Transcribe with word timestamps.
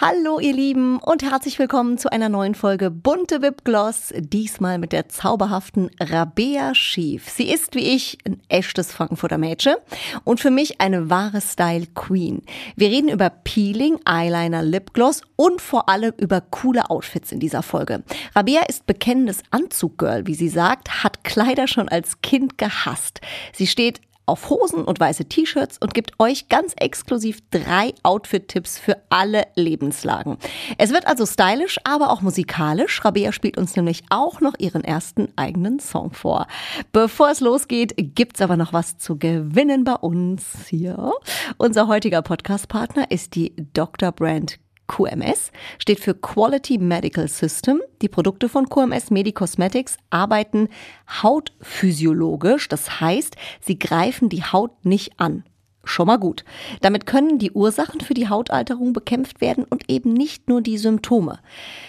Hallo 0.00 0.38
ihr 0.38 0.52
Lieben 0.52 1.00
und 1.00 1.24
herzlich 1.24 1.58
willkommen 1.58 1.98
zu 1.98 2.12
einer 2.12 2.28
neuen 2.28 2.54
Folge 2.54 2.88
Bunte 2.88 3.42
Wipgloss, 3.42 4.14
diesmal 4.16 4.78
mit 4.78 4.92
der 4.92 5.08
zauberhaften 5.08 5.90
Rabea 5.98 6.76
Schief. 6.76 7.28
Sie 7.28 7.50
ist 7.50 7.74
wie 7.74 7.96
ich 7.96 8.16
ein 8.24 8.40
echtes 8.48 8.92
Frankfurter 8.92 9.38
Mädchen 9.38 9.74
und 10.22 10.38
für 10.38 10.52
mich 10.52 10.80
eine 10.80 11.10
wahre 11.10 11.40
Style 11.40 11.88
Queen. 11.96 12.42
Wir 12.76 12.90
reden 12.90 13.08
über 13.08 13.28
Peeling, 13.28 13.98
Eyeliner, 14.04 14.62
Lipgloss 14.62 15.22
und 15.34 15.60
vor 15.60 15.88
allem 15.88 16.12
über 16.16 16.42
coole 16.42 16.90
Outfits 16.90 17.32
in 17.32 17.40
dieser 17.40 17.64
Folge. 17.64 18.04
Rabea 18.36 18.66
ist 18.68 18.86
bekennendes 18.86 19.42
Anzuggirl, 19.50 20.28
wie 20.28 20.36
sie 20.36 20.48
sagt, 20.48 21.02
hat 21.02 21.24
Kleider 21.24 21.66
schon 21.66 21.88
als 21.88 22.20
Kind 22.20 22.56
gehasst. 22.56 23.20
Sie 23.52 23.66
steht 23.66 24.00
auf 24.28 24.50
Hosen 24.50 24.84
und 24.84 25.00
weiße 25.00 25.24
T-Shirts 25.24 25.78
und 25.78 25.94
gibt 25.94 26.12
euch 26.18 26.48
ganz 26.48 26.74
exklusiv 26.76 27.40
drei 27.50 27.94
Outfit-Tipps 28.02 28.78
für 28.78 28.98
alle 29.08 29.46
Lebenslagen. 29.54 30.36
Es 30.76 30.90
wird 30.90 31.06
also 31.06 31.26
stylisch, 31.26 31.78
aber 31.84 32.10
auch 32.10 32.20
musikalisch. 32.20 33.04
Rabea 33.04 33.32
spielt 33.32 33.56
uns 33.56 33.74
nämlich 33.76 34.02
auch 34.10 34.40
noch 34.40 34.54
ihren 34.58 34.84
ersten 34.84 35.28
eigenen 35.36 35.80
Song 35.80 36.12
vor. 36.12 36.46
Bevor 36.92 37.30
es 37.30 37.40
losgeht, 37.40 37.94
gibt's 37.96 38.40
aber 38.40 38.56
noch 38.56 38.72
was 38.72 38.98
zu 38.98 39.18
gewinnen 39.18 39.84
bei 39.84 39.94
uns 39.94 40.66
hier. 40.68 41.12
Unser 41.56 41.88
heutiger 41.88 42.22
Podcast-Partner 42.22 43.10
ist 43.10 43.34
die 43.34 43.54
Dr. 43.72 44.12
Brand 44.12 44.58
QMS 44.88 45.52
steht 45.78 46.00
für 46.00 46.14
Quality 46.14 46.78
Medical 46.78 47.28
System. 47.28 47.80
Die 48.02 48.08
Produkte 48.08 48.48
von 48.48 48.68
QMS 48.68 49.10
Medicosmetics 49.10 49.96
arbeiten 50.10 50.68
hautphysiologisch, 51.22 52.68
das 52.68 53.00
heißt, 53.00 53.36
sie 53.60 53.78
greifen 53.78 54.28
die 54.28 54.42
Haut 54.42 54.84
nicht 54.84 55.20
an. 55.20 55.44
Schon 55.88 56.06
mal 56.06 56.18
gut. 56.18 56.44
Damit 56.82 57.06
können 57.06 57.38
die 57.38 57.52
Ursachen 57.52 58.02
für 58.02 58.12
die 58.12 58.28
Hautalterung 58.28 58.92
bekämpft 58.92 59.40
werden 59.40 59.64
und 59.64 59.90
eben 59.90 60.12
nicht 60.12 60.46
nur 60.46 60.60
die 60.60 60.76
Symptome. 60.76 61.38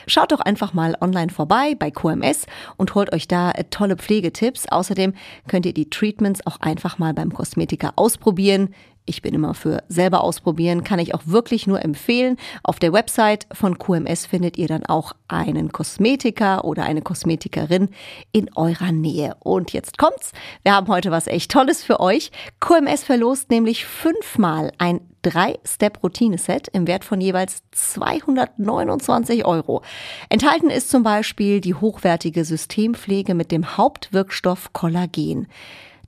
Schaut 0.07 0.31
doch 0.31 0.39
einfach 0.39 0.73
mal 0.73 0.95
online 1.01 1.29
vorbei 1.29 1.75
bei 1.77 1.91
QMS 1.91 2.45
und 2.77 2.95
holt 2.95 3.11
euch 3.11 3.27
da 3.27 3.51
tolle 3.71 3.97
Pflegetipps. 3.97 4.67
Außerdem 4.69 5.13
könnt 5.49 5.65
ihr 5.65 5.73
die 5.73 5.89
Treatments 5.89 6.47
auch 6.47 6.61
einfach 6.61 6.97
mal 6.97 7.13
beim 7.13 7.33
Kosmetiker 7.33 7.91
ausprobieren. 7.97 8.73
Ich 9.09 9.23
bin 9.23 9.33
immer 9.33 9.55
für 9.55 9.81
selber 9.87 10.23
ausprobieren, 10.23 10.83
kann 10.83 10.99
ich 10.99 11.15
auch 11.15 11.23
wirklich 11.25 11.65
nur 11.65 11.83
empfehlen. 11.83 12.37
Auf 12.61 12.77
der 12.77 12.93
Website 12.93 13.47
von 13.51 13.79
QMS 13.79 14.27
findet 14.27 14.55
ihr 14.55 14.67
dann 14.67 14.85
auch 14.85 15.13
einen 15.27 15.71
Kosmetiker 15.71 16.63
oder 16.63 16.83
eine 16.83 17.01
Kosmetikerin 17.01 17.89
in 18.31 18.53
eurer 18.55 18.91
Nähe. 18.91 19.35
Und 19.39 19.73
jetzt 19.73 19.97
kommt's. 19.97 20.31
Wir 20.61 20.75
haben 20.75 20.87
heute 20.89 21.09
was 21.09 21.25
echt 21.25 21.49
Tolles 21.49 21.83
für 21.83 21.99
euch. 21.99 22.31
QMS 22.59 23.03
verlost 23.03 23.49
nämlich 23.49 23.87
fünfmal 23.87 24.71
ein 24.77 25.01
Drei-Step-Routine-Set 25.23 26.67
im 26.69 26.85
Wert 26.85 27.03
von 27.03 27.19
jeweils 27.19 27.63
229 27.71 29.43
Euro. 29.43 29.81
Enthalten 30.29 30.69
ist 30.69 30.91
zum 30.91 31.01
Beispiel 31.01 31.61
die 31.61 31.73
hochwertige 31.73 32.45
Systempflege 32.45 33.33
mit 33.33 33.51
dem 33.51 33.75
Hauptwirkstoff 33.75 34.71
Kollagen. 34.71 35.47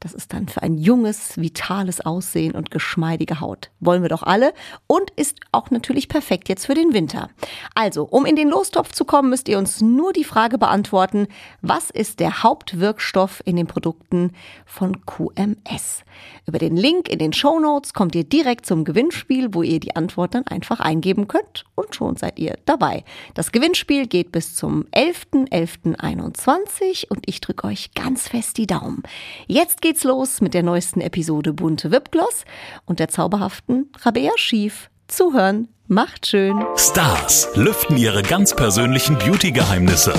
Das 0.01 0.13
ist 0.13 0.33
dann 0.33 0.47
für 0.47 0.63
ein 0.63 0.79
junges, 0.79 1.39
vitales 1.39 2.01
Aussehen 2.01 2.55
und 2.55 2.71
geschmeidige 2.71 3.39
Haut. 3.39 3.69
Wollen 3.79 4.01
wir 4.01 4.09
doch 4.09 4.23
alle 4.23 4.51
und 4.87 5.11
ist 5.11 5.39
auch 5.51 5.69
natürlich 5.69 6.09
perfekt 6.09 6.49
jetzt 6.49 6.65
für 6.65 6.73
den 6.73 6.93
Winter. 6.93 7.29
Also, 7.75 8.05
um 8.05 8.25
in 8.25 8.35
den 8.35 8.49
Lostopf 8.49 8.93
zu 8.93 9.05
kommen, 9.05 9.29
müsst 9.29 9.47
ihr 9.47 9.59
uns 9.59 9.79
nur 9.79 10.11
die 10.11 10.23
Frage 10.23 10.57
beantworten, 10.57 11.27
was 11.61 11.91
ist 11.91 12.19
der 12.19 12.41
Hauptwirkstoff 12.41 13.43
in 13.45 13.55
den 13.55 13.67
Produkten 13.67 14.31
von 14.65 15.05
QMS? 15.05 16.03
Über 16.47 16.57
den 16.57 16.75
Link 16.75 17.07
in 17.07 17.19
den 17.19 17.33
Show 17.33 17.59
Notes 17.59 17.93
kommt 17.93 18.15
ihr 18.15 18.23
direkt 18.23 18.65
zum 18.65 18.83
Gewinnspiel, 18.83 19.53
wo 19.53 19.61
ihr 19.61 19.79
die 19.79 19.95
Antwort 19.95 20.33
dann 20.33 20.47
einfach 20.47 20.79
eingeben 20.79 21.27
könnt 21.27 21.65
und 21.75 21.95
schon 21.95 22.15
seid 22.15 22.39
ihr 22.39 22.57
dabei. 22.65 23.03
Das 23.35 23.51
Gewinnspiel 23.51 24.07
geht 24.07 24.31
bis 24.31 24.55
zum 24.55 24.85
11.11.21 24.91 27.09
und 27.09 27.27
ich 27.27 27.41
drücke 27.41 27.67
euch 27.67 27.93
ganz 27.93 28.29
fest 28.29 28.57
die 28.57 28.65
Daumen. 28.67 29.03
Jetzt 29.47 29.81
geht's 29.91 30.05
los 30.05 30.39
mit 30.39 30.53
der 30.53 30.63
neuesten 30.63 31.01
Episode 31.01 31.51
Bunte 31.51 31.91
Wipgloss 31.91 32.45
und 32.85 32.99
der 33.01 33.09
zauberhaften 33.09 33.91
Rabea 33.99 34.31
Schief. 34.37 34.89
Zuhören 35.09 35.67
macht 35.87 36.27
schön. 36.27 36.63
Stars 36.77 37.49
lüften 37.55 37.97
ihre 37.97 38.23
ganz 38.23 38.55
persönlichen 38.55 39.17
Beauty-Geheimnisse. 39.17 40.13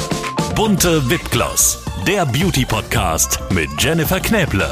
Bunte 0.55 1.09
Wipgloss, 1.09 1.82
der 2.06 2.27
Beauty-Podcast 2.27 3.41
mit 3.49 3.71
Jennifer 3.78 4.21
Knäble. 4.21 4.71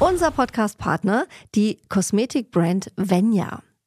Unser 0.00 0.32
Podcast-Partner, 0.32 1.26
die 1.54 1.78
Kosmetikbrand 1.88 2.90
Venya. 2.96 3.62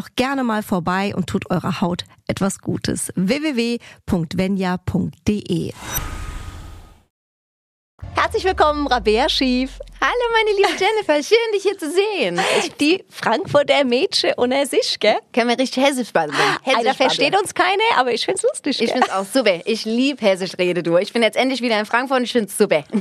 doch 0.00 0.08
gerne 0.16 0.44
mal 0.44 0.62
vorbei 0.62 1.14
und 1.14 1.26
tut 1.26 1.50
eurer 1.50 1.82
Haut 1.82 2.04
etwas 2.26 2.60
Gutes. 2.60 3.12
www.venya.de 3.16 3.80
Herzlich 8.14 8.44
willkommen, 8.44 8.86
Rabea 8.86 9.28
Schief. 9.28 9.78
Hallo, 10.00 10.12
meine 10.32 10.56
liebe 10.56 10.82
Jennifer, 10.82 11.22
schön, 11.22 11.52
dich 11.54 11.62
hier 11.62 11.76
zu 11.76 11.90
sehen. 11.90 12.40
Die 12.80 13.04
Frankfurter 13.10 13.84
Mädchen 13.84 14.32
ohne 14.38 14.64
sich, 14.66 14.98
gell? 14.98 15.18
Können 15.34 15.50
wir 15.50 15.58
richtig 15.58 15.84
Hessisch 15.84 16.12
babbeln. 16.12 16.38
Einer 16.64 16.94
versteht 16.94 17.38
uns 17.38 17.54
keine, 17.54 17.82
aber 17.96 18.12
ich 18.12 18.24
find's 18.24 18.42
lustig, 18.42 18.78
gell? 18.78 18.86
Ich 18.86 18.92
find's 18.92 19.10
auch 19.10 19.26
super. 19.26 19.60
Ich 19.66 19.84
lieb 19.84 20.22
Hessisch 20.22 20.52
rede 20.58 20.82
du. 20.82 20.96
Ich 20.96 21.12
bin 21.12 21.22
jetzt 21.22 21.36
endlich 21.36 21.60
wieder 21.60 21.78
in 21.78 21.84
Frankfurt 21.84 22.18
und 22.18 22.24
ich 22.24 22.32
find's 22.32 22.56
super. 22.56 22.84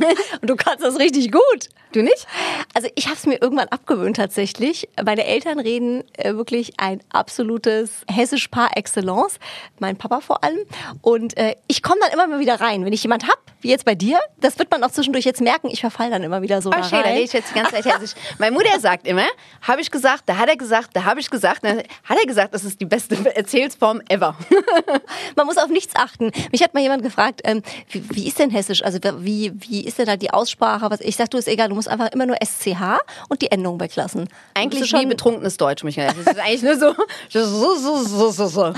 Und 0.42 0.50
du 0.50 0.56
kannst 0.56 0.84
das 0.84 1.00
richtig 1.00 1.32
gut. 1.32 1.70
Du 1.94 2.02
nicht? 2.02 2.28
Also 2.74 2.90
ich 2.96 3.06
habe 3.06 3.16
es 3.16 3.26
mir 3.26 3.42
irgendwann 3.42 3.68
abgewöhnt 3.70 4.18
tatsächlich. 4.18 4.90
Meine 5.04 5.26
Eltern 5.26 5.60
reden 5.60 6.04
äh, 6.18 6.34
wirklich 6.36 6.74
ein 6.78 7.02
absolutes 7.12 8.04
Hessisch 8.12 8.48
par 8.50 8.76
excellence. 8.76 9.40
Mein 9.80 9.96
Papa 9.98 10.20
vor 10.20 10.44
allem. 10.44 10.60
Und 11.02 11.38
äh, 11.38 11.56
ich 11.68 11.82
komme 11.82 12.00
dann 12.02 12.12
immer 12.12 12.28
mal 12.28 12.40
wieder 12.40 12.60
rein. 12.60 12.84
Wenn 12.86 12.94
ich 12.94 13.04
jemand 13.04 13.28
hab, 13.28 13.40
wie 13.62 13.70
jetzt 13.70 13.86
bei 13.86 13.96
dir, 13.96 14.20
das 14.40 14.58
wird 14.60 14.72
man 14.72 14.84
auch 14.84 14.92
zwischendurch 14.92 15.26
jetzt 15.26 15.42
merken, 15.42 15.70
ich 15.72 15.82
verfall 15.82 16.10
dann 16.10 16.24
immer 16.24 16.42
wieder 16.42 16.62
so 16.62 16.70
Oh, 16.70 16.74
da 16.74 16.84
schön, 16.84 16.92
da 17.00 17.06
rein. 17.06 17.14
rede 17.14 17.24
ich 17.26 17.34
jetzt 17.34 17.54
Zeit 17.54 17.86
Hessisch. 17.86 18.12
Meine 18.38 18.52
Mutter 18.52 18.80
sagt 18.80 19.08
immer, 19.08 19.26
habe 19.62 19.82
ich 19.82 19.92
gesagt, 19.92 20.24
da 20.28 20.38
hat 20.38 20.50
er 20.50 20.56
gesagt, 20.58 20.90
da 20.94 21.04
habe 21.06 21.20
ich 21.20 21.30
gesagt, 21.30 21.64
dann 21.64 21.80
hat 21.80 22.18
er 22.18 22.26
gesagt, 22.26 22.54
das 22.54 22.64
ist 22.64 22.80
die 22.80 22.86
beste 22.86 23.16
Erzählsform 23.36 24.02
ever. 24.10 24.36
Man 25.36 25.46
muss 25.46 25.58
auf 25.58 25.70
nichts 25.70 25.96
achten. 25.96 26.32
Mich 26.52 26.64
hat 26.64 26.74
mal 26.74 26.82
jemand 26.82 27.04
gefragt, 27.04 27.42
ähm, 27.44 27.62
wie, 27.90 28.04
wie 28.12 28.28
ist 28.28 28.40
denn 28.40 28.50
Hessisch? 28.50 28.84
Also 28.84 29.00
wie, 29.20 29.52
wie 29.56 29.86
ist 29.86 29.98
denn 30.00 30.06
da 30.06 30.16
die 30.16 30.32
Aussprache? 30.32 30.90
Was, 30.90 31.02
ich 31.02 31.16
sag, 31.16 31.30
du 31.32 31.38
ist 31.38 31.48
egal, 31.48 31.70
du 31.70 31.76
musst 31.76 31.88
einfach 31.88 32.12
immer 32.12 32.26
nur 32.26 32.38
SCH 32.44 33.00
und 33.30 33.42
die 33.42 33.52
Endung 33.52 33.80
weglassen. 33.80 34.30
Eigentlich 34.54 34.92
du 34.92 35.00
wie 35.00 35.06
betrunkenes 35.06 35.58
Deutsch, 35.58 35.84
Michael. 35.84 36.08
Das 36.08 36.36
ist 36.36 36.40
eigentlich 36.40 36.64
nur 36.64 36.78
so, 36.78 36.94
so, 37.30 37.76
so, 37.76 38.04
so, 38.04 38.32
so, 38.32 38.48
so. 38.48 38.74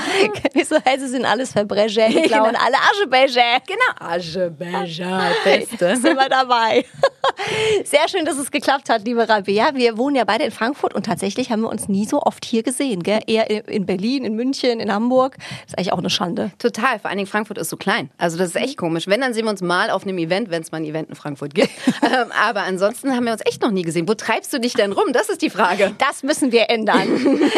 Wie 0.53 0.63
so 0.63 0.77
Hesse 0.83 1.07
sind 1.07 1.25
alles 1.25 1.51
Verbrecher, 1.51 2.07
klauen 2.23 2.55
alle 2.55 2.77
Aschebecher. 2.77 3.59
Genau. 3.67 4.07
Aschebecher, 4.11 4.70
Beste. 4.71 5.95
sind 6.01 6.15
wir 6.17 6.29
dabei. 6.29 6.85
Sehr 7.85 8.07
schön, 8.09 8.25
dass 8.25 8.37
es 8.37 8.51
geklappt 8.51 8.89
hat, 8.89 9.05
liebe 9.05 9.27
Rabea. 9.27 9.71
Wir 9.75 9.97
wohnen 9.97 10.15
ja 10.15 10.23
beide 10.23 10.43
in 10.43 10.51
Frankfurt 10.51 10.93
und 10.93 11.05
tatsächlich 11.05 11.51
haben 11.51 11.61
wir 11.61 11.69
uns 11.69 11.87
nie 11.87 12.05
so 12.05 12.21
oft 12.21 12.45
hier 12.45 12.63
gesehen. 12.63 13.03
Gell? 13.03 13.21
Eher 13.27 13.49
in 13.67 13.85
Berlin, 13.85 14.25
in 14.25 14.35
München, 14.35 14.79
in 14.79 14.91
Hamburg. 14.93 15.37
ist 15.67 15.77
eigentlich 15.77 15.93
auch 15.93 15.97
eine 15.99 16.09
Schande. 16.09 16.51
Total, 16.59 16.99
vor 16.99 17.09
allen 17.09 17.17
Dingen 17.17 17.29
Frankfurt 17.29 17.57
ist 17.57 17.69
so 17.69 17.77
klein. 17.77 18.09
Also 18.17 18.37
das 18.37 18.49
ist 18.49 18.55
echt 18.55 18.77
komisch. 18.77 19.07
Wenn, 19.07 19.21
dann 19.21 19.33
sehen 19.33 19.45
wir 19.45 19.51
uns 19.51 19.61
mal 19.61 19.89
auf 19.89 20.03
einem 20.03 20.17
Event, 20.17 20.49
wenn 20.49 20.61
es 20.61 20.71
mal 20.71 20.77
ein 20.79 20.85
Event 20.85 21.09
in 21.09 21.15
Frankfurt 21.15 21.53
gibt. 21.53 21.69
ähm, 22.03 22.31
aber 22.47 22.61
ansonsten 22.63 23.15
haben 23.15 23.25
wir 23.25 23.31
uns 23.33 23.41
echt 23.45 23.61
noch 23.61 23.71
nie 23.71 23.83
gesehen. 23.83 24.07
Wo 24.07 24.13
treibst 24.13 24.53
du 24.53 24.59
dich 24.59 24.73
denn 24.73 24.91
rum? 24.91 25.13
Das 25.13 25.29
ist 25.29 25.41
die 25.41 25.49
Frage. 25.49 25.93
Das 25.97 26.23
müssen 26.23 26.51
wir 26.51 26.69
ändern. 26.69 27.07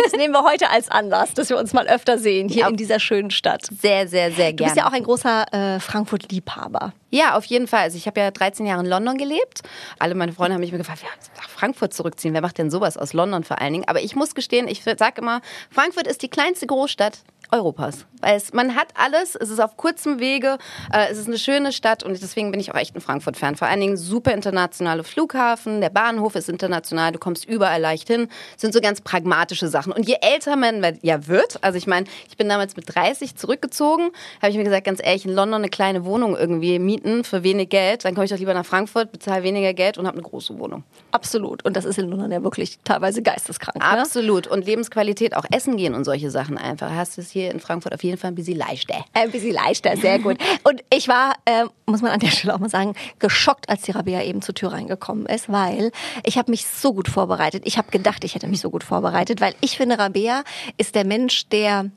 Das 0.03 0.13
nehmen 0.13 0.33
wir 0.33 0.43
heute 0.43 0.69
als 0.69 0.89
Anlass, 0.89 1.33
dass 1.33 1.49
wir 1.49 1.57
uns 1.57 1.73
mal 1.73 1.87
öfter 1.87 2.17
sehen 2.17 2.49
hier 2.49 2.61
Ja. 2.63 2.67
in 2.69 2.75
dieser 2.77 2.99
schönen 2.99 3.31
Stadt. 3.31 3.67
Sehr, 3.81 4.07
sehr, 4.07 4.31
sehr 4.31 4.51
Du 4.51 4.57
gerne. 4.57 4.73
bist 4.73 4.77
ja 4.77 4.87
auch 4.87 4.93
ein 4.93 5.03
großer 5.03 5.45
äh, 5.75 5.79
Frankfurt-Liebhaber. 5.79 6.93
Ja, 7.13 7.35
auf 7.35 7.45
jeden 7.45 7.67
Fall. 7.67 7.81
Also 7.81 7.95
ich 7.95 8.07
habe 8.07 8.19
ja 8.19 8.31
13 8.31 8.65
Jahre 8.65 8.81
in 8.81 8.87
London 8.87 9.19
gelebt. 9.19 9.61
Alle 9.99 10.15
meine 10.15 10.33
Freunde 10.33 10.55
haben 10.55 10.61
mich 10.61 10.71
immer 10.71 10.79
gefragt, 10.79 11.03
ja, 11.03 11.09
nach 11.37 11.47
Frankfurt 11.47 11.93
zurückziehen. 11.93 12.33
Wer 12.33 12.41
macht 12.41 12.57
denn 12.57 12.71
sowas 12.71 12.97
aus 12.97 13.13
London 13.13 13.43
vor 13.43 13.61
allen 13.61 13.73
Dingen? 13.73 13.87
Aber 13.87 14.01
ich 14.01 14.15
muss 14.15 14.33
gestehen, 14.33 14.67
ich 14.67 14.83
sage 14.83 15.21
immer, 15.21 15.41
Frankfurt 15.69 16.07
ist 16.07 16.23
die 16.23 16.27
kleinste 16.27 16.65
Großstadt 16.65 17.19
Europas. 17.53 18.05
Weil 18.19 18.37
es, 18.37 18.53
man 18.53 18.75
hat 18.75 18.87
alles, 18.95 19.35
es 19.35 19.49
ist 19.49 19.59
auf 19.59 19.77
kurzem 19.77 20.19
Wege, 20.19 20.57
äh, 20.91 21.11
es 21.11 21.17
ist 21.17 21.27
eine 21.27 21.37
schöne 21.37 21.71
Stadt 21.71 22.03
und 22.03 22.19
deswegen 22.19 22.51
bin 22.51 22.59
ich 22.59 22.71
auch 22.71 22.77
echt 22.77 22.95
ein 22.95 23.01
Frankfurt-Fan. 23.01 23.55
Vor 23.55 23.67
allen 23.67 23.81
Dingen 23.81 23.97
super 23.97 24.33
internationale 24.33 25.03
Flughafen, 25.03 25.81
der 25.81 25.89
Bahnhof 25.89 26.35
ist 26.35 26.49
international, 26.49 27.11
du 27.11 27.19
kommst 27.19 27.45
überall 27.45 27.81
leicht 27.81 28.07
hin. 28.07 28.29
Das 28.53 28.61
sind 28.61 28.73
so 28.73 28.81
ganz 28.81 29.01
pragmatische 29.01 29.67
Sachen. 29.67 29.91
Und 29.91 30.07
je 30.07 30.15
älter 30.21 30.55
man 30.55 30.97
ja 31.01 31.27
wird, 31.27 31.59
also 31.61 31.77
ich 31.77 31.85
meine, 31.85 32.07
ich 32.29 32.37
bin 32.37 32.49
damals 32.49 32.75
mit 32.75 32.95
30 32.95 33.35
zurückgezogen, 33.35 34.11
habe 34.41 34.51
ich 34.51 34.57
mir 34.57 34.63
gesagt, 34.63 34.85
ganz 34.85 35.01
ehrlich, 35.03 35.25
in 35.25 35.33
London 35.33 35.61
eine 35.61 35.69
kleine 35.69 36.05
Wohnung 36.05 36.35
irgendwie 36.35 36.79
mieten 36.79 37.23
für 37.23 37.43
wenig 37.43 37.69
Geld, 37.69 38.05
dann 38.05 38.13
komme 38.15 38.25
ich 38.25 38.31
doch 38.31 38.39
lieber 38.39 38.53
nach 38.53 38.65
Frankfurt, 38.65 39.11
bezahle 39.11 39.43
weniger 39.43 39.73
Geld 39.73 39.97
und 39.97 40.07
habe 40.07 40.17
eine 40.17 40.27
große 40.27 40.57
Wohnung. 40.57 40.83
Absolut. 41.11 41.65
Und 41.65 41.75
das 41.75 41.85
ist 41.85 41.99
in 41.99 42.09
London 42.09 42.31
ja 42.31 42.41
wirklich 42.41 42.79
teilweise 42.83 43.21
geisteskrank. 43.21 43.77
Ne? 43.77 43.83
Absolut. 43.83 44.47
Und 44.47 44.65
Lebensqualität, 44.65 45.35
auch 45.35 45.45
Essen 45.51 45.77
gehen 45.77 45.93
und 45.93 46.05
solche 46.05 46.31
Sachen 46.31 46.57
einfach. 46.57 46.89
Hast 46.89 47.17
du 47.17 47.21
es 47.21 47.29
hier 47.29 47.42
in 47.51 47.59
Frankfurt 47.59 47.93
auf 47.93 48.03
jeden 48.03 48.17
Fall 48.17 48.31
ein 48.31 48.35
bisschen 48.35 48.57
leichter. 48.57 49.05
Ein 49.13 49.31
bisschen 49.31 49.53
leichter, 49.53 49.95
sehr 49.97 50.19
gut. 50.19 50.37
Und 50.63 50.83
ich 50.93 51.07
war, 51.07 51.35
äh, 51.45 51.65
muss 51.85 52.01
man 52.01 52.11
an 52.11 52.19
der 52.19 52.29
Stelle 52.29 52.53
auch 52.53 52.59
mal 52.59 52.69
sagen, 52.69 52.95
geschockt, 53.19 53.69
als 53.69 53.83
die 53.83 53.91
Rabea 53.91 54.23
eben 54.23 54.41
zur 54.41 54.55
Tür 54.55 54.73
reingekommen 54.73 55.25
ist, 55.25 55.51
weil 55.51 55.91
ich 56.23 56.37
habe 56.37 56.51
mich 56.51 56.65
so 56.65 56.93
gut 56.93 57.07
vorbereitet. 57.07 57.63
Ich 57.65 57.77
habe 57.77 57.91
gedacht, 57.91 58.23
ich 58.23 58.35
hätte 58.35 58.47
mich 58.47 58.61
so 58.61 58.69
gut 58.69 58.83
vorbereitet, 58.83 59.41
weil 59.41 59.55
ich 59.61 59.77
finde, 59.77 59.99
Rabea 59.99 60.43
ist 60.77 60.95
der 60.95 61.05
Mensch, 61.05 61.47
der 61.49 61.89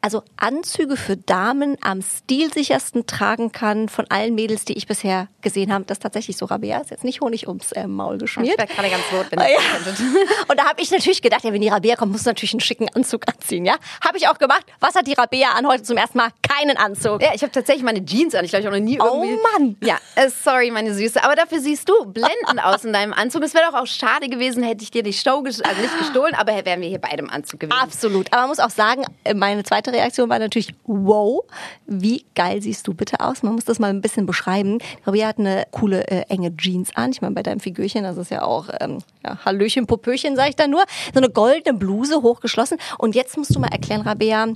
also 0.00 0.22
Anzüge 0.36 0.96
für 0.96 1.16
Damen 1.16 1.76
am 1.82 2.02
stilsichersten 2.02 3.06
tragen 3.06 3.52
kann 3.52 3.88
von 3.88 4.06
allen 4.08 4.34
Mädels, 4.34 4.64
die 4.64 4.74
ich 4.74 4.86
bisher 4.86 5.28
gesehen 5.42 5.72
habe. 5.72 5.84
Das 5.84 5.96
ist 5.96 6.02
tatsächlich 6.02 6.36
so. 6.36 6.46
Rabea 6.46 6.78
ist 6.78 6.90
jetzt 6.90 7.04
nicht 7.04 7.20
Honig 7.20 7.48
ums 7.48 7.72
äh, 7.72 7.86
Maul 7.86 8.18
geschmiert. 8.18 8.52
Ich 8.52 8.58
werde 8.58 8.72
gerade 8.72 8.90
ganz 8.90 9.02
rot, 9.12 9.26
wenn 9.30 9.38
ja. 9.38 9.46
Und 10.48 10.58
da 10.58 10.64
habe 10.64 10.80
ich 10.80 10.90
natürlich 10.90 11.22
gedacht, 11.22 11.44
ja, 11.44 11.52
wenn 11.52 11.60
die 11.60 11.68
Rabea 11.68 11.96
kommt, 11.96 12.12
muss 12.12 12.24
natürlich 12.24 12.52
einen 12.52 12.60
schicken 12.60 12.88
Anzug 12.94 13.28
anziehen. 13.28 13.64
Ja, 13.64 13.76
habe 14.04 14.18
ich 14.18 14.28
auch 14.28 14.38
gemacht. 14.38 14.64
Was 14.80 14.94
hat 14.94 15.06
die 15.06 15.14
Rabea 15.14 15.50
an 15.50 15.66
heute 15.66 15.82
zum 15.82 15.96
ersten 15.96 16.18
Mal? 16.18 16.30
Keinen 16.42 16.76
Anzug. 16.76 17.22
Ja, 17.22 17.30
ich 17.34 17.42
habe 17.42 17.52
tatsächlich 17.52 17.84
meine 17.84 18.04
Jeans 18.04 18.34
an. 18.34 18.44
Ich 18.44 18.50
glaube, 18.50 18.62
ich 18.62 18.66
habe 18.66 18.78
noch 18.78 18.84
nie 18.84 19.00
oh 19.00 19.04
irgendwie. 19.04 19.38
Oh 19.38 19.58
Mann. 19.58 19.76
Ja, 19.82 19.98
äh, 20.16 20.30
sorry, 20.30 20.70
meine 20.70 20.94
Süße. 20.94 21.22
Aber 21.22 21.34
dafür 21.34 21.60
siehst 21.60 21.88
du 21.88 22.06
blendend 22.06 22.58
aus 22.62 22.84
in 22.84 22.92
deinem 22.92 23.12
Anzug. 23.12 23.42
Es 23.42 23.54
wäre 23.54 23.70
doch 23.70 23.78
auch 23.78 23.86
schade 23.86 24.28
gewesen, 24.28 24.62
hätte 24.62 24.82
ich 24.82 24.90
dir 24.90 25.02
die 25.02 25.12
Show, 25.12 25.42
also 25.44 25.58
nicht 25.80 25.98
gestohlen, 25.98 26.34
aber 26.34 26.64
wären 26.64 26.80
wir 26.80 26.88
hier 26.88 27.00
beide 27.00 27.18
im 27.18 27.30
Anzug 27.30 27.60
gewesen. 27.60 27.78
Absolut. 27.80 28.32
Aber 28.32 28.42
man 28.42 28.50
muss 28.50 28.60
auch 28.60 28.70
sagen, 28.70 29.04
äh, 29.24 29.34
meine 29.34 29.62
zweite 29.62 29.89
Reaktion 29.92 30.28
war 30.28 30.38
natürlich 30.38 30.74
wow, 30.84 31.42
wie 31.86 32.24
geil 32.34 32.62
siehst 32.62 32.86
du 32.86 32.94
bitte 32.94 33.20
aus? 33.20 33.42
Man 33.42 33.54
muss 33.54 33.64
das 33.64 33.78
mal 33.78 33.90
ein 33.90 34.00
bisschen 34.00 34.26
beschreiben. 34.26 34.78
Rabia 35.04 35.28
hat 35.28 35.38
eine 35.38 35.66
coole 35.70 36.06
äh, 36.08 36.22
enge 36.28 36.56
Jeans 36.56 36.94
an. 36.96 37.10
Ich 37.10 37.20
meine, 37.20 37.34
bei 37.34 37.42
deinem 37.42 37.60
Figürchen, 37.60 38.02
das 38.02 38.16
ist 38.16 38.30
ja 38.30 38.42
auch 38.42 38.68
ähm, 38.80 38.98
ja, 39.24 39.44
Hallöchen, 39.44 39.86
Popöchen, 39.86 40.36
sage 40.36 40.50
ich 40.50 40.56
da 40.56 40.66
nur. 40.66 40.84
So 41.12 41.20
eine 41.20 41.30
goldene 41.30 41.76
Bluse, 41.76 42.22
hochgeschlossen. 42.22 42.78
Und 42.98 43.14
jetzt 43.14 43.36
musst 43.36 43.54
du 43.54 43.60
mal 43.60 43.68
erklären, 43.68 44.02
Rabea, 44.02 44.48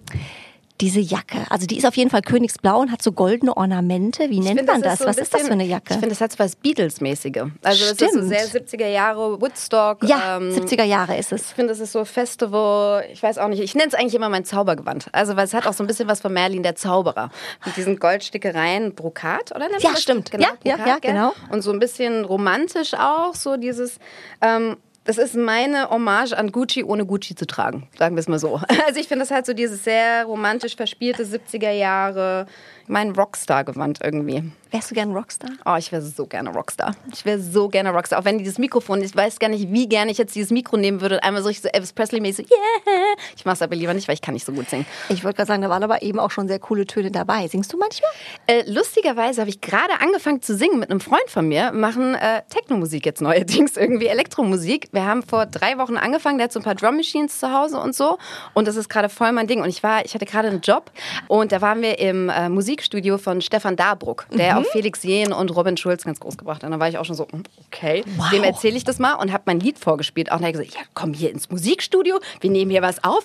diese 0.80 0.98
Jacke. 0.98 1.38
Also 1.50 1.66
die 1.66 1.78
ist 1.78 1.86
auf 1.86 1.96
jeden 1.96 2.10
Fall 2.10 2.22
königsblau 2.22 2.80
und 2.80 2.90
hat 2.90 3.00
so 3.00 3.12
goldene 3.12 3.56
Ornamente. 3.56 4.28
Wie 4.28 4.40
nennt 4.40 4.58
find, 4.58 4.66
man 4.66 4.82
das? 4.82 4.98
das? 4.98 4.98
So 4.98 5.06
was 5.06 5.16
bisschen, 5.16 5.22
ist 5.22 5.34
das 5.34 5.42
für 5.46 5.52
eine 5.52 5.64
Jacke? 5.64 5.94
Ich 5.94 6.00
finde, 6.00 6.08
das 6.08 6.20
hat 6.20 6.32
so 6.32 6.38
was 6.40 6.56
Beatles-mäßige. 6.56 7.44
Also 7.62 7.84
Stimmt. 7.84 8.00
das 8.00 8.08
ist 8.08 8.14
so 8.14 8.28
sehr 8.28 8.48
70er 8.48 8.88
Jahre 8.88 9.40
Woodstock. 9.40 10.02
Ja, 10.02 10.38
ähm, 10.38 10.50
70er 10.50 10.82
Jahre 10.82 11.16
ist 11.16 11.32
es. 11.32 11.42
Ich 11.42 11.54
finde, 11.54 11.72
das 11.72 11.80
ist 11.80 11.92
so 11.92 12.04
Festival, 12.04 13.04
ich 13.12 13.22
weiß 13.22 13.38
auch 13.38 13.48
nicht, 13.48 13.60
ich 13.60 13.74
nenne 13.74 13.88
es 13.88 13.94
eigentlich 13.94 14.14
immer 14.14 14.28
mein 14.28 14.44
Zaubergewand. 14.44 15.06
Also 15.12 15.36
weil 15.36 15.44
es 15.44 15.54
hat 15.54 15.66
auch 15.66 15.74
so 15.74 15.84
ein 15.84 15.86
bisschen 15.86 16.08
was 16.08 16.20
von 16.20 16.32
Merlin 16.32 16.64
der 16.64 16.74
Zauberer. 16.74 17.30
Mit 17.64 17.76
diesen 17.76 17.98
Goldstickereien, 17.98 18.94
Brokat, 18.94 19.54
oder? 19.54 19.68
Ja, 19.78 19.96
stimmt. 19.96 20.32
Genau, 20.32 20.44
ja, 20.44 20.76
Brokat, 20.76 20.78
ja, 20.78 20.86
ja, 20.86 20.98
genau. 20.98 21.32
Und 21.50 21.62
so 21.62 21.70
ein 21.70 21.78
bisschen 21.78 22.24
romantisch 22.24 22.94
auch, 22.94 23.34
so 23.34 23.56
dieses... 23.56 23.98
Ähm, 24.40 24.76
das 25.04 25.18
ist 25.18 25.36
meine 25.36 25.90
Hommage 25.90 26.32
an 26.32 26.50
Gucci, 26.50 26.82
ohne 26.82 27.04
Gucci 27.04 27.34
zu 27.34 27.46
tragen, 27.46 27.86
sagen 27.98 28.16
wir 28.16 28.20
es 28.20 28.28
mal 28.28 28.38
so. 28.38 28.60
Also 28.86 29.00
ich 29.00 29.08
finde 29.08 29.24
das 29.24 29.30
halt 29.30 29.46
so 29.46 29.52
dieses 29.52 29.84
sehr 29.84 30.24
romantisch 30.24 30.76
verspielte 30.76 31.24
70er 31.24 31.70
Jahre, 31.70 32.46
mein 32.86 33.10
Rockstar-Gewand 33.12 34.00
irgendwie. 34.02 34.44
Wärst 34.70 34.90
du 34.90 34.94
gerne 34.94 35.12
Rockstar? 35.12 35.50
Oh, 35.64 35.76
ich 35.78 35.92
wäre 35.92 36.02
so 36.02 36.26
gerne 36.26 36.50
Rockstar. 36.50 36.94
Ich 37.12 37.24
wäre 37.24 37.40
so 37.40 37.68
gerne 37.68 37.90
Rockstar. 37.90 38.18
Auch 38.18 38.24
wenn 38.24 38.38
dieses 38.38 38.58
Mikrofon, 38.58 39.02
ich 39.02 39.14
weiß 39.14 39.38
gar 39.38 39.48
nicht, 39.48 39.72
wie 39.72 39.88
gerne 39.88 40.10
ich 40.10 40.18
jetzt 40.18 40.34
dieses 40.34 40.50
Mikro 40.50 40.76
nehmen 40.76 41.00
würde 41.00 41.16
und 41.16 41.24
einmal 41.24 41.42
so, 41.42 41.48
ich 41.48 41.60
so 41.60 41.68
Elvis 41.68 41.92
Presley-mäßig, 41.92 42.50
yeah. 42.50 43.16
Ich 43.36 43.44
mache 43.44 43.54
es 43.54 43.62
aber 43.62 43.76
lieber 43.76 43.94
nicht, 43.94 44.08
weil 44.08 44.14
ich 44.14 44.22
kann 44.22 44.34
nicht 44.34 44.46
so 44.46 44.52
gut 44.52 44.68
singen. 44.68 44.86
Ich 45.08 45.24
wollte 45.24 45.36
gerade 45.36 45.48
sagen, 45.48 45.62
da 45.62 45.70
waren 45.70 45.82
aber 45.82 46.02
eben 46.02 46.18
auch 46.18 46.30
schon 46.30 46.48
sehr 46.48 46.58
coole 46.58 46.86
Töne 46.86 47.10
dabei. 47.10 47.46
Singst 47.48 47.72
du 47.72 47.78
manchmal? 47.78 48.10
Äh, 48.46 48.68
lustigerweise 48.70 49.40
habe 49.40 49.50
ich 49.50 49.60
gerade 49.60 50.00
angefangen 50.00 50.42
zu 50.42 50.56
singen 50.56 50.78
mit 50.78 50.90
einem 50.90 51.00
Freund 51.00 51.28
von 51.28 51.46
mir, 51.48 51.72
machen 51.72 52.14
äh, 52.14 52.42
Techno-Musik 52.48 53.06
jetzt 53.06 53.20
neuerdings, 53.20 53.76
irgendwie 53.76 54.06
Elektromusik. 54.06 54.88
Wir 54.92 55.04
haben 55.04 55.22
vor 55.22 55.46
drei 55.46 55.78
Wochen 55.78 55.96
angefangen, 55.96 56.38
der 56.38 56.46
hat 56.46 56.52
so 56.52 56.60
ein 56.60 56.64
paar 56.64 56.74
Drum-Machines 56.74 57.38
zu 57.38 57.52
Hause 57.52 57.78
und 57.78 57.94
so 57.94 58.18
und 58.54 58.68
das 58.68 58.76
ist 58.76 58.88
gerade 58.88 59.08
voll 59.08 59.32
mein 59.32 59.46
Ding. 59.46 59.62
Und 59.62 59.68
ich 59.68 59.82
war, 59.82 60.04
ich 60.04 60.14
hatte 60.14 60.26
gerade 60.26 60.48
einen 60.48 60.60
Job 60.60 60.90
und 61.28 61.52
da 61.52 61.60
waren 61.60 61.82
wir 61.82 61.98
im 61.98 62.28
äh, 62.28 62.48
Musikstudio 62.48 63.18
von 63.18 63.40
Stefan 63.40 63.76
Darbruck, 63.76 64.26
der 64.32 64.54
mhm. 64.54 64.58
auch 64.58 64.63
Felix 64.64 65.02
Jähn 65.02 65.32
und 65.32 65.54
Robin 65.54 65.76
Schulz 65.76 66.04
ganz 66.04 66.20
groß 66.20 66.36
gebracht. 66.36 66.64
Und 66.64 66.70
da 66.70 66.78
war 66.78 66.88
ich 66.88 66.98
auch 66.98 67.04
schon 67.04 67.16
so, 67.16 67.26
hm, 67.30 67.42
okay, 67.66 68.04
wow. 68.16 68.30
dem 68.30 68.44
erzähle 68.44 68.76
ich 68.76 68.84
das 68.84 68.98
mal 68.98 69.14
und 69.14 69.32
habe 69.32 69.44
mein 69.46 69.60
Lied 69.60 69.78
vorgespielt. 69.78 70.28
Und 70.28 70.40
dann 70.40 70.46
habe 70.46 70.62
ich 70.62 70.68
gesagt, 70.68 70.74
ja, 70.74 70.90
komm 70.94 71.14
hier 71.14 71.30
ins 71.30 71.50
Musikstudio, 71.50 72.18
wir 72.40 72.50
nehmen 72.50 72.70
hier 72.70 72.82
was 72.82 73.02
auf. 73.04 73.24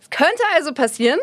Es 0.00 0.10
könnte 0.10 0.42
also 0.54 0.72
passieren, 0.72 1.18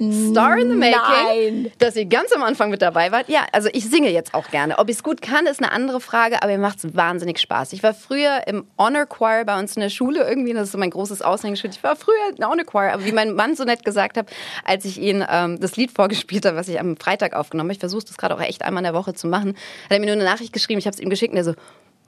Star 0.00 0.56
in 0.56 0.70
the 0.70 0.76
Making, 0.76 1.62
Nein. 1.62 1.72
dass 1.78 1.94
ihr 1.94 2.06
ganz 2.06 2.32
am 2.32 2.42
Anfang 2.42 2.70
mit 2.70 2.80
dabei 2.80 3.12
wart. 3.12 3.28
Ja, 3.28 3.46
also 3.52 3.68
ich 3.72 3.84
singe 3.84 4.10
jetzt 4.10 4.32
auch 4.32 4.48
gerne. 4.50 4.78
Ob 4.78 4.88
ich 4.88 4.96
es 4.96 5.02
gut 5.02 5.20
kann, 5.20 5.46
ist 5.46 5.62
eine 5.62 5.72
andere 5.72 6.00
Frage, 6.00 6.42
aber 6.42 6.52
mir 6.52 6.58
macht 6.58 6.78
es 6.82 6.96
wahnsinnig 6.96 7.38
Spaß. 7.38 7.74
Ich 7.74 7.82
war 7.82 7.92
früher 7.92 8.46
im 8.46 8.64
Honor 8.78 9.04
Choir 9.04 9.44
bei 9.44 9.58
uns 9.58 9.76
in 9.76 9.82
der 9.82 9.90
Schule 9.90 10.26
irgendwie, 10.26 10.54
das 10.54 10.64
ist 10.64 10.72
so 10.72 10.78
mein 10.78 10.90
großes 10.90 11.20
Aushängeschild. 11.20 11.74
Ich 11.74 11.82
war 11.82 11.96
früher 11.96 12.14
in 12.36 12.44
Honor 12.44 12.64
Choir, 12.64 12.94
aber 12.94 13.04
wie 13.04 13.12
mein 13.12 13.34
Mann 13.34 13.54
so 13.54 13.64
nett 13.64 13.84
gesagt 13.84 14.16
hat, 14.16 14.30
als 14.64 14.86
ich 14.86 14.98
ihm 14.98 15.22
ähm, 15.28 15.60
das 15.60 15.76
Lied 15.76 15.90
vorgespielt 15.90 16.46
habe, 16.46 16.56
was 16.56 16.68
ich 16.68 16.80
am 16.80 16.96
Freitag 16.96 17.34
aufgenommen 17.34 17.68
habe, 17.68 17.74
ich 17.74 17.80
versuche 17.80 18.04
das 18.04 18.16
gerade 18.16 18.34
auch 18.34 18.40
echt 18.40 18.62
einmal 18.62 18.82
in 18.82 18.92
der 18.92 18.94
Woche 18.94 19.12
zu 19.12 19.26
machen, 19.26 19.50
hat 19.84 19.90
er 19.90 20.00
mir 20.00 20.06
nur 20.06 20.14
eine 20.14 20.24
Nachricht 20.24 20.52
geschrieben, 20.52 20.78
ich 20.78 20.86
habe 20.86 20.94
es 20.94 21.00
ihm 21.00 21.10
geschickt 21.10 21.32
und 21.32 21.38
er 21.38 21.44
so, 21.44 21.54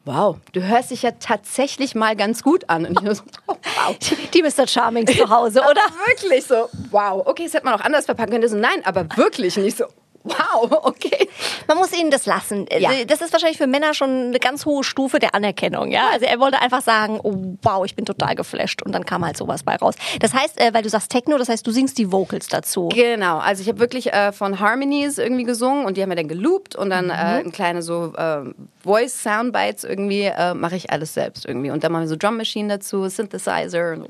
wow, 0.04 0.36
du 0.52 0.62
hörst 0.62 0.90
dich 0.90 1.02
ja 1.02 1.12
tatsächlich 1.12 1.94
mal 1.94 2.16
ganz 2.16 2.42
gut 2.42 2.68
an. 2.68 2.86
Und 2.86 3.02
ich 3.02 3.16
so, 3.16 3.22
oh, 3.46 3.54
wow. 3.62 3.96
Die 4.32 4.42
Mr. 4.42 4.66
Charming 4.66 5.06
zu 5.06 5.28
Hause, 5.28 5.60
oder? 5.70 5.80
wirklich 6.06 6.44
so, 6.44 6.68
wow. 6.90 7.26
Okay, 7.26 7.44
das 7.44 7.54
hätte 7.54 7.64
man 7.64 7.74
auch 7.74 7.84
anders 7.84 8.06
verpacken 8.06 8.32
können. 8.32 8.48
So, 8.48 8.56
nein, 8.56 8.84
aber 8.84 9.06
wirklich 9.16 9.56
nicht 9.56 9.76
so, 9.76 9.84
Wow, 10.24 10.70
okay. 10.84 11.28
Man 11.66 11.78
muss 11.78 11.92
ihnen 11.92 12.10
das 12.10 12.26
lassen. 12.26 12.66
Ja. 12.78 12.90
Das 13.06 13.20
ist 13.20 13.32
wahrscheinlich 13.32 13.58
für 13.58 13.66
Männer 13.66 13.94
schon 13.94 14.28
eine 14.28 14.38
ganz 14.38 14.66
hohe 14.66 14.84
Stufe 14.84 15.18
der 15.18 15.34
Anerkennung. 15.34 15.90
Ja, 15.90 16.08
also 16.12 16.26
er 16.26 16.38
wollte 16.40 16.60
einfach 16.60 16.82
sagen, 16.82 17.20
oh, 17.22 17.56
wow, 17.62 17.84
ich 17.84 17.94
bin 17.94 18.04
total 18.04 18.34
geflasht 18.34 18.82
und 18.82 18.92
dann 18.92 19.04
kam 19.04 19.24
halt 19.24 19.36
sowas 19.36 19.62
bei 19.62 19.76
raus. 19.76 19.94
Das 20.20 20.34
heißt, 20.34 20.60
äh, 20.60 20.72
weil 20.72 20.82
du 20.82 20.88
sagst 20.88 21.10
Techno, 21.10 21.38
das 21.38 21.48
heißt, 21.48 21.66
du 21.66 21.70
singst 21.70 21.98
die 21.98 22.12
Vocals 22.12 22.48
dazu. 22.48 22.88
Genau, 22.88 23.38
also 23.38 23.62
ich 23.62 23.68
habe 23.68 23.80
wirklich 23.80 24.12
äh, 24.12 24.32
von 24.32 24.60
Harmonies 24.60 25.18
irgendwie 25.18 25.44
gesungen 25.44 25.86
und 25.86 25.96
die 25.96 26.02
haben 26.02 26.10
wir 26.10 26.16
dann 26.16 26.28
geloopt 26.28 26.76
und 26.76 26.90
dann 26.90 27.06
mhm. 27.06 27.10
äh, 27.10 27.14
ein 27.14 27.52
kleine 27.52 27.82
so 27.82 28.12
äh, 28.16 28.52
Voice 28.82 29.22
Soundbites 29.22 29.84
irgendwie 29.84 30.22
äh, 30.22 30.54
mache 30.54 30.76
ich 30.76 30.90
alles 30.90 31.14
selbst 31.14 31.46
irgendwie 31.46 31.70
und 31.70 31.84
dann 31.84 31.92
machen 31.92 32.02
wir 32.02 32.08
so 32.08 32.16
Drum 32.16 32.36
Machine 32.36 32.68
dazu, 32.68 33.08
Synthesizer. 33.08 33.96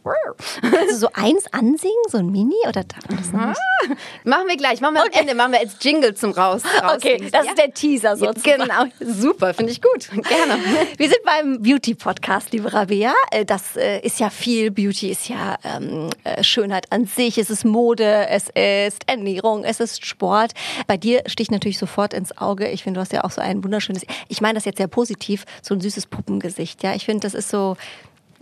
Also 0.63 0.97
so 0.97 1.09
eins 1.13 1.45
ansingen, 1.53 1.95
so 2.09 2.19
ein 2.19 2.31
Mini 2.31 2.55
oder 2.69 2.85
darf 2.85 3.09
man 3.09 3.19
das 3.19 3.33
nicht? 3.33 3.59
Ah, 3.59 3.95
machen 4.25 4.49
wir 4.49 4.57
gleich, 4.57 4.81
machen 4.81 4.95
wir 4.95 5.03
okay. 5.03 5.11
am 5.15 5.21
Ende, 5.21 5.35
machen 5.35 5.53
wir 5.53 5.61
als 5.61 5.77
Jingle 5.81 6.02
Jingle 6.03 6.15
zum 6.15 6.33
Raus. 6.33 6.63
Okay, 6.95 7.29
das 7.31 7.45
ja. 7.45 7.53
ist 7.53 7.59
der 7.59 7.73
Teaser 7.73 8.17
sozusagen. 8.17 8.63
Genau, 8.63 8.85
super, 9.01 9.55
finde 9.55 9.73
ich 9.73 9.81
gut. 9.81 10.09
Gerne. 10.11 10.59
Wir 10.97 11.09
sind 11.09 11.21
beim 11.25 11.63
Beauty-Podcast, 11.63 12.53
liebe 12.53 12.73
Rabea. 12.73 13.15
Äh, 13.31 13.45
das 13.45 13.77
äh, 13.77 14.01
ist 14.01 14.19
ja 14.21 14.29
viel. 14.29 14.71
Beauty 14.71 15.11
ist 15.11 15.29
ja 15.29 15.57
ähm, 15.65 16.11
äh, 16.25 16.43
Schönheit 16.43 16.91
an 16.91 17.07
sich. 17.07 17.39
Es 17.39 17.51
ist 17.51 17.65
Mode, 17.65 18.27
es 18.29 18.49
ist 18.55 19.03
Ernährung, 19.07 19.65
es 19.65 19.81
ist 19.81 20.05
Sport. 20.05 20.53
Bei 20.87 20.97
dir 20.97 21.23
sticht 21.27 21.51
natürlich 21.51 21.79
sofort 21.79 22.15
ins 22.15 22.37
Auge. 22.37 22.69
Ich 22.69 22.83
finde, 22.83 22.99
du 22.99 23.03
hast 23.03 23.13
ja 23.13 23.25
auch 23.25 23.31
so 23.31 23.41
ein 23.41 23.63
wunderschönes, 23.63 24.03
ich 24.29 24.41
meine 24.41 24.55
das 24.55 24.65
jetzt 24.65 24.79
sehr 24.79 24.89
positiv, 24.89 25.45
so 25.63 25.75
ein 25.75 25.81
süßes 25.81 26.07
Puppengesicht. 26.07 26.83
Ja, 26.83 26.95
ich 26.95 27.05
finde, 27.05 27.21
das 27.21 27.35
ist 27.35 27.49
so, 27.49 27.77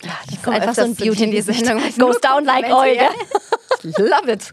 ja, 0.02 0.12
das 0.26 0.34
ist 0.34 0.48
einfach 0.48 0.74
so 0.74 0.82
ein 0.82 0.94
Beauty-Sendung. 0.94 1.82
Goes 1.98 2.20
down 2.20 2.44
like 2.44 2.72
oil. 2.72 2.96
Love 3.82 4.30
it. 4.30 4.50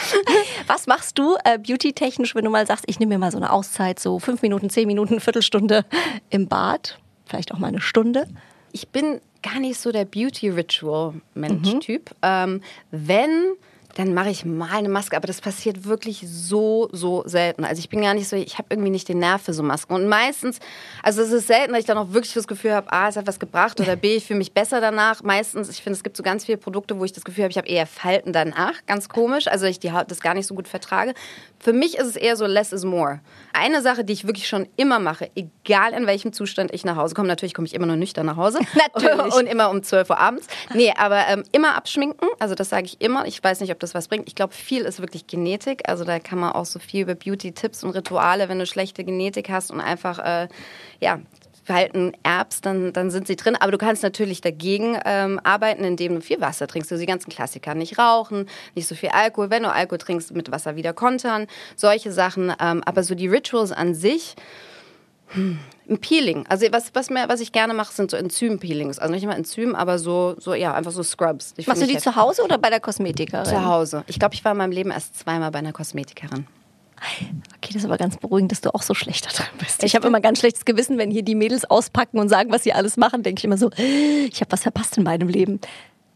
Was 0.66 0.86
machst 0.86 1.18
du 1.18 1.36
äh, 1.44 1.58
beauty-technisch, 1.58 2.34
wenn 2.34 2.44
du 2.44 2.50
mal 2.50 2.66
sagst, 2.66 2.84
ich 2.86 2.98
nehme 2.98 3.14
mir 3.14 3.18
mal 3.18 3.30
so 3.30 3.38
eine 3.38 3.52
Auszeit, 3.52 3.98
so 3.98 4.18
fünf 4.18 4.42
Minuten, 4.42 4.70
zehn 4.70 4.86
Minuten, 4.86 5.20
Viertelstunde 5.20 5.84
im 6.30 6.48
Bad, 6.48 6.98
vielleicht 7.26 7.52
auch 7.52 7.58
mal 7.58 7.68
eine 7.68 7.80
Stunde? 7.80 8.28
Ich 8.72 8.88
bin 8.88 9.20
gar 9.42 9.60
nicht 9.60 9.80
so 9.80 9.92
der 9.92 10.04
Beauty-Ritual-Mensch-Typ. 10.04 12.10
Mhm. 12.10 12.16
Ähm, 12.22 12.60
wenn 12.90 13.52
dann 13.98 14.14
mache 14.14 14.30
ich 14.30 14.44
mal 14.44 14.70
eine 14.70 14.88
Maske, 14.88 15.16
aber 15.16 15.26
das 15.26 15.40
passiert 15.40 15.84
wirklich 15.84 16.24
so, 16.24 16.88
so 16.92 17.24
selten. 17.26 17.64
Also 17.64 17.80
ich 17.80 17.88
bin 17.88 18.00
gar 18.00 18.14
nicht 18.14 18.28
so, 18.28 18.36
ich 18.36 18.56
habe 18.56 18.68
irgendwie 18.70 18.90
nicht 18.90 19.08
den 19.08 19.18
Nerv 19.18 19.42
für 19.42 19.52
so 19.52 19.64
Masken. 19.64 19.92
Und 19.92 20.06
meistens, 20.06 20.60
also 21.02 21.20
es 21.20 21.32
ist 21.32 21.48
selten, 21.48 21.72
dass 21.72 21.80
ich 21.80 21.86
dann 21.86 21.98
auch 21.98 22.12
wirklich 22.12 22.32
das 22.32 22.46
Gefühl 22.46 22.74
habe, 22.74 22.92
A, 22.92 23.08
es 23.08 23.16
hat 23.16 23.26
was 23.26 23.40
gebracht 23.40 23.80
oder 23.80 23.96
B, 23.96 24.14
ich 24.14 24.24
fühle 24.24 24.38
mich 24.38 24.52
besser 24.52 24.80
danach. 24.80 25.24
Meistens, 25.24 25.68
ich 25.68 25.82
finde, 25.82 25.96
es 25.96 26.04
gibt 26.04 26.16
so 26.16 26.22
ganz 26.22 26.44
viele 26.44 26.58
Produkte, 26.58 26.96
wo 27.00 27.04
ich 27.04 27.12
das 27.12 27.24
Gefühl 27.24 27.42
habe, 27.42 27.50
ich 27.50 27.58
habe 27.58 27.66
eher 27.66 27.88
Falten 27.88 28.32
danach, 28.32 28.74
ganz 28.86 29.08
komisch, 29.08 29.48
also 29.48 29.66
ich 29.66 29.80
die 29.80 29.90
Haut 29.90 30.08
das 30.12 30.20
gar 30.20 30.34
nicht 30.34 30.46
so 30.46 30.54
gut 30.54 30.68
vertrage. 30.68 31.12
Für 31.60 31.72
mich 31.72 31.98
ist 31.98 32.06
es 32.06 32.16
eher 32.16 32.36
so 32.36 32.46
less 32.46 32.72
is 32.72 32.84
more. 32.84 33.20
Eine 33.52 33.82
Sache, 33.82 34.04
die 34.04 34.12
ich 34.12 34.26
wirklich 34.26 34.46
schon 34.46 34.68
immer 34.76 34.98
mache, 34.98 35.30
egal 35.34 35.92
in 35.92 36.06
welchem 36.06 36.32
Zustand 36.32 36.72
ich 36.72 36.84
nach 36.84 36.96
Hause 36.96 37.14
komme, 37.14 37.28
natürlich 37.28 37.54
komme 37.54 37.66
ich 37.66 37.74
immer 37.74 37.86
nur 37.86 37.96
nüchtern 37.96 38.26
nach 38.26 38.36
Hause. 38.36 38.60
natürlich. 38.74 39.34
Und 39.34 39.46
immer 39.46 39.70
um 39.70 39.82
12 39.82 40.10
Uhr 40.10 40.18
abends. 40.18 40.46
Nee, 40.74 40.92
aber 40.96 41.26
ähm, 41.28 41.42
immer 41.52 41.74
abschminken, 41.76 42.28
also 42.38 42.54
das 42.54 42.68
sage 42.68 42.86
ich 42.86 43.00
immer. 43.00 43.26
Ich 43.26 43.42
weiß 43.42 43.60
nicht, 43.60 43.72
ob 43.72 43.80
das 43.80 43.94
was 43.94 44.08
bringt. 44.08 44.28
Ich 44.28 44.34
glaube, 44.34 44.54
viel 44.54 44.82
ist 44.82 45.00
wirklich 45.00 45.26
Genetik. 45.26 45.88
Also 45.88 46.04
da 46.04 46.18
kann 46.20 46.38
man 46.38 46.52
auch 46.52 46.66
so 46.66 46.78
viel 46.78 47.02
über 47.02 47.14
Beauty-Tipps 47.14 47.82
und 47.82 47.90
Rituale, 47.90 48.48
wenn 48.48 48.58
du 48.58 48.66
schlechte 48.66 49.02
Genetik 49.02 49.50
hast 49.50 49.70
und 49.70 49.80
einfach 49.80 50.18
äh, 50.18 50.48
ja 51.00 51.18
Verhalten 51.68 52.12
erbst, 52.22 52.64
dann, 52.64 52.94
dann 52.94 53.10
sind 53.10 53.26
sie 53.26 53.36
drin. 53.36 53.54
Aber 53.54 53.70
du 53.70 53.76
kannst 53.76 54.02
natürlich 54.02 54.40
dagegen 54.40 54.98
ähm, 55.04 55.38
arbeiten, 55.44 55.84
indem 55.84 56.14
du 56.14 56.22
viel 56.22 56.40
Wasser 56.40 56.66
trinkst. 56.66 56.90
Du 56.90 56.96
die 56.96 57.04
ganzen 57.04 57.28
Klassiker 57.30 57.74
nicht 57.74 57.98
rauchen, 57.98 58.48
nicht 58.74 58.88
so 58.88 58.94
viel 58.94 59.10
Alkohol. 59.10 59.50
Wenn 59.50 59.64
du 59.64 59.70
Alkohol 59.70 59.98
trinkst, 59.98 60.34
mit 60.34 60.50
Wasser 60.50 60.76
wieder 60.76 60.94
kontern. 60.94 61.46
Solche 61.76 62.10
Sachen. 62.10 62.54
Ähm, 62.58 62.82
aber 62.86 63.02
so 63.02 63.14
die 63.14 63.28
Rituals 63.28 63.72
an 63.72 63.94
sich, 63.94 64.34
hm, 65.28 65.58
ein 65.90 65.98
Peeling. 65.98 66.46
Also 66.48 66.66
was, 66.70 66.94
was, 66.94 67.10
mir, 67.10 67.28
was 67.28 67.40
ich 67.40 67.52
gerne 67.52 67.74
mache, 67.74 67.92
sind 67.92 68.10
so 68.10 68.16
Enzym-Peelings. 68.16 68.98
Also 68.98 69.12
nicht 69.12 69.24
immer 69.24 69.36
Enzym, 69.36 69.74
aber 69.74 69.98
so, 69.98 70.36
so 70.38 70.54
ja, 70.54 70.72
einfach 70.72 70.92
so 70.92 71.02
Scrubs. 71.02 71.52
Die 71.52 71.66
Machst 71.66 71.82
du 71.82 71.86
die 71.86 71.98
zu 71.98 72.16
Hause 72.16 72.44
oder 72.44 72.56
bei 72.56 72.70
der 72.70 72.80
Kosmetikerin? 72.80 73.44
Zu 73.44 73.62
Hause. 73.62 74.04
Ich 74.06 74.18
glaube, 74.18 74.34
ich 74.34 74.42
war 74.42 74.52
in 74.52 74.58
meinem 74.58 74.72
Leben 74.72 74.90
erst 74.90 75.18
zweimal 75.18 75.50
bei 75.50 75.58
einer 75.58 75.72
Kosmetikerin. 75.72 76.46
Okay, 77.56 77.72
das 77.72 77.76
ist 77.76 77.84
aber 77.84 77.98
ganz 77.98 78.16
beruhigend, 78.16 78.52
dass 78.52 78.60
du 78.60 78.74
auch 78.74 78.82
so 78.82 78.94
schlecht 78.94 79.26
da 79.26 79.30
drin 79.30 79.58
bist. 79.58 79.82
Ich 79.84 79.94
habe 79.94 80.06
immer 80.06 80.20
ganz 80.20 80.38
schlechtes 80.40 80.64
Gewissen, 80.64 80.98
wenn 80.98 81.10
hier 81.10 81.22
die 81.22 81.34
Mädels 81.34 81.64
auspacken 81.64 82.18
und 82.18 82.28
sagen, 82.28 82.50
was 82.50 82.64
sie 82.64 82.72
alles 82.72 82.96
machen, 82.96 83.22
denke 83.22 83.40
ich 83.40 83.44
immer 83.44 83.58
so, 83.58 83.70
ich 83.76 84.40
habe 84.40 84.50
was 84.50 84.62
verpasst 84.62 84.96
in 84.96 85.04
meinem 85.04 85.28
Leben 85.28 85.60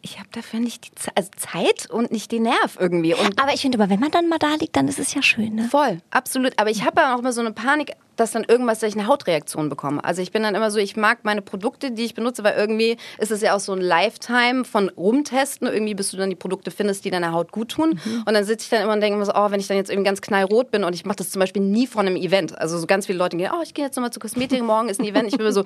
ich 0.03 0.19
habe 0.19 0.29
dafür 0.33 0.61
nicht 0.61 0.87
die 0.87 0.95
Ze 0.97 1.11
also 1.15 1.31
Zeit 1.37 1.89
und 1.89 2.11
nicht 2.11 2.33
den 2.33 2.43
Nerv 2.43 2.77
irgendwie. 2.79 3.15
Und 3.15 3.41
aber 3.41 3.55
ich 3.55 3.63
finde, 3.63 3.79
aber 3.79 3.89
wenn 3.89 4.01
man 4.01 4.11
dann 4.11 4.29
mal 4.29 4.39
da 4.39 4.55
liegt, 4.57 4.77
dann 4.77 4.89
ist 4.89 4.99
es 4.99 5.15
ja 5.15 5.23
schön, 5.23 5.55
ne? 5.55 5.69
Voll, 5.71 6.01
absolut. 6.11 6.59
Aber 6.59 6.71
ich 6.71 6.85
habe 6.85 7.15
auch 7.15 7.21
immer 7.21 7.33
so 7.33 7.41
eine 7.41 7.53
Panik, 7.53 7.93
dass 8.17 8.33
dann 8.33 8.45
irgendwas, 8.45 8.81
dass 8.81 8.91
ich 8.91 8.99
eine 8.99 9.07
Hautreaktion 9.07 9.69
bekomme. 9.69 10.05
Also 10.05 10.21
ich 10.21 10.33
bin 10.33 10.43
dann 10.43 10.55
immer 10.55 10.71
so, 10.71 10.79
ich 10.79 10.97
mag 10.97 11.25
meine 11.25 11.41
Produkte, 11.41 11.93
die 11.93 12.05
ich 12.05 12.15
benutze, 12.15 12.45
weil 12.45 12.55
irgendwie 12.57 12.97
ist 13.19 13.31
es 13.31 13.41
ja 13.41 13.55
auch 13.55 13.61
so 13.61 13.73
ein 13.73 13.81
Lifetime 13.81 14.65
von 14.65 14.89
rumtesten, 14.91 15.69
irgendwie 15.69 15.95
bis 15.95 16.11
du 16.11 16.17
dann 16.17 16.31
die 16.31 16.37
Produkte 16.37 16.71
findest, 16.71 17.05
die 17.05 17.11
deiner 17.11 17.33
Haut 17.33 17.53
gut 17.53 17.71
tun. 17.71 18.01
Mhm. 18.05 18.25
Und 18.27 18.35
dann 18.35 18.45
sitze 18.45 18.65
ich 18.65 18.71
dann 18.71 18.83
immer 18.83 18.93
und 18.93 19.01
denke 19.01 19.17
immer 19.17 19.25
so, 19.25 19.33
oh, 19.35 19.51
wenn 19.51 19.61
ich 19.61 19.69
dann 19.69 19.77
jetzt 19.77 19.91
irgendwie 19.91 20.07
ganz 20.07 20.21
knallrot 20.21 20.71
bin 20.71 20.85
und 20.85 20.95
ich 20.95 21.05
mache 21.05 21.17
das 21.17 21.31
zum 21.31 21.41
Beispiel 21.41 21.63
nie 21.63 21.87
von 21.87 22.07
einem 22.07 22.17
Event. 22.17 22.59
Also 22.59 22.79
so 22.79 22.87
ganz 22.87 23.07
viele 23.07 23.19
Leute 23.19 23.37
gehen, 23.37 23.51
oh, 23.55 23.63
ich 23.63 23.73
gehe 23.73 23.85
jetzt 23.85 23.97
nochmal 23.97 24.13
zur 24.13 24.21
Kosmetik, 24.21 24.63
morgen 24.63 24.89
ist 24.89 25.01
ein 25.01 25.07
Event. 25.07 25.29
Ich 25.29 25.37
bin 25.37 25.41
immer 25.41 25.53
so, 25.53 25.65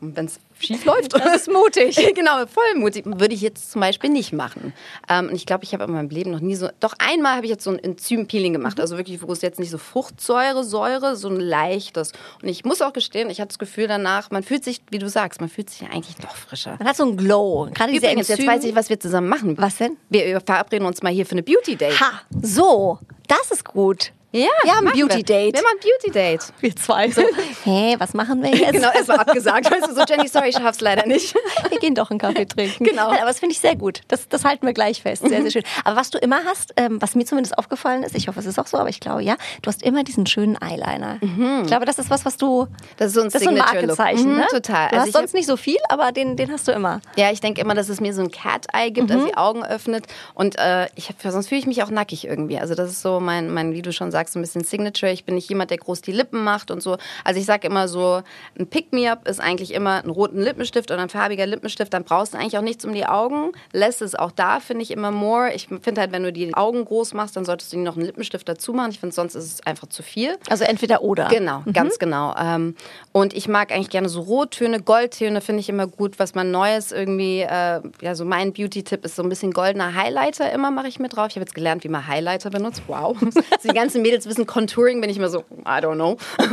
wenn 0.00 0.26
es 0.26 0.38
schief 0.58 0.84
läuft. 0.84 1.14
Das 1.14 1.34
ist 1.34 1.50
mutig. 1.50 1.96
genau, 2.14 2.46
voll 2.46 2.74
mutig. 2.76 3.04
Würde 3.06 3.34
ich 3.34 3.40
jetzt 3.40 3.70
zum 3.70 3.80
Beispiel 3.80 4.10
nicht 4.10 4.32
machen. 4.32 4.72
Ähm, 5.08 5.28
und 5.28 5.34
ich 5.34 5.46
glaube, 5.46 5.64
ich 5.64 5.72
habe 5.74 5.84
in 5.84 5.92
meinem 5.92 6.08
Leben 6.08 6.30
noch 6.30 6.40
nie 6.40 6.54
so. 6.54 6.68
Doch 6.80 6.94
einmal 6.98 7.36
habe 7.36 7.46
ich 7.46 7.50
jetzt 7.50 7.64
so 7.64 7.70
ein 7.70 7.78
Enzympeeling 7.78 8.52
gemacht. 8.52 8.76
Mhm. 8.76 8.82
Also 8.82 8.96
wirklich, 8.96 9.22
wo 9.22 9.32
es 9.32 9.42
jetzt 9.42 9.58
nicht 9.58 9.70
so 9.70 9.78
Fruchtsäure, 9.78 10.64
Säure, 10.64 11.16
so 11.16 11.28
ein 11.28 11.40
leichtes. 11.40 12.12
Und 12.42 12.48
ich 12.48 12.64
muss 12.64 12.82
auch 12.82 12.92
gestehen, 12.92 13.30
ich 13.30 13.40
hatte 13.40 13.48
das 13.48 13.58
Gefühl 13.58 13.88
danach, 13.88 14.30
man 14.30 14.42
fühlt 14.42 14.64
sich, 14.64 14.82
wie 14.90 14.98
du 14.98 15.08
sagst, 15.08 15.40
man 15.40 15.48
fühlt 15.48 15.70
sich 15.70 15.80
ja 15.80 15.88
eigentlich 15.88 16.18
noch 16.18 16.36
frischer. 16.36 16.76
Man 16.78 16.88
hat 16.88 16.96
so 16.96 17.04
einen 17.04 17.16
Glow. 17.16 17.68
Gerade 17.72 17.92
diese 17.92 18.06
Übrigens, 18.06 18.28
jetzt 18.28 18.46
weiß 18.46 18.64
ich, 18.64 18.74
was 18.74 18.90
wir 18.90 19.00
zusammen 19.00 19.28
machen. 19.28 19.56
Was 19.58 19.76
denn? 19.76 19.96
Wir 20.10 20.40
verabreden 20.40 20.86
uns 20.86 21.02
mal 21.02 21.12
hier 21.12 21.26
für 21.26 21.32
eine 21.32 21.42
Beauty 21.42 21.76
Day. 21.76 21.92
Ha, 21.92 22.22
so. 22.42 22.98
Das 23.28 23.50
ist 23.50 23.64
gut. 23.64 24.12
Ja, 24.36 24.48
wir 24.62 24.72
haben 24.72 24.86
ein 24.86 24.92
Beauty-Date. 24.92 25.54
Wir, 25.54 25.60
wir 25.60 25.62
machen 25.62 25.78
ein 25.78 25.88
Beauty-Date. 26.02 26.52
Wir 26.60 26.76
zwei 26.76 27.10
so, 27.10 27.22
hä, 27.64 27.96
was 27.98 28.14
machen 28.14 28.42
wir 28.42 28.50
jetzt? 28.54 28.72
genau, 28.72 28.90
erstmal 28.92 29.18
abgesagt. 29.20 29.70
Weißt 29.70 29.88
du, 29.88 29.94
so, 29.94 30.02
Jenny, 30.08 30.28
sorry, 30.28 30.50
ich 30.50 30.56
schaff's 30.56 30.80
leider 30.80 31.06
nicht. 31.06 31.34
Wir 31.68 31.78
gehen 31.78 31.94
doch 31.94 32.10
einen 32.10 32.18
Kaffee 32.18 32.46
trinken. 32.46 32.84
Genau. 32.84 33.08
aber 33.08 33.26
das 33.26 33.38
finde 33.38 33.54
ich 33.54 33.60
sehr 33.60 33.76
gut. 33.76 34.02
Das, 34.08 34.28
das 34.28 34.44
halten 34.44 34.66
wir 34.66 34.72
gleich 34.72 35.02
fest. 35.02 35.26
Sehr, 35.26 35.42
sehr 35.42 35.50
schön. 35.50 35.62
Aber 35.84 35.96
was 35.96 36.10
du 36.10 36.18
immer 36.18 36.44
hast, 36.44 36.74
ähm, 36.76 37.00
was 37.00 37.14
mir 37.14 37.24
zumindest 37.24 37.58
aufgefallen 37.58 38.02
ist, 38.02 38.14
ich 38.14 38.28
hoffe, 38.28 38.40
es 38.40 38.46
ist 38.46 38.58
auch 38.58 38.66
so, 38.66 38.78
aber 38.78 38.88
ich 38.88 39.00
glaube, 39.00 39.22
ja, 39.22 39.36
du 39.62 39.68
hast 39.68 39.82
immer 39.82 40.04
diesen 40.04 40.26
schönen 40.26 40.56
Eyeliner. 40.60 41.18
Mhm. 41.20 41.60
Ich 41.62 41.68
glaube, 41.68 41.86
das 41.86 41.98
ist 41.98 42.10
was, 42.10 42.24
was 42.24 42.36
du... 42.36 42.66
Das 42.96 43.08
ist 43.08 43.14
so 43.14 43.20
ein, 43.20 43.26
das 43.26 43.36
ist 43.36 43.44
so 43.44 43.50
ein 43.50 43.56
Markenzeichen, 43.56 44.32
mhm, 44.32 44.38
ne? 44.38 44.46
Total. 44.50 44.88
Du 44.88 44.96
also 44.96 45.06
hast 45.06 45.12
sonst 45.12 45.34
nicht 45.34 45.46
so 45.46 45.56
viel, 45.56 45.78
aber 45.88 46.12
den, 46.12 46.36
den 46.36 46.52
hast 46.52 46.68
du 46.68 46.72
immer. 46.72 47.00
Ja, 47.16 47.30
ich 47.30 47.40
denke 47.40 47.60
immer, 47.60 47.74
dass 47.74 47.88
es 47.88 48.00
mir 48.00 48.12
so 48.14 48.22
ein 48.22 48.30
Cat-Eye 48.30 48.90
gibt, 48.90 49.10
mhm. 49.10 49.16
also 49.16 49.26
die 49.26 49.36
Augen 49.36 49.64
öffnet. 49.64 50.06
Und 50.34 50.58
äh, 50.58 50.86
ich 50.94 51.08
sonst 51.22 51.48
fühle 51.48 51.60
ich 51.60 51.66
mich 51.66 51.82
auch 51.82 51.90
nackig 51.90 52.26
irgendwie. 52.26 52.58
Also 52.58 52.74
das 52.74 52.90
ist 52.90 53.02
so 53.02 53.20
mein, 53.20 53.52
mein, 53.52 53.72
wie 53.72 53.82
du 53.82 53.92
schon 53.92 54.10
sagst, 54.10 54.25
so 54.28 54.38
ein 54.38 54.42
bisschen 54.42 54.64
Signature. 54.64 55.12
Ich 55.12 55.24
bin 55.24 55.34
nicht 55.34 55.48
jemand, 55.48 55.70
der 55.70 55.78
groß 55.78 56.00
die 56.02 56.12
Lippen 56.12 56.42
macht 56.42 56.70
und 56.70 56.82
so. 56.82 56.96
Also 57.24 57.40
ich 57.40 57.46
sage 57.46 57.66
immer 57.66 57.88
so, 57.88 58.22
ein 58.58 58.66
Pick-me-up 58.66 59.28
ist 59.28 59.40
eigentlich 59.40 59.72
immer 59.72 60.02
ein 60.02 60.10
roten 60.10 60.40
Lippenstift 60.40 60.90
oder 60.90 61.02
ein 61.02 61.08
farbiger 61.08 61.46
Lippenstift. 61.46 61.92
Dann 61.92 62.04
brauchst 62.04 62.34
du 62.34 62.38
eigentlich 62.38 62.58
auch 62.58 62.62
nichts 62.62 62.84
um 62.84 62.92
die 62.92 63.06
Augen. 63.06 63.52
Lässt 63.72 64.02
es 64.02 64.14
auch 64.14 64.32
da, 64.32 64.60
finde 64.60 64.82
ich 64.82 64.90
immer 64.90 65.10
more. 65.10 65.52
Ich 65.54 65.68
finde 65.68 66.00
halt, 66.00 66.12
wenn 66.12 66.22
du 66.22 66.32
die 66.32 66.54
Augen 66.54 66.84
groß 66.84 67.14
machst, 67.14 67.36
dann 67.36 67.44
solltest 67.44 67.72
du 67.72 67.78
noch 67.78 67.96
einen 67.96 68.06
Lippenstift 68.06 68.48
dazu 68.48 68.72
machen. 68.72 68.90
Ich 68.90 69.00
finde, 69.00 69.14
sonst 69.14 69.34
ist 69.34 69.44
es 69.44 69.66
einfach 69.66 69.88
zu 69.88 70.02
viel. 70.02 70.36
Also 70.48 70.64
entweder 70.64 71.02
oder. 71.02 71.28
Genau, 71.28 71.62
mhm. 71.64 71.72
ganz 71.72 71.98
genau. 71.98 72.34
Ähm, 72.38 72.74
und 73.12 73.34
ich 73.34 73.48
mag 73.48 73.72
eigentlich 73.72 73.90
gerne 73.90 74.08
so 74.08 74.20
Rottöne, 74.20 74.80
Goldtöne 74.80 75.40
finde 75.40 75.60
ich 75.60 75.68
immer 75.68 75.86
gut. 75.86 76.18
Was 76.18 76.34
man 76.34 76.50
Neues 76.50 76.92
irgendwie, 76.92 77.40
äh, 77.40 77.80
ja, 78.00 78.14
so 78.14 78.24
mein 78.24 78.52
Beauty-Tipp 78.52 79.04
ist 79.04 79.16
so 79.16 79.22
ein 79.22 79.28
bisschen 79.28 79.52
goldener 79.52 79.94
Highlighter 79.94 80.50
immer 80.52 80.70
mache 80.70 80.88
ich 80.88 80.98
mit 80.98 81.14
drauf. 81.14 81.28
Ich 81.28 81.36
habe 81.36 81.42
jetzt 81.42 81.54
gelernt, 81.54 81.84
wie 81.84 81.88
man 81.88 82.06
Highlighter 82.06 82.50
benutzt. 82.50 82.82
Wow. 82.86 83.16
also 83.22 83.68
die 83.68 83.74
ganzen 83.74 84.02
Mädels 84.06 84.26
wissen 84.26 84.46
Contouring 84.46 84.76
Contouring 84.76 85.00
bin 85.00 85.10
ich 85.10 85.16
immer 85.16 85.28
so, 85.28 85.40
I 85.64 85.80
don't 85.80 85.94
know. 85.94 86.16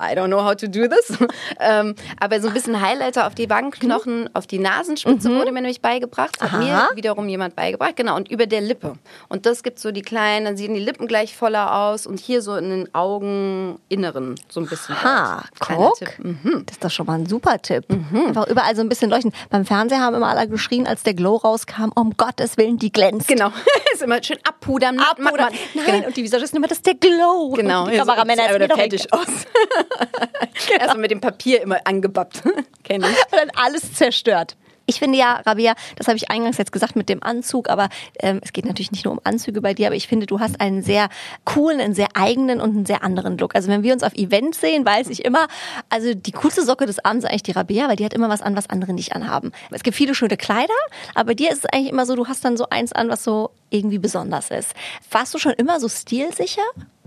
I 0.00 0.14
don't 0.16 0.28
know 0.28 0.42
how 0.42 0.54
to 0.56 0.66
do 0.66 0.88
this. 0.88 1.16
ähm, 1.60 1.94
aber 2.18 2.40
so 2.40 2.48
ein 2.48 2.54
bisschen 2.54 2.80
Highlighter 2.80 3.26
auf 3.26 3.34
die 3.34 3.48
Wangenknochen, 3.48 4.22
mhm. 4.22 4.30
auf 4.32 4.46
die 4.46 4.58
Nasenspitze 4.58 5.28
mhm. 5.28 5.36
wurde 5.36 5.52
mir 5.52 5.60
nämlich 5.60 5.80
beigebracht. 5.80 6.36
Das 6.40 6.50
hat 6.50 6.60
mir 6.60 6.88
wiederum 6.94 7.28
jemand 7.28 7.54
beigebracht. 7.54 7.94
Genau, 7.96 8.16
und 8.16 8.30
über 8.30 8.46
der 8.46 8.60
Lippe. 8.60 8.94
Und 9.28 9.46
das 9.46 9.62
gibt 9.62 9.78
so 9.78 9.92
die 9.92 10.02
kleinen, 10.02 10.46
dann 10.46 10.56
sehen 10.56 10.74
die 10.74 10.80
Lippen 10.80 11.06
gleich 11.06 11.36
voller 11.36 11.76
aus 11.76 12.06
und 12.06 12.18
hier 12.18 12.42
so 12.42 12.56
in 12.56 12.70
den 12.70 12.94
Augeninneren 12.94 14.34
so 14.48 14.60
ein 14.60 14.66
bisschen. 14.66 15.00
Ha, 15.02 15.44
guck. 15.60 16.00
Mhm. 16.18 16.64
Das 16.66 16.76
ist 16.76 16.84
doch 16.84 16.90
schon 16.90 17.06
mal 17.06 17.18
ein 17.18 17.26
super 17.26 17.60
Tipp. 17.62 17.84
Mhm. 17.88 18.28
Einfach 18.28 18.48
überall 18.48 18.74
so 18.74 18.82
ein 18.82 18.88
bisschen 18.88 19.10
leuchten. 19.10 19.32
Beim 19.50 19.64
Fernseher 19.64 20.00
haben 20.00 20.16
immer 20.16 20.28
alle 20.28 20.48
geschrien, 20.48 20.86
als 20.86 21.04
der 21.04 21.14
Glow 21.14 21.36
rauskam, 21.36 21.92
um 21.94 22.16
Gottes 22.16 22.56
Willen, 22.56 22.78
die 22.78 22.90
glänzt. 22.90 23.28
Genau. 23.28 23.52
ist 23.92 24.02
immer 24.02 24.22
schön 24.22 24.38
abpudern. 24.42 24.98
Abpudern. 24.98 25.52
Nein, 25.74 25.86
genau. 25.86 26.06
und 26.08 26.16
die 26.16 26.24
Visagisten 26.24 26.56
immer, 26.56 26.68
das 26.68 26.81
ist 26.82 26.86
der 26.86 26.94
Glow. 26.94 27.50
Genau. 27.50 27.84
Und 27.84 27.92
die 27.92 27.98
Kameramänner 27.98 28.48
so, 28.48 28.56
ist 28.56 28.72
fertig 28.72 29.12
aus. 29.12 29.26
genau. 29.26 30.78
Erstmal 30.80 30.98
mit 30.98 31.10
dem 31.10 31.20
Papier 31.20 31.62
immer 31.62 31.78
angebappt. 31.84 32.42
Kenne 32.82 33.06
ich. 33.10 33.32
Und 33.32 33.38
dann 33.38 33.50
alles 33.54 33.94
zerstört. 33.94 34.56
Ich 34.86 34.98
finde 34.98 35.18
ja, 35.18 35.40
Rabia, 35.46 35.74
das 35.96 36.08
habe 36.08 36.16
ich 36.16 36.30
eingangs 36.30 36.58
jetzt 36.58 36.72
gesagt 36.72 36.96
mit 36.96 37.08
dem 37.08 37.22
Anzug, 37.22 37.68
aber 37.68 37.88
ähm, 38.20 38.40
es 38.42 38.52
geht 38.52 38.64
natürlich 38.64 38.92
nicht 38.92 39.04
nur 39.04 39.12
um 39.12 39.20
Anzüge 39.24 39.60
bei 39.60 39.74
dir, 39.74 39.86
aber 39.86 39.96
ich 39.96 40.08
finde, 40.08 40.26
du 40.26 40.40
hast 40.40 40.60
einen 40.60 40.82
sehr 40.82 41.08
coolen, 41.44 41.80
einen 41.80 41.94
sehr 41.94 42.08
eigenen 42.14 42.60
und 42.60 42.70
einen 42.70 42.86
sehr 42.86 43.02
anderen 43.02 43.38
Look. 43.38 43.54
Also 43.54 43.68
wenn 43.68 43.82
wir 43.82 43.92
uns 43.92 44.02
auf 44.02 44.14
Events 44.14 44.60
sehen, 44.60 44.84
weiß 44.84 45.08
ich 45.08 45.24
immer, 45.24 45.46
also 45.88 46.14
die 46.14 46.32
coolste 46.32 46.64
Socke 46.64 46.86
des 46.86 47.04
Abends 47.04 47.24
ist 47.24 47.30
eigentlich 47.30 47.42
die 47.44 47.52
Rabia, 47.52 47.88
weil 47.88 47.96
die 47.96 48.04
hat 48.04 48.14
immer 48.14 48.28
was 48.28 48.42
an, 48.42 48.56
was 48.56 48.68
andere 48.70 48.92
nicht 48.92 49.14
anhaben. 49.14 49.52
Es 49.70 49.82
gibt 49.82 49.96
viele 49.96 50.14
schöne 50.14 50.36
Kleider, 50.36 50.74
aber 51.14 51.28
bei 51.28 51.34
dir 51.34 51.50
ist 51.50 51.58
es 51.58 51.66
eigentlich 51.66 51.92
immer 51.92 52.06
so, 52.06 52.16
du 52.16 52.26
hast 52.26 52.44
dann 52.44 52.56
so 52.56 52.68
eins 52.68 52.92
an, 52.92 53.08
was 53.08 53.24
so 53.24 53.50
irgendwie 53.70 53.98
besonders 53.98 54.50
ist. 54.50 54.74
Warst 55.10 55.32
du 55.34 55.38
schon 55.38 55.52
immer 55.52 55.80
so 55.80 55.88
stilsicher? 55.88 56.62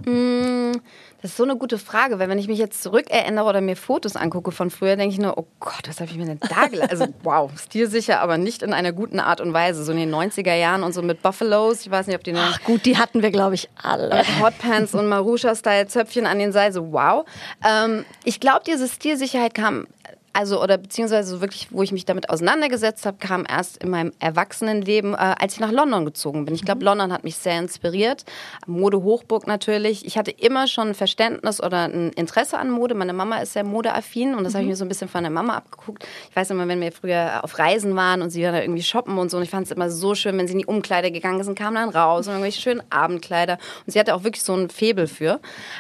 Mmh. 0.06 0.82
Das 1.26 1.32
ist 1.32 1.38
so 1.38 1.44
eine 1.44 1.56
gute 1.56 1.80
Frage, 1.80 2.20
weil 2.20 2.30
wenn 2.30 2.38
ich 2.38 2.48
mich 2.48 2.60
jetzt 2.60 2.84
zurückerinnere 2.84 3.50
oder 3.50 3.60
mir 3.60 3.76
Fotos 3.76 4.16
angucke 4.16 4.52
von 4.52 4.70
früher, 4.70 4.96
denke 4.96 5.12
ich 5.12 5.20
nur, 5.20 5.40
oh 5.40 5.48
Gott, 5.60 5.82
was 5.88 6.00
habe 6.00 6.12
ich 6.12 6.18
mir 6.18 6.28
denn 6.28 6.40
da 6.40 6.68
gelassen? 6.68 6.92
Also 6.92 7.08
wow, 7.24 7.52
stilsicher, 7.60 8.22
aber 8.22 8.38
nicht 8.38 8.62
in 8.62 8.74
einer 8.74 8.92
guten 8.92 9.20
Art 9.20 9.42
und 9.42 9.52
Weise. 9.52 9.84
So 9.84 9.92
in 9.92 9.98
den 9.98 10.14
90er 10.14 10.54
Jahren 10.54 10.84
und 10.84 10.94
so 10.94 11.02
mit 11.02 11.24
Buffalos, 11.24 11.82
ich 11.82 11.90
weiß 11.90 12.06
nicht, 12.06 12.16
ob 12.16 12.24
die 12.24 12.36
Ach 12.36 12.62
gut, 12.64 12.86
die 12.86 13.00
hatten 13.00 13.24
wir, 13.24 13.32
glaube 13.32 13.56
ich, 13.56 13.70
alle. 13.82 14.16
Mit 14.16 14.40
Hotpants 14.40 14.94
und 14.94 15.08
Marusha-Style-Zöpfchen 15.08 16.28
an 16.28 16.38
den 16.38 16.52
Seiten, 16.52 16.76
so 16.76 16.92
wow. 16.92 17.26
Ähm, 17.68 18.06
ich 18.24 18.40
glaube, 18.40 18.62
diese 18.68 18.88
Stilsicherheit 18.88 19.56
kam 19.56 19.88
also 20.36 20.62
oder 20.62 20.78
beziehungsweise 20.78 21.40
wirklich, 21.40 21.70
wo 21.72 21.82
ich 21.82 21.94
mich 21.94 22.04
damit 22.04 22.30
auseinandergesetzt 22.30 23.06
habe, 23.06 23.18
kam 23.18 23.46
erst 23.48 23.78
in 23.82 23.90
meinem 23.90 24.12
Erwachsenenleben, 24.20 25.14
äh, 25.14 25.36
als 25.40 25.54
ich 25.54 25.60
nach 25.62 25.72
London 25.72 26.04
gezogen 26.04 26.44
bin. 26.44 26.54
Ich 26.54 26.66
glaube, 26.66 26.82
mhm. 26.82 26.88
London 26.88 27.14
hat 27.14 27.24
mich 27.24 27.38
sehr 27.38 27.58
inspiriert. 27.58 28.26
Mode 28.68 29.02
Hochburg 29.02 29.48
natürlich. 29.48 30.06
Ich 30.06 30.18
hatte 30.18 30.32
immer 30.32 30.68
schon 30.68 30.90
ein 30.90 30.94
Verständnis 30.94 31.64
oder 31.64 31.86
ein 31.86 32.10
Interesse 32.12 32.58
an 32.58 32.70
Mode. 32.70 32.96
Meine 32.96 33.14
Mama 33.14 33.38
ist 33.38 33.54
sehr 33.54 33.64
modeaffin 33.64 34.36
und 34.36 34.44
das 34.44 34.52
mhm. 34.52 34.58
habe 34.58 34.64
ich 34.66 34.70
mir 34.72 34.76
so 34.76 34.84
ein 34.84 34.90
bisschen 34.90 35.08
von 35.08 35.24
der 35.24 35.32
Mama 35.32 35.56
abgeguckt. 35.56 36.06
Ich 36.30 36.36
weiß 36.36 36.50
immer, 36.50 36.68
wenn 36.68 36.82
wir 36.82 36.92
früher 36.92 37.40
auf 37.42 37.58
Reisen 37.58 37.96
waren 37.96 38.22
und 38.22 38.30
sie 38.30 38.44
waren 38.44 38.54
da 38.54 38.62
irgendwie 38.62 38.84
shoppen 38.84 39.18
und 39.18 39.32
so 39.32 39.38
und 39.38 39.44
ich 39.44 39.50
fand 39.50 39.68
es 39.68 39.72
immer 39.72 39.90
so 39.90 40.16
schön, 40.16 40.38
wenn 40.38 40.48
sie 40.48 40.54
in 40.54 40.60
die 40.60 40.66
Umkleider 40.66 41.12
gegangen 41.12 41.40
ist 41.40 41.48
und 41.48 41.58
kam 41.58 41.76
dann 41.76 41.88
raus 41.88 42.28
und 42.28 42.34
irgendwelche 42.34 42.60
schönen 42.60 42.84
Abendkleider 42.90 43.58
und 43.86 43.94
sie 43.94 44.00
hatte 44.00 44.14
auch 44.14 44.26
wirklich 44.26 44.44
so 44.44 44.54
ein 44.54 44.70
Febel 44.70 45.08
für. 45.08 45.40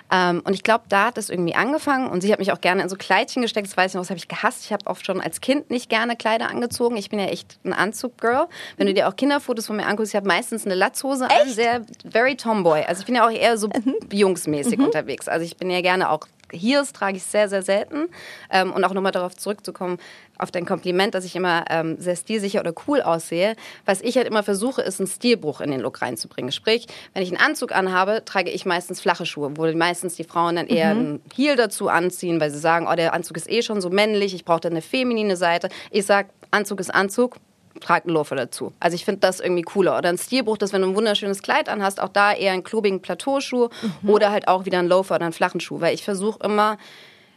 Ähm, 0.09 0.41
und 0.45 0.53
ich 0.53 0.63
glaube, 0.63 0.85
da 0.87 1.07
hat 1.07 1.17
es 1.17 1.29
irgendwie 1.29 1.55
angefangen 1.55 2.07
und 2.07 2.21
sie 2.21 2.31
hat 2.31 2.39
mich 2.39 2.53
auch 2.53 2.61
gerne 2.61 2.83
in 2.83 2.87
so 2.87 2.95
Kleidchen 2.95 3.41
gesteckt. 3.41 3.67
Das 3.67 3.75
weiß 3.75 3.91
ich 3.91 3.95
noch, 3.95 4.01
das 4.01 4.11
habe 4.11 4.17
ich 4.17 4.29
gehasst 4.29 4.44
gehasst. 4.45 4.65
Ich 4.65 4.73
habe 4.73 4.85
oft 4.87 5.05
schon 5.05 5.21
als 5.21 5.41
Kind 5.41 5.69
nicht 5.69 5.89
gerne 5.89 6.15
Kleider 6.15 6.49
angezogen. 6.49 6.97
Ich 6.97 7.09
bin 7.09 7.19
ja 7.19 7.25
echt 7.25 7.57
ein 7.63 7.73
Anzug-Girl. 7.73 8.47
Wenn 8.77 8.87
du 8.87 8.93
dir 8.93 9.07
auch 9.07 9.15
Kinderfotos 9.15 9.67
von 9.67 9.75
mir 9.75 9.87
anguckst, 9.87 10.13
ich 10.13 10.15
habe 10.15 10.27
meistens 10.27 10.65
eine 10.65 10.75
Latzhose 10.75 11.25
echt? 11.25 11.41
an, 11.41 11.49
sehr 11.49 11.81
very 12.09 12.35
Tomboy. 12.35 12.83
Also 12.83 13.01
ich 13.01 13.05
bin 13.05 13.15
ja 13.15 13.25
auch 13.25 13.31
eher 13.31 13.57
so 13.57 13.67
mhm. 13.67 13.95
jungsmäßig 14.11 14.77
mhm. 14.77 14.85
unterwegs. 14.85 15.27
Also 15.27 15.45
ich 15.45 15.57
bin 15.57 15.69
ja 15.69 15.81
gerne 15.81 16.09
auch 16.09 16.27
Heels 16.55 16.93
trage 16.93 17.17
ich 17.17 17.23
sehr, 17.23 17.49
sehr 17.49 17.61
selten. 17.61 18.07
Ähm, 18.49 18.71
und 18.71 18.83
auch 18.83 18.93
nochmal 18.93 19.11
darauf 19.11 19.35
zurückzukommen, 19.35 19.97
auf 20.37 20.51
dein 20.51 20.65
Kompliment, 20.65 21.15
dass 21.15 21.25
ich 21.25 21.35
immer 21.35 21.65
ähm, 21.69 21.97
sehr 21.99 22.15
stilsicher 22.15 22.59
oder 22.59 22.73
cool 22.87 23.01
aussehe. 23.01 23.55
Was 23.85 24.01
ich 24.01 24.17
halt 24.17 24.27
immer 24.27 24.43
versuche, 24.43 24.81
ist 24.81 24.99
einen 24.99 25.07
Stilbruch 25.07 25.61
in 25.61 25.71
den 25.71 25.79
Look 25.79 26.01
reinzubringen. 26.01 26.51
Sprich, 26.51 26.87
wenn 27.13 27.23
ich 27.23 27.29
einen 27.29 27.41
Anzug 27.41 27.73
anhabe, 27.73 28.23
trage 28.25 28.49
ich 28.49 28.65
meistens 28.65 29.01
flache 29.01 29.25
Schuhe, 29.25 29.51
wo 29.55 29.71
meistens 29.73 30.15
die 30.15 30.23
Frauen 30.23 30.57
dann 30.57 30.67
eher 30.67 30.93
mhm. 30.93 30.99
einen 30.99 31.21
Heel 31.35 31.55
dazu 31.55 31.87
anziehen, 31.89 32.39
weil 32.39 32.51
sie 32.51 32.59
sagen, 32.59 32.87
oh, 32.89 32.95
der 32.95 33.13
Anzug 33.13 33.37
ist 33.37 33.49
eh 33.49 33.61
schon 33.61 33.81
so 33.81 33.89
männlich, 33.89 34.33
ich 34.33 34.45
brauche 34.45 34.61
da 34.61 34.69
eine 34.69 34.81
feminine 34.81 35.37
Seite. 35.37 35.69
Ich 35.91 36.05
sage, 36.05 36.29
Anzug 36.51 36.79
ist 36.79 36.93
Anzug, 36.93 37.37
trag 37.79 38.05
einen 38.05 38.13
Loafer 38.13 38.35
dazu. 38.35 38.73
Also 38.79 38.95
ich 38.95 39.05
finde 39.05 39.21
das 39.21 39.39
irgendwie 39.39 39.61
cooler. 39.61 39.97
Oder 39.97 40.09
ein 40.09 40.17
Stilbruch, 40.17 40.57
dass 40.57 40.73
wenn 40.73 40.81
du 40.81 40.89
ein 40.89 40.95
wunderschönes 40.95 41.41
Kleid 41.41 41.69
anhast, 41.69 42.01
auch 42.01 42.09
da 42.09 42.33
eher 42.33 42.53
einen 42.53 42.63
klobigen 42.63 43.01
Plateauschuh 43.01 43.69
mhm. 44.01 44.09
oder 44.09 44.31
halt 44.31 44.47
auch 44.47 44.65
wieder 44.65 44.79
ein 44.79 44.87
Loafer 44.87 45.15
oder 45.15 45.25
einen 45.25 45.33
flachen 45.33 45.59
Schuh. 45.59 45.81
Weil 45.81 45.93
ich 45.93 46.03
versuche 46.03 46.39
immer, 46.43 46.77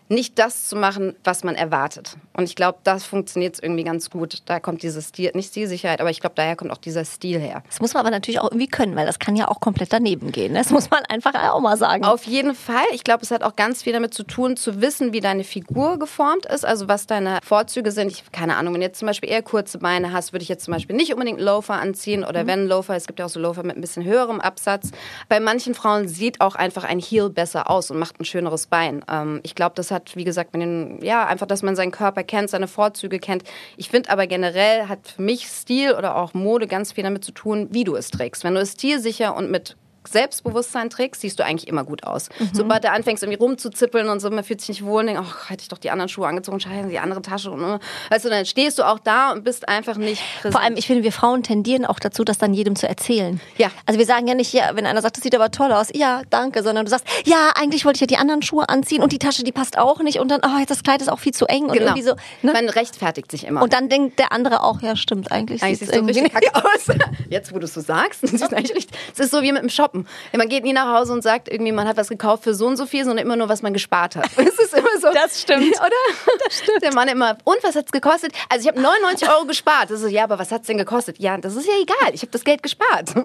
nicht 0.09 0.39
das 0.39 0.69
zu 0.69 0.77
machen, 0.77 1.15
was 1.25 1.45
man 1.45 1.55
erwartet. 1.55 2.17
Und 2.35 2.45
ich 2.45 2.57
glaube, 2.57 2.79
das 2.85 3.05
funktioniert 3.05 3.59
irgendwie 3.63 3.85
ganz 3.85 4.11
gut. 4.11 4.43
Da 4.47 4.61
kommt 4.61 4.83
dieses 4.83 5.09
Stil, 5.09 5.31
nicht 5.35 5.51
Stilsicherheit, 5.51 6.01
aber 6.01 6.11
ich 6.11 6.21
glaube, 6.21 6.35
daher 6.37 6.57
kommt 6.57 6.71
auch 6.71 6.79
dieser 6.79 7.05
Stil 7.05 7.41
her. 7.41 7.63
Das 7.67 7.81
muss 7.81 7.95
man 7.95 8.03
aber 8.03 8.11
natürlich 8.11 8.41
auch 8.41 8.51
irgendwie 8.51 8.69
können, 8.69 8.97
weil 8.97 9.07
das 9.07 9.19
kann 9.19 9.37
ja 9.37 9.49
auch 9.49 9.61
komplett 9.61 9.93
daneben 9.93 10.33
gehen. 10.33 10.53
Ne? 10.53 10.59
Das 10.59 10.71
muss 10.71 10.91
man 10.91 11.05
einfach 11.07 11.35
auch 11.51 11.61
mal 11.61 11.77
sagen. 11.77 12.05
Auf 12.05 12.25
jeden 12.25 12.55
Fall. 12.55 12.85
Ich 12.93 13.05
glaube, 13.05 13.23
es 13.23 13.31
hat 13.31 13.43
auch 13.43 13.57
ganz 13.57 13.83
viel 13.83 13.93
damit 13.93 14.15
zu 14.15 14.23
tun, 14.23 14.57
zu 14.57 14.81
wissen, 14.81 15.13
wie 15.13 15.21
deine 15.21 15.45
Figur 15.45 15.99
geformt 15.99 16.47
ist, 16.47 16.65
also 16.65 16.89
was 16.89 17.07
deine 17.07 17.39
Vorzüge 17.43 17.91
sind. 17.93 18.11
Ich 18.13 18.31
keine 18.33 18.57
Ahnung, 18.57 18.75
wenn 18.75 18.81
du 18.81 18.87
jetzt 18.87 18.99
zum 18.99 19.07
Beispiel 19.07 19.31
eher 19.31 19.43
kurze 19.43 19.79
Beine 19.79 20.13
hast, 20.13 20.33
würde 20.33 20.43
ich 20.43 20.49
jetzt 20.49 20.65
zum 20.65 20.75
Beispiel 20.75 20.97
nicht 20.97 21.13
unbedingt 21.13 21.41
Loafer 21.41 21.75
anziehen 21.75 22.25
oder 22.25 22.45
mhm. 22.45 22.47
wenn 22.47 22.67
Loafer, 22.67 22.95
es 22.95 23.07
gibt 23.07 23.19
ja 23.19 23.25
auch 23.25 23.31
so 23.31 23.41
Loafer 23.41 23.65
mit 23.65 23.77
ein 23.77 23.81
bisschen 23.81 24.05
höherem 24.05 24.41
Absatz. 24.41 24.91
Bei 25.29 25.41
manchen 25.41 25.75
Frauen 25.75 26.09
sieht 26.09 26.41
auch 26.41 26.55
einfach 26.55 26.85
ein 26.85 27.01
Heel 27.01 27.31
besser 27.31 27.71
aus 27.71 27.91
und 27.91 27.99
macht 27.99 28.21
ein 28.21 28.25
schöneres 28.25 28.67
Bein. 28.67 29.05
Ähm, 29.11 29.41
ich 29.43 29.55
glaube, 29.55 29.73
das 29.75 29.91
hat, 29.91 29.98
wie 30.15 30.25
gesagt, 30.25 30.53
mit 30.53 30.63
den 30.63 30.99
ja, 31.03 31.27
einfach, 31.27 31.47
dass 31.47 31.63
man 31.63 31.77
seinen 31.77 31.93
Körper 31.93 32.23
kennt, 32.23 32.51
seine 32.51 32.69
Vorzüge 32.69 33.19
kennt. 33.19 33.45
Ich 33.77 33.89
finde 33.89 34.11
aber 34.11 34.27
generell 34.27 34.89
hat 34.89 35.09
für 35.17 35.23
mich 35.23 35.47
Stil 35.47 35.93
oder 35.93 36.17
auch 36.17 36.35
Mode 36.35 36.67
ganz 36.67 36.93
viel 36.93 37.05
damit 37.05 37.25
zu 37.25 37.33
tun, 37.33 37.69
wie 37.71 37.85
du 37.85 37.97
es 37.97 38.11
trägst. 38.11 38.45
Wenn 38.45 38.55
du 38.55 38.61
es 38.61 38.73
stilsicher 38.73 39.37
und 39.37 39.51
mit 39.51 39.77
Selbstbewusstsein 40.13 40.91
trägst, 40.91 41.21
siehst 41.21 41.39
du 41.39 41.45
eigentlich 41.45 41.69
immer 41.69 41.85
gut 41.85 42.05
aus. 42.05 42.29
Mhm. 42.39 42.51
Sobald 42.53 42.85
du 42.85 42.91
anfängst, 42.91 43.23
irgendwie 43.23 43.39
rumzuzippeln 43.39 44.09
und 44.09 44.21
so, 44.21 44.31
man 44.31 44.45
fühlt 44.45 44.61
sich 44.61 44.69
nicht 44.69 44.85
wohl 44.85 45.01
und 45.01 45.07
denkt, 45.09 45.23
ach, 45.25 45.51
hätte 45.51 45.63
ich 45.63 45.69
doch 45.69 45.79
die 45.79 45.91
anderen 45.91 46.09
Schuhe 46.09 46.27
angezogen, 46.27 46.61
scheiße, 46.61 46.89
die 46.89 46.99
andere 46.99 47.23
Tasche. 47.23 47.51
Und, 47.51 47.81
weißt 48.11 48.25
du, 48.25 48.29
dann 48.29 48.47
stehst 48.47 48.79
du 48.79 48.85
auch 48.85 48.99
da 48.99 49.33
und 49.33 49.45
bist 49.45 49.69
einfach 49.69 49.97
nicht 49.97 50.23
präsent. 50.37 50.55
Vor 50.55 50.63
allem, 50.63 50.77
ich 50.77 50.87
finde, 50.87 51.03
wir 51.03 51.13
Frauen 51.13 51.43
tendieren 51.43 51.85
auch 51.85 51.99
dazu, 51.99 52.25
das 52.25 52.39
dann 52.39 52.55
jedem 52.55 52.77
zu 52.77 52.89
erzählen. 52.89 53.41
Ja. 53.57 53.71
Also 53.87 53.99
wir 53.99 54.07
sagen 54.07 54.27
ja 54.27 54.35
nicht, 54.35 54.53
ja, 54.53 54.71
wenn 54.75 54.87
einer 54.87 55.03
sagt, 55.03 55.17
das 55.17 55.23
sieht 55.23 55.35
aber 55.35 55.51
toll 55.51 55.73
aus, 55.73 55.89
ja, 55.95 56.23
danke, 56.31 56.63
sondern 56.63 56.85
du 56.85 56.91
sagst, 56.91 57.07
ja, 57.25 57.53
eigentlich 57.55 57.85
wollte 57.85 57.97
ich 57.97 58.01
ja 58.03 58.07
die 58.07 58.17
anderen 58.17 58.43
Schuhe 58.43 58.69
anziehen 58.69 59.03
und 59.03 59.13
die 59.13 59.19
Tasche, 59.19 59.45
die 59.45 59.53
passt 59.53 59.79
auch 59.79 60.01
nicht 60.01 60.19
und 60.19 60.31
dann, 60.31 60.41
oh, 60.45 60.59
jetzt 60.59 60.71
das 60.71 60.83
Kleid 60.83 61.01
ist 61.01 61.09
auch 61.09 61.19
viel 61.19 61.33
zu 61.33 61.47
eng 61.47 61.65
und 61.65 61.73
genau. 61.73 61.87
irgendwie 61.87 62.03
so. 62.03 62.15
Ne? 62.43 62.53
Man 62.53 62.69
rechtfertigt 62.69 63.31
sich 63.31 63.47
immer. 63.47 63.63
Und 63.63 63.73
dann 63.73 63.89
denkt 63.89 64.19
der 64.19 64.33
andere 64.33 64.63
auch, 64.63 64.81
ja, 64.83 64.97
stimmt, 64.97 65.31
eigentlich, 65.33 65.63
eigentlich 65.63 65.79
sieht 65.81 65.89
es 65.89 65.95
irgendwie 65.95 66.29
kacke 66.29 66.55
aus. 66.55 66.97
Jetzt, 67.29 67.55
wo 67.55 67.59
du 67.59 67.65
es 67.65 67.75
so 67.75 67.81
sagst, 67.81 68.23
es 68.25 68.33
ist 68.33 69.31
so 69.31 69.43
wie 69.43 69.53
mit 69.53 69.63
dem 69.63 69.69
Shoppen. 69.69 69.98
Man 70.37 70.49
geht 70.49 70.65
nie 70.65 70.73
nach 70.73 70.99
Hause 70.99 71.13
und 71.13 71.23
sagt 71.23 71.49
irgendwie, 71.49 71.73
man 71.73 71.87
hat 71.89 71.97
was 71.97 72.09
gekauft 72.09 72.45
für 72.45 72.55
so 72.55 72.67
und 72.67 72.77
so 72.77 72.87
viel, 72.87 73.05
sondern 73.05 73.25
immer 73.25 73.37
nur, 73.37 73.49
was 73.49 73.63
man 73.63 73.73
gespart 73.73 74.17
hat. 74.17 74.29
Es 74.49 74.59
ist 74.59 74.75
immer 74.75 74.99
so. 75.01 75.09
Das 75.13 75.41
stimmt. 75.41 75.77
Oder? 75.81 76.37
Das 76.45 76.59
stimmt. 76.59 76.83
Der 76.83 76.95
Mann 76.95 77.09
immer, 77.09 77.37
und 77.45 77.57
was 77.63 77.77
hat 77.77 77.87
es 77.87 77.93
gekostet? 77.93 78.33
Also 78.49 78.63
ich 78.63 78.69
habe 78.69 78.81
99 78.81 79.29
Euro 79.29 79.45
gespart. 79.47 79.91
Das 79.91 79.99
ist 79.99 80.03
so, 80.03 80.09
ja, 80.09 80.25
aber 80.25 80.39
was 80.39 80.51
hat 80.51 80.63
es 80.63 80.67
denn 80.67 80.79
gekostet? 80.79 81.19
Ja, 81.19 81.37
das 81.37 81.55
ist 81.55 81.67
ja 81.67 81.75
egal. 81.81 82.15
Ich 82.15 82.23
habe 82.23 82.33
das 82.33 82.45
Geld 82.45 82.63
gespart. 82.63 83.15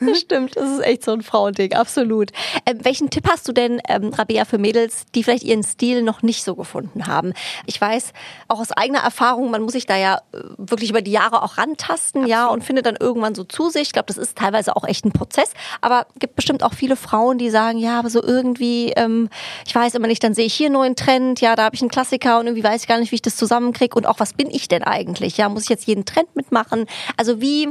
Das 0.00 0.20
stimmt. 0.20 0.56
Das 0.56 0.68
ist 0.70 0.80
echt 0.80 1.04
so 1.04 1.12
ein 1.12 1.22
Frauending. 1.22 1.74
Absolut. 1.74 2.30
Ähm, 2.66 2.78
welchen 2.84 3.10
Tipp 3.10 3.28
hast 3.28 3.46
du 3.48 3.52
denn, 3.52 3.80
ähm, 3.88 4.12
Rabea, 4.12 4.44
für 4.44 4.58
Mädels, 4.58 5.04
die 5.14 5.22
vielleicht 5.22 5.42
ihren 5.42 5.62
Stil 5.62 6.02
noch 6.02 6.22
nicht 6.22 6.44
so 6.44 6.54
gefunden 6.54 7.06
haben? 7.06 7.32
Ich 7.66 7.80
weiß 7.80 8.12
auch 8.48 8.60
aus 8.60 8.72
eigener 8.72 9.00
Erfahrung, 9.00 9.50
man 9.50 9.62
muss 9.62 9.72
sich 9.72 9.86
da 9.86 9.96
ja 9.96 10.16
äh, 10.32 10.38
wirklich 10.56 10.90
über 10.90 11.02
die 11.02 11.10
Jahre 11.10 11.42
auch 11.42 11.58
rantasten, 11.58 12.22
Absolut. 12.22 12.28
ja, 12.28 12.46
und 12.46 12.64
findet 12.64 12.86
dann 12.86 12.96
irgendwann 12.96 13.34
so 13.34 13.44
zu 13.44 13.70
sich. 13.70 13.82
Ich 13.82 13.92
glaube, 13.92 14.06
das 14.06 14.18
ist 14.18 14.36
teilweise 14.36 14.76
auch 14.76 14.84
echt 14.84 15.04
ein 15.04 15.12
Prozess, 15.12 15.52
aber 15.80 16.06
gibt 16.18 16.36
bestimmt 16.36 16.62
auch 16.62 16.74
viele 16.74 16.96
Frauen, 16.96 17.38
die 17.38 17.50
sagen, 17.50 17.78
ja, 17.78 17.98
aber 17.98 18.10
so 18.10 18.22
irgendwie, 18.22 18.92
ähm, 18.96 19.28
ich 19.66 19.74
weiß 19.74 19.94
immer 19.94 20.06
nicht, 20.06 20.22
dann 20.22 20.34
sehe 20.34 20.46
ich 20.46 20.54
hier 20.54 20.66
einen 20.66 20.74
neuen 20.74 20.96
Trend, 20.96 21.40
ja, 21.40 21.56
da 21.56 21.64
habe 21.64 21.76
ich 21.76 21.82
einen 21.82 21.90
Klassiker 21.90 22.38
und 22.38 22.46
irgendwie 22.46 22.64
weiß 22.64 22.82
ich 22.82 22.88
gar 22.88 22.98
nicht, 22.98 23.12
wie 23.12 23.16
ich 23.16 23.22
das 23.22 23.36
zusammenkriege 23.36 23.96
und 23.96 24.06
auch 24.06 24.20
was 24.20 24.32
bin 24.34 24.50
ich 24.50 24.68
denn 24.68 24.82
eigentlich? 24.82 25.36
Ja, 25.36 25.48
muss 25.48 25.64
ich 25.64 25.68
jetzt 25.68 25.86
jeden 25.86 26.04
Trend 26.04 26.34
mitmachen? 26.36 26.86
Also 27.16 27.40
wie 27.40 27.68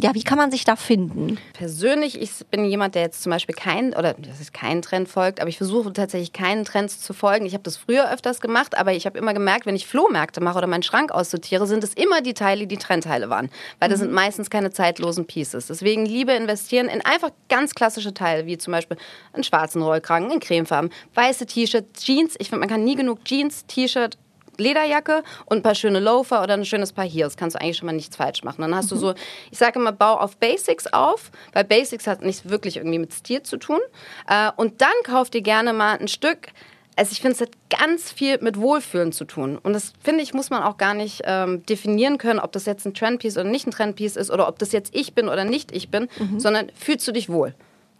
ja, 0.00 0.14
wie 0.14 0.22
kann 0.22 0.38
man 0.38 0.50
sich 0.50 0.64
da 0.64 0.76
finden? 0.76 1.38
Persönlich, 1.54 2.20
ich 2.20 2.30
bin 2.50 2.64
jemand, 2.64 2.94
der 2.94 3.02
jetzt 3.02 3.22
zum 3.22 3.30
Beispiel 3.30 3.54
keinen, 3.54 3.94
oder 3.94 4.14
das 4.14 4.40
ist 4.40 4.54
keinen 4.54 4.80
Trend 4.80 5.08
folgt, 5.08 5.40
aber 5.40 5.48
ich 5.48 5.58
versuche 5.58 5.92
tatsächlich 5.92 6.32
keinen 6.32 6.64
Trends 6.64 7.00
zu 7.00 7.12
folgen. 7.12 7.46
Ich 7.46 7.54
habe 7.54 7.64
das 7.64 7.76
früher 7.76 8.12
öfters 8.12 8.40
gemacht, 8.40 8.78
aber 8.78 8.92
ich 8.92 9.06
habe 9.06 9.18
immer 9.18 9.34
gemerkt, 9.34 9.66
wenn 9.66 9.74
ich 9.74 9.86
Flohmärkte 9.86 10.40
mache 10.40 10.58
oder 10.58 10.68
meinen 10.68 10.84
Schrank 10.84 11.10
aussortiere, 11.10 11.66
sind 11.66 11.82
es 11.82 11.94
immer 11.94 12.20
die 12.20 12.34
Teile, 12.34 12.68
die 12.68 12.76
Trendteile 12.76 13.28
waren. 13.28 13.50
Weil 13.80 13.88
das 13.88 13.98
mhm. 13.98 14.04
sind 14.04 14.12
meistens 14.12 14.50
keine 14.50 14.70
zeitlosen 14.70 15.26
Pieces. 15.26 15.66
Deswegen 15.66 16.06
lieber 16.06 16.36
investieren 16.36 16.88
in 16.88 17.04
einfach 17.04 17.30
ganz 17.48 17.74
klassische 17.74 18.14
Teile, 18.14 18.46
wie 18.46 18.56
zum 18.56 18.72
Beispiel 18.72 18.98
einen 19.32 19.42
schwarzen 19.42 19.82
Rollkragen, 19.82 20.30
in 20.30 20.38
Cremefarben, 20.38 20.90
weiße 21.14 21.46
T-Shirts, 21.46 22.04
Jeans. 22.04 22.36
Ich 22.38 22.50
finde, 22.50 22.60
man 22.60 22.68
kann 22.68 22.84
nie 22.84 22.94
genug 22.94 23.24
Jeans, 23.24 23.66
T-Shirt 23.66 24.16
Lederjacke 24.60 25.22
und 25.46 25.58
ein 25.58 25.62
paar 25.62 25.74
schöne 25.74 26.00
Loafer 26.00 26.42
oder 26.42 26.54
ein 26.54 26.64
schönes 26.64 26.92
Paar 26.92 27.06
Heels. 27.06 27.36
Kannst 27.36 27.56
du 27.56 27.60
eigentlich 27.60 27.76
schon 27.76 27.86
mal 27.86 27.92
nichts 27.92 28.16
falsch 28.16 28.42
machen. 28.44 28.62
Dann 28.62 28.74
hast 28.74 28.86
mhm. 28.86 28.96
du 28.96 29.00
so, 29.00 29.14
ich 29.50 29.58
sage 29.58 29.78
immer, 29.78 29.92
bau 29.92 30.14
auf 30.14 30.36
Basics 30.36 30.86
auf, 30.88 31.30
weil 31.52 31.64
Basics 31.64 32.06
hat 32.06 32.22
nicht 32.22 32.48
wirklich 32.48 32.76
irgendwie 32.76 32.98
mit 32.98 33.12
Stil 33.12 33.42
zu 33.42 33.56
tun. 33.56 33.80
Äh, 34.28 34.50
und 34.56 34.80
dann 34.80 34.88
kauf 35.04 35.30
dir 35.30 35.42
gerne 35.42 35.72
mal 35.72 35.98
ein 35.98 36.08
Stück, 36.08 36.48
also 36.98 37.12
ich 37.12 37.20
finde, 37.20 37.34
es 37.36 37.40
hat 37.40 37.50
ganz 37.70 38.10
viel 38.10 38.38
mit 38.40 38.58
Wohlfühlen 38.58 39.12
zu 39.12 39.24
tun. 39.24 39.56
Und 39.56 39.72
das, 39.72 39.92
finde 40.02 40.22
ich, 40.24 40.34
muss 40.34 40.50
man 40.50 40.64
auch 40.64 40.78
gar 40.78 40.94
nicht 40.94 41.22
ähm, 41.24 41.64
definieren 41.64 42.18
können, 42.18 42.40
ob 42.40 42.50
das 42.50 42.66
jetzt 42.66 42.84
ein 42.86 42.94
Trendpiece 42.94 43.36
oder 43.36 43.48
nicht 43.48 43.68
ein 43.68 43.70
Trendpiece 43.70 44.16
ist 44.16 44.32
oder 44.32 44.48
ob 44.48 44.58
das 44.58 44.72
jetzt 44.72 44.94
ich 44.96 45.14
bin 45.14 45.28
oder 45.28 45.44
nicht 45.44 45.70
ich 45.70 45.90
bin, 45.90 46.08
mhm. 46.18 46.40
sondern 46.40 46.72
fühlst 46.74 47.06
du 47.06 47.12
dich 47.12 47.28
wohl. 47.28 47.54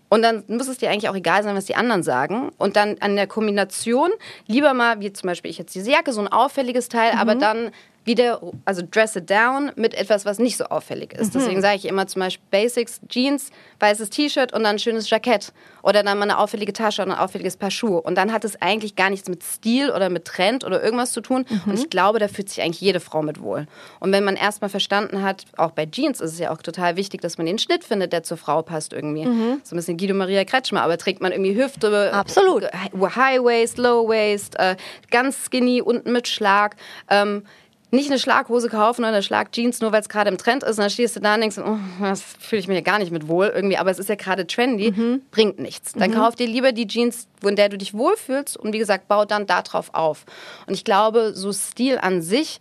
Und 0.09 0.23
dann 0.23 0.44
muss 0.49 0.68
es 0.68 0.79
dir 0.79 0.90
eigentlich 0.90 1.09
auch 1.09 1.14
egal 1.14 1.42
sein, 1.42 1.55
was 1.55 1.66
die 1.66 1.77
anderen 1.77 2.03
sagen. 2.03 2.51
Und 2.59 2.77
dann 2.77 2.97
an 3.01 3.16
der 3.16 3.27
Kombination 3.27 4.11
lieber 4.47 4.75
mal, 4.75 5.01
wie 5.01 5.12
zum 5.12 5.27
Beispiel 5.27 5.51
ich 5.51 5.59
jetzt 5.59 5.75
diese 5.75 5.90
Jacke, 5.90 6.12
so 6.12 6.21
ein 6.21 6.29
auffälliges 6.29 6.88
Teil, 6.88 7.14
mhm. 7.14 7.18
aber 7.21 7.35
dann 7.35 7.71
wieder, 8.09 8.40
also 8.64 8.83
dress 8.90 9.14
it 9.14 9.31
down 9.31 9.71
mit 9.77 9.94
etwas, 9.94 10.25
was 10.25 10.40
nicht 10.40 10.57
so 10.57 10.64
auffällig 10.64 11.12
ist. 11.12 11.33
Mhm. 11.33 11.38
Deswegen 11.38 11.61
sage 11.61 11.77
ich 11.77 11.85
immer 11.85 12.09
zum 12.09 12.21
Beispiel 12.21 12.44
Basics, 12.51 13.01
Jeans, 13.09 13.51
weißes 13.79 14.11
T-Shirt 14.11 14.53
und 14.53 14.64
dann 14.64 14.75
ein 14.75 14.79
schönes 14.81 15.09
Jackett. 15.09 15.53
Oder 15.83 16.03
dann 16.03 16.18
mal 16.18 16.25
eine 16.25 16.38
auffällige 16.38 16.73
Tasche 16.73 17.03
und 17.03 17.12
ein 17.12 17.18
auffälliges 17.18 17.57
Paar 17.57 17.71
Schuhe. 17.71 18.01
Und 18.01 18.16
dann 18.16 18.33
hat 18.33 18.44
es 18.44 18.61
eigentlich 18.61 18.97
gar 18.97 19.11
nichts 19.11 19.29
mit 19.29 19.44
Stil 19.44 19.90
oder 19.90 20.11
mit 20.11 20.25
Trend 20.25 20.64
oder 20.64 20.83
irgendwas 20.83 21.12
zu 21.12 21.21
tun. 21.21 21.47
Mhm. 21.49 21.62
Und 21.66 21.79
ich 21.79 21.88
glaube, 21.88 22.18
da 22.18 22.27
fühlt 22.27 22.49
sich 22.49 22.61
eigentlich 22.62 22.81
jede 22.81 22.99
Frau 22.99 23.23
mit 23.23 23.40
wohl. 23.40 23.66
Und 24.01 24.11
wenn 24.11 24.25
man 24.25 24.35
erstmal 24.35 24.71
verstanden 24.71 25.23
hat, 25.23 25.44
auch 25.57 25.71
bei 25.71 25.87
Jeans 25.87 26.21
ist 26.21 26.33
es 26.33 26.38
ja 26.40 26.51
auch 26.51 26.62
total 26.62 26.97
wichtig, 26.97 27.21
dass 27.21 27.38
man 27.38 27.47
den 27.47 27.59
Schnitt 27.59 27.85
findet, 27.85 28.12
der 28.12 28.25
zur 28.25 28.37
Frau 28.37 28.62
passt 28.62 28.92
irgendwie. 28.92 29.27
Mhm. 29.27 29.61
So 29.62 29.75
ein 29.75 29.79
bisschen 29.79 29.97
Guido 29.97 30.14
Maria 30.14 30.44
Kretschmer, 30.44 30.83
aber 30.83 30.99
trägt 30.99 31.21
man 31.21 31.33
irgendwie 31.33 31.55
Hüfte, 31.55 32.12
Absolut. 32.12 32.64
High 32.64 33.42
Waist, 33.42 33.79
Low 33.79 34.09
Waist, 34.09 34.59
äh, 34.59 34.77
ganz 35.11 35.47
skinny, 35.47 35.83
unten 35.83 36.12
mit 36.12 36.27
Schlag. 36.27 36.77
Ähm, 37.09 37.44
nicht 37.90 38.11
eine 38.11 38.18
Schlaghose 38.18 38.68
kaufen 38.68 39.03
oder 39.03 39.09
eine 39.09 39.22
Schlagjeans, 39.22 39.81
nur 39.81 39.92
weil 39.92 40.01
es 40.01 40.09
gerade 40.09 40.31
im 40.31 40.38
Trend 40.38 40.62
ist. 40.62 40.79
Und 40.79 40.83
dann 40.83 40.90
stehst 40.90 41.16
du 41.16 41.20
da 41.20 41.35
und 41.35 41.40
denkst, 41.40 41.59
oh, 41.59 41.79
das 42.01 42.22
fühle 42.22 42.61
ich 42.61 42.68
mir 42.68 42.83
gar 42.83 42.98
nicht 42.98 43.11
mit 43.12 43.29
wohl 43.29 43.46
irgendwie, 43.46 43.79
aber 43.79 43.90
es 43.90 43.98
ist 43.98 44.09
ja 44.09 44.14
gerade 44.14 44.46
trendy, 44.46 44.92
mhm. 44.92 45.22
bringt 45.31 45.59
nichts. 45.59 45.92
Dann 45.92 46.11
mhm. 46.11 46.14
kauf 46.14 46.35
dir 46.35 46.46
lieber 46.46 46.72
die 46.72 46.87
Jeans, 46.87 47.29
in 47.42 47.57
der 47.57 47.68
du 47.68 47.79
dich 47.79 47.94
wohlfühlst 47.94 48.57
und 48.57 48.72
wie 48.72 48.79
gesagt, 48.79 49.09
bau 49.09 49.24
dann 49.24 49.46
darauf 49.46 49.94
auf. 49.94 50.24
Und 50.66 50.74
ich 50.74 50.85
glaube, 50.85 51.33
so 51.35 51.53
Stil 51.53 51.98
an 51.98 52.20
sich 52.20 52.59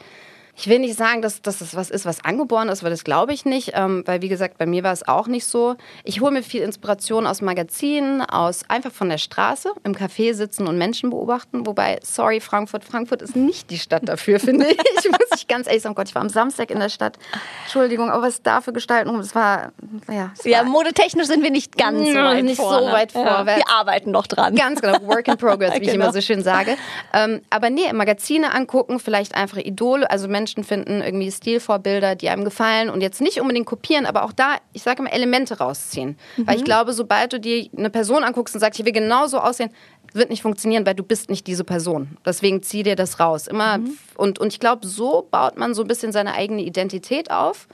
ich 0.57 0.67
will 0.67 0.79
nicht 0.79 0.97
sagen, 0.97 1.21
dass, 1.21 1.43
dass 1.43 1.59
das 1.59 1.75
was 1.75 1.91
ist, 1.91 2.05
was 2.07 2.25
angeboren 2.25 2.67
ist, 2.69 2.81
weil 2.81 2.89
das 2.89 3.03
glaube 3.03 3.31
ich 3.31 3.45
nicht, 3.45 3.71
ähm, 3.75 4.01
weil 4.07 4.23
wie 4.23 4.27
gesagt, 4.27 4.57
bei 4.57 4.65
mir 4.65 4.83
war 4.83 4.91
es 4.91 5.07
auch 5.07 5.27
nicht 5.27 5.45
so. 5.45 5.75
Ich 6.03 6.19
hole 6.19 6.31
mir 6.31 6.41
viel 6.41 6.63
Inspiration 6.63 7.27
aus 7.27 7.41
Magazinen, 7.41 8.21
aus 8.23 8.67
einfach 8.67 8.91
von 8.91 9.07
der 9.09 9.19
Straße, 9.19 9.71
im 9.83 9.93
Café 9.93 10.33
sitzen 10.33 10.67
und 10.67 10.79
Menschen 10.79 11.11
beobachten. 11.11 11.67
Wobei, 11.67 11.99
sorry, 12.01 12.39
Frankfurt, 12.39 12.83
Frankfurt 12.83 13.21
ist 13.21 13.35
nicht 13.35 13.69
die 13.69 13.77
Stadt 13.77 14.09
dafür, 14.09 14.39
finde 14.47 14.67
ich. 14.67 14.77
Muss 15.11 15.29
ich 15.35 15.47
ganz 15.47 15.67
ehrlich 15.67 15.83
sagen, 15.83 15.93
Gott, 15.93 16.09
ich 16.09 16.15
war 16.15 16.23
am 16.23 16.29
Samstag 16.29 16.71
in 16.71 16.79
der 16.79 16.89
Stadt. 16.89 17.19
Entschuldigung, 17.65 18.09
aber 18.09 18.23
was 18.23 18.41
da 18.41 18.61
für 18.61 18.73
Gestalten 18.73 19.15
das 19.15 19.35
war, 19.35 19.71
ja. 20.11 20.31
Ja, 20.43 20.63
modetechnisch 20.63 21.27
sind 21.27 21.43
wir 21.43 21.51
nicht 21.51 21.77
ganz 21.77 21.99
so 21.99 22.15
weit 22.15 22.43
nicht 22.43 22.57
vor. 22.57 22.79
so 22.79 22.91
weit 22.91 23.13
ja. 23.13 23.45
Wir 23.45 23.69
arbeiten 23.69 24.09
noch 24.09 24.25
dran. 24.25 24.55
Ganz 24.55 24.81
genau, 24.81 25.01
Work 25.03 25.27
in 25.27 25.37
Progress, 25.37 25.75
wie 25.75 25.79
genau. 25.81 25.89
ich 25.89 25.95
immer 25.95 26.13
so 26.13 26.21
schön 26.21 26.41
sage. 26.41 26.77
Ähm, 27.13 27.41
aber 27.51 27.69
nee, 27.69 27.93
Magazine 27.93 28.53
angucken, 28.53 28.99
vielleicht 28.99 29.35
einfach 29.35 29.57
Idole, 29.57 30.09
also 30.09 30.27
Menschen 30.27 30.46
Menschen 30.47 30.63
finden, 30.63 31.01
irgendwie 31.01 31.29
Stilvorbilder, 31.29 32.15
die 32.15 32.29
einem 32.29 32.45
gefallen 32.45 32.89
und 32.89 33.01
jetzt 33.01 33.19
nicht 33.19 33.41
unbedingt 33.41 33.65
kopieren, 33.65 34.05
aber 34.05 34.23
auch 34.23 34.31
da, 34.31 34.55
ich 34.71 34.81
sage 34.81 35.01
immer, 35.01 35.11
Elemente 35.11 35.57
rausziehen. 35.57 36.17
Mhm. 36.37 36.47
Weil 36.47 36.55
ich 36.55 36.61
mhm. 36.61 36.65
glaube, 36.65 36.93
sobald 36.93 37.33
du 37.33 37.39
dir 37.39 37.67
eine 37.77 37.89
Person 37.89 38.23
anguckst 38.23 38.55
und 38.55 38.61
sagst, 38.61 38.79
ich 38.79 38.85
will 38.85 38.93
genauso 38.93 39.39
aussehen, 39.39 39.71
wird 40.13 40.29
nicht 40.29 40.41
funktionieren, 40.41 40.85
weil 40.85 40.95
du 40.95 41.03
bist 41.03 41.29
nicht 41.29 41.47
diese 41.47 41.65
Person. 41.65 42.17
Deswegen 42.25 42.63
zieh 42.63 42.83
dir 42.83 42.95
das 42.95 43.19
raus. 43.19 43.47
Immer 43.47 43.79
mhm. 43.79 43.97
und, 44.15 44.39
und 44.39 44.53
ich 44.53 44.61
glaube, 44.61 44.87
so 44.87 45.27
baut 45.29 45.57
man 45.57 45.73
so 45.73 45.81
ein 45.81 45.87
bisschen 45.87 46.13
seine 46.13 46.33
eigene 46.33 46.61
Identität 46.61 47.29
auf 47.29 47.67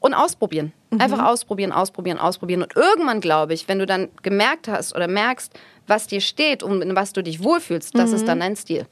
und 0.00 0.12
ausprobieren. 0.12 0.72
Mhm. 0.90 1.00
Einfach 1.00 1.24
ausprobieren, 1.24 1.70
ausprobieren, 1.70 2.18
ausprobieren. 2.18 2.62
Und 2.62 2.74
irgendwann, 2.74 3.20
glaube 3.20 3.54
ich, 3.54 3.68
wenn 3.68 3.78
du 3.78 3.86
dann 3.86 4.08
gemerkt 4.22 4.66
hast 4.66 4.96
oder 4.96 5.06
merkst, 5.06 5.52
was 5.86 6.08
dir 6.08 6.20
steht 6.20 6.64
und 6.64 6.82
in 6.82 6.96
was 6.96 7.12
du 7.12 7.22
dich 7.22 7.44
wohlfühlst, 7.44 7.96
das 7.96 8.10
ist 8.10 8.22
mhm. 8.22 8.26
dann 8.26 8.40
dein 8.40 8.56
Stil. 8.56 8.86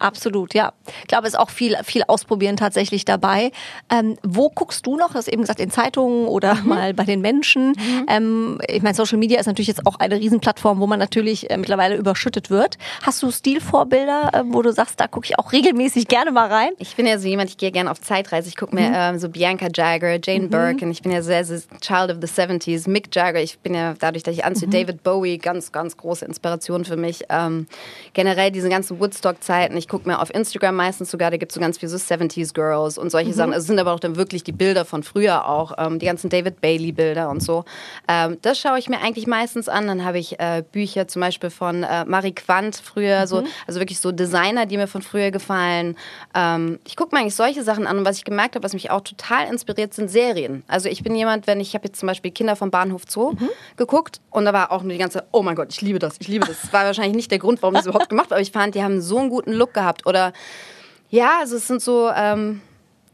Absolut, 0.00 0.54
ja. 0.54 0.72
Ich 1.02 1.08
glaube, 1.08 1.26
es 1.26 1.34
ist 1.34 1.38
auch 1.38 1.50
viel, 1.50 1.76
viel 1.84 2.02
ausprobieren 2.08 2.56
tatsächlich 2.56 3.04
dabei. 3.04 3.52
Ähm, 3.90 4.16
wo 4.22 4.48
guckst 4.48 4.86
du 4.86 4.96
noch? 4.96 5.10
Du 5.10 5.14
hast 5.14 5.28
eben 5.28 5.42
gesagt, 5.42 5.60
in 5.60 5.70
Zeitungen 5.70 6.26
oder 6.26 6.54
mhm. 6.54 6.68
mal 6.68 6.94
bei 6.94 7.04
den 7.04 7.20
Menschen. 7.20 7.72
Mhm. 7.72 8.06
Ähm, 8.08 8.60
ich 8.66 8.82
meine, 8.82 8.94
Social 8.94 9.18
Media 9.18 9.38
ist 9.38 9.46
natürlich 9.46 9.68
jetzt 9.68 9.86
auch 9.86 9.96
eine 9.96 10.16
Riesenplattform, 10.16 10.80
wo 10.80 10.86
man 10.86 10.98
natürlich 10.98 11.50
äh, 11.50 11.58
mittlerweile 11.58 11.96
überschüttet 11.96 12.48
wird. 12.48 12.78
Hast 13.02 13.22
du 13.22 13.30
Stilvorbilder, 13.30 14.30
äh, 14.32 14.42
wo 14.46 14.62
du 14.62 14.72
sagst, 14.72 14.98
da 14.98 15.06
gucke 15.06 15.26
ich 15.26 15.38
auch 15.38 15.52
regelmäßig 15.52 16.08
gerne 16.08 16.30
mal 16.30 16.48
rein? 16.48 16.70
Ich 16.78 16.96
bin 16.96 17.06
ja 17.06 17.18
so 17.18 17.28
jemand, 17.28 17.50
ich 17.50 17.58
gehe 17.58 17.70
gerne 17.70 17.90
auf 17.90 18.00
Zeitreise. 18.00 18.48
Ich 18.48 18.56
gucke 18.56 18.74
mir 18.74 18.88
mhm. 18.88 18.94
ähm, 18.96 19.18
so 19.18 19.28
Bianca 19.28 19.68
Jagger, 19.72 20.18
Jane 20.22 20.46
mhm. 20.46 20.50
Birkin. 20.50 20.90
Ich 20.90 21.02
bin 21.02 21.12
ja 21.12 21.20
sehr, 21.20 21.44
sehr 21.44 21.60
Child 21.82 22.12
of 22.12 22.16
the 22.22 22.26
70s. 22.26 22.88
Mick 22.88 23.14
Jagger. 23.14 23.42
Ich 23.42 23.58
bin 23.58 23.74
ja 23.74 23.94
dadurch, 23.98 24.22
dass 24.22 24.32
ich 24.32 24.46
anziehe, 24.46 24.68
mhm. 24.68 24.72
David 24.72 25.02
Bowie, 25.02 25.36
ganz, 25.36 25.72
ganz 25.72 25.98
große 25.98 26.24
Inspiration 26.24 26.86
für 26.86 26.96
mich. 26.96 27.24
Ähm, 27.28 27.66
generell 28.14 28.50
diese 28.50 28.70
ganzen 28.70 28.98
Woodstock-Zeiten. 28.98 29.76
Ich 29.76 29.89
gucke 29.90 30.08
mir 30.08 30.20
auf 30.20 30.32
Instagram 30.32 30.76
meistens 30.76 31.10
sogar, 31.10 31.30
da 31.30 31.36
gibt 31.36 31.50
es 31.50 31.54
so 31.54 31.60
ganz 31.60 31.76
viele 31.76 31.90
so 31.90 31.96
70s 31.96 32.54
Girls 32.54 32.96
und 32.96 33.10
solche 33.10 33.30
mhm. 33.30 33.34
Sachen. 33.34 33.52
Es 33.52 33.66
sind 33.66 33.78
aber 33.78 33.92
auch 33.92 34.00
dann 34.00 34.16
wirklich 34.16 34.44
die 34.44 34.52
Bilder 34.52 34.84
von 34.84 35.02
früher 35.02 35.48
auch, 35.48 35.72
ähm, 35.78 35.98
die 35.98 36.06
ganzen 36.06 36.30
David 36.30 36.60
Bailey-Bilder 36.60 37.28
und 37.28 37.42
so. 37.42 37.64
Ähm, 38.08 38.38
das 38.40 38.58
schaue 38.58 38.78
ich 38.78 38.88
mir 38.88 39.00
eigentlich 39.00 39.26
meistens 39.26 39.68
an. 39.68 39.88
Dann 39.88 40.04
habe 40.04 40.18
ich 40.18 40.38
äh, 40.38 40.62
Bücher 40.70 41.08
zum 41.08 41.20
Beispiel 41.20 41.50
von 41.50 41.82
äh, 41.82 42.04
Marie 42.04 42.32
Quandt 42.32 42.76
früher, 42.76 43.22
mhm. 43.22 43.26
so, 43.26 43.44
also 43.66 43.80
wirklich 43.80 43.98
so 43.98 44.12
Designer, 44.12 44.64
die 44.64 44.76
mir 44.76 44.86
von 44.86 45.02
früher 45.02 45.32
gefallen. 45.32 45.96
Ähm, 46.34 46.78
ich 46.86 46.94
gucke 46.94 47.14
mir 47.14 47.20
eigentlich 47.20 47.34
solche 47.34 47.64
Sachen 47.64 47.88
an 47.88 47.98
und 47.98 48.04
was 48.04 48.16
ich 48.16 48.24
gemerkt 48.24 48.54
habe, 48.54 48.62
was 48.62 48.72
mich 48.72 48.92
auch 48.92 49.00
total 49.00 49.48
inspiriert, 49.48 49.92
sind 49.92 50.08
Serien. 50.08 50.62
Also 50.68 50.88
ich 50.88 51.02
bin 51.02 51.16
jemand, 51.16 51.48
wenn 51.48 51.58
ich, 51.58 51.70
ich 51.70 51.74
habe 51.74 51.88
jetzt 51.88 51.98
zum 51.98 52.06
Beispiel 52.06 52.30
Kinder 52.30 52.54
vom 52.54 52.70
Bahnhof 52.70 53.02
Zoo 53.08 53.32
mhm. 53.32 53.48
geguckt 53.76 54.20
und 54.30 54.44
da 54.44 54.52
war 54.52 54.70
auch 54.70 54.82
nur 54.82 54.92
die 54.92 54.98
ganze, 54.98 55.24
oh 55.32 55.42
mein 55.42 55.56
Gott, 55.56 55.68
ich 55.70 55.80
liebe 55.80 55.98
das, 55.98 56.16
ich 56.20 56.28
liebe 56.28 56.46
das. 56.46 56.60
Das 56.62 56.72
war 56.72 56.84
wahrscheinlich 56.84 57.16
nicht 57.16 57.30
der 57.32 57.40
Grund, 57.40 57.60
warum 57.62 57.74
ich 57.74 57.80
das 57.80 57.88
überhaupt 57.88 58.08
gemacht 58.08 58.26
habe, 58.26 58.36
aber 58.36 58.42
ich 58.42 58.52
fand, 58.52 58.76
die 58.76 58.84
haben 58.84 59.00
so 59.00 59.18
einen 59.18 59.30
guten 59.30 59.52
Look 59.52 59.79
gehabt. 59.80 60.06
Oder 60.06 60.32
ja, 61.08 61.38
also 61.40 61.56
es 61.56 61.66
sind 61.66 61.82
so 61.82 62.10
ähm, 62.14 62.60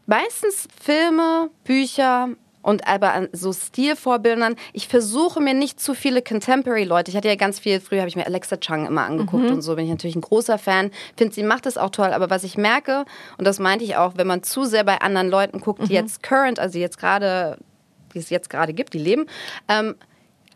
meistens 0.06 0.68
Filme, 0.82 1.50
Bücher, 1.64 2.28
und 2.66 2.88
aber 2.88 3.12
an 3.12 3.28
so 3.32 3.52
Stilvorbildern. 3.52 4.56
Ich 4.72 4.88
versuche 4.88 5.40
mir 5.40 5.54
nicht 5.54 5.78
zu 5.78 5.94
viele 5.94 6.20
Contemporary-Leute. 6.20 7.12
Ich 7.12 7.16
hatte 7.16 7.28
ja 7.28 7.36
ganz 7.36 7.60
viel, 7.60 7.78
früher 7.78 8.00
habe 8.00 8.08
ich 8.08 8.16
mir 8.16 8.26
Alexa 8.26 8.56
Chung 8.56 8.88
immer 8.88 9.04
angeguckt 9.04 9.44
mhm. 9.44 9.52
und 9.52 9.62
so 9.62 9.76
bin 9.76 9.84
ich 9.84 9.90
natürlich 9.90 10.16
ein 10.16 10.20
großer 10.20 10.58
Fan. 10.58 10.90
Finde, 11.16 11.32
sie 11.32 11.44
macht 11.44 11.64
das 11.64 11.78
auch 11.78 11.90
toll. 11.90 12.08
Aber 12.08 12.28
was 12.28 12.42
ich 12.42 12.56
merke, 12.58 13.04
und 13.38 13.46
das 13.46 13.60
meinte 13.60 13.84
ich 13.84 13.94
auch, 13.94 14.14
wenn 14.16 14.26
man 14.26 14.42
zu 14.42 14.64
sehr 14.64 14.82
bei 14.82 15.00
anderen 15.00 15.28
Leuten 15.28 15.60
guckt, 15.60 15.82
die 15.82 15.92
mhm. 15.92 15.92
jetzt 15.92 16.24
current, 16.24 16.58
also 16.58 16.80
jetzt 16.80 16.98
gerade, 16.98 17.56
die 18.14 18.18
es 18.18 18.30
jetzt 18.30 18.50
gerade 18.50 18.72
gibt, 18.72 18.94
die 18.94 18.98
leben, 18.98 19.26
ähm, 19.68 19.94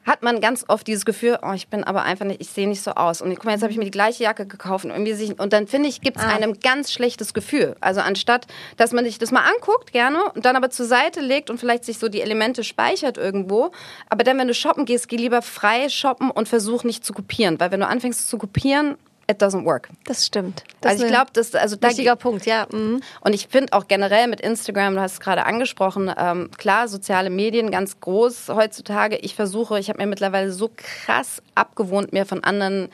hat 0.05 0.23
man 0.23 0.41
ganz 0.41 0.65
oft 0.69 0.87
dieses 0.87 1.05
Gefühl, 1.05 1.39
oh, 1.43 1.53
ich 1.53 1.69
bin 1.69 1.85
aber 1.85 2.03
einfach 2.03 2.25
nicht, 2.25 2.41
ich 2.41 2.49
sehe 2.49 2.69
nicht 2.69 2.83
so 2.83 2.93
aus. 2.93 3.21
Und 3.21 3.35
guck 3.35 3.45
mal, 3.45 3.53
jetzt 3.53 3.63
habe 3.63 3.73
ich 3.73 3.79
mir 3.79 3.85
die 3.85 3.91
gleiche 3.91 4.25
Jacke 4.25 4.47
gekauft 4.47 4.85
und 4.85 4.91
irgendwie 4.91 5.13
sich, 5.13 5.39
und 5.39 5.53
dann 5.53 5.67
finde 5.67 5.89
ich, 5.89 6.01
gibt 6.01 6.17
es 6.17 6.25
ah. 6.25 6.29
einem 6.29 6.59
ganz 6.61 6.93
schlechtes 6.93 7.35
Gefühl. 7.35 7.77
Also 7.81 8.01
anstatt, 8.01 8.47
dass 8.77 8.93
man 8.93 9.05
sich 9.05 9.19
das 9.19 9.31
mal 9.31 9.45
anguckt, 9.55 9.93
gerne, 9.93 10.25
und 10.35 10.45
dann 10.45 10.57
aber 10.57 10.71
zur 10.71 10.87
Seite 10.87 11.21
legt 11.21 11.51
und 11.51 11.59
vielleicht 11.59 11.85
sich 11.85 11.99
so 11.99 12.09
die 12.09 12.23
Elemente 12.23 12.65
speichert 12.65 13.19
irgendwo. 13.19 13.73
Aber 14.09 14.25
dann, 14.25 14.39
wenn 14.39 14.49
du 14.49 14.55
shoppen 14.55 14.85
gehst, 14.85 15.09
geh 15.09 15.17
lieber 15.17 15.43
frei 15.43 15.89
shoppen 15.89 16.31
und 16.31 16.49
versuch 16.49 16.85
nicht 16.85 17.05
zu 17.05 17.13
kopieren. 17.13 17.61
Weil 17.61 17.71
wenn 17.71 17.81
du 17.81 17.87
anfängst 17.87 18.29
zu 18.29 18.39
kopieren, 18.39 18.97
it 19.31 19.41
doesn't 19.41 19.65
work. 19.65 19.89
Das 20.05 20.27
stimmt. 20.27 20.65
Das 20.81 20.93
also 20.93 21.05
ich 21.05 21.11
glaube, 21.11 21.31
das 21.33 21.55
also 21.55 21.77
da 21.77 21.89
wichtiger 21.89 22.17
Punkt, 22.17 22.47
ja. 22.47 22.67
Mhm. 22.71 23.01
Und 23.21 23.33
ich 23.33 23.49
finde 23.49 23.73
auch 23.73 23.87
generell 23.89 24.27
mit 24.27 24.41
Instagram, 24.41 24.95
du 24.95 25.01
hast 25.01 25.15
es 25.15 25.21
gerade 25.21 25.47
angesprochen, 25.47 26.13
ähm, 26.17 26.51
klar, 26.57 26.89
soziale 26.89 27.31
Medien 27.31 27.71
ganz 27.71 28.01
groß 28.01 28.49
heutzutage. 28.49 29.17
Ich 29.17 29.35
versuche, 29.35 29.79
ich 29.79 29.89
habe 29.89 30.01
mir 30.01 30.07
mittlerweile 30.07 30.53
so 30.53 30.71
krass 30.75 31.43
abgewohnt, 31.55 32.13
mir 32.13 32.27
von 32.27 32.45
anderen 32.45 32.89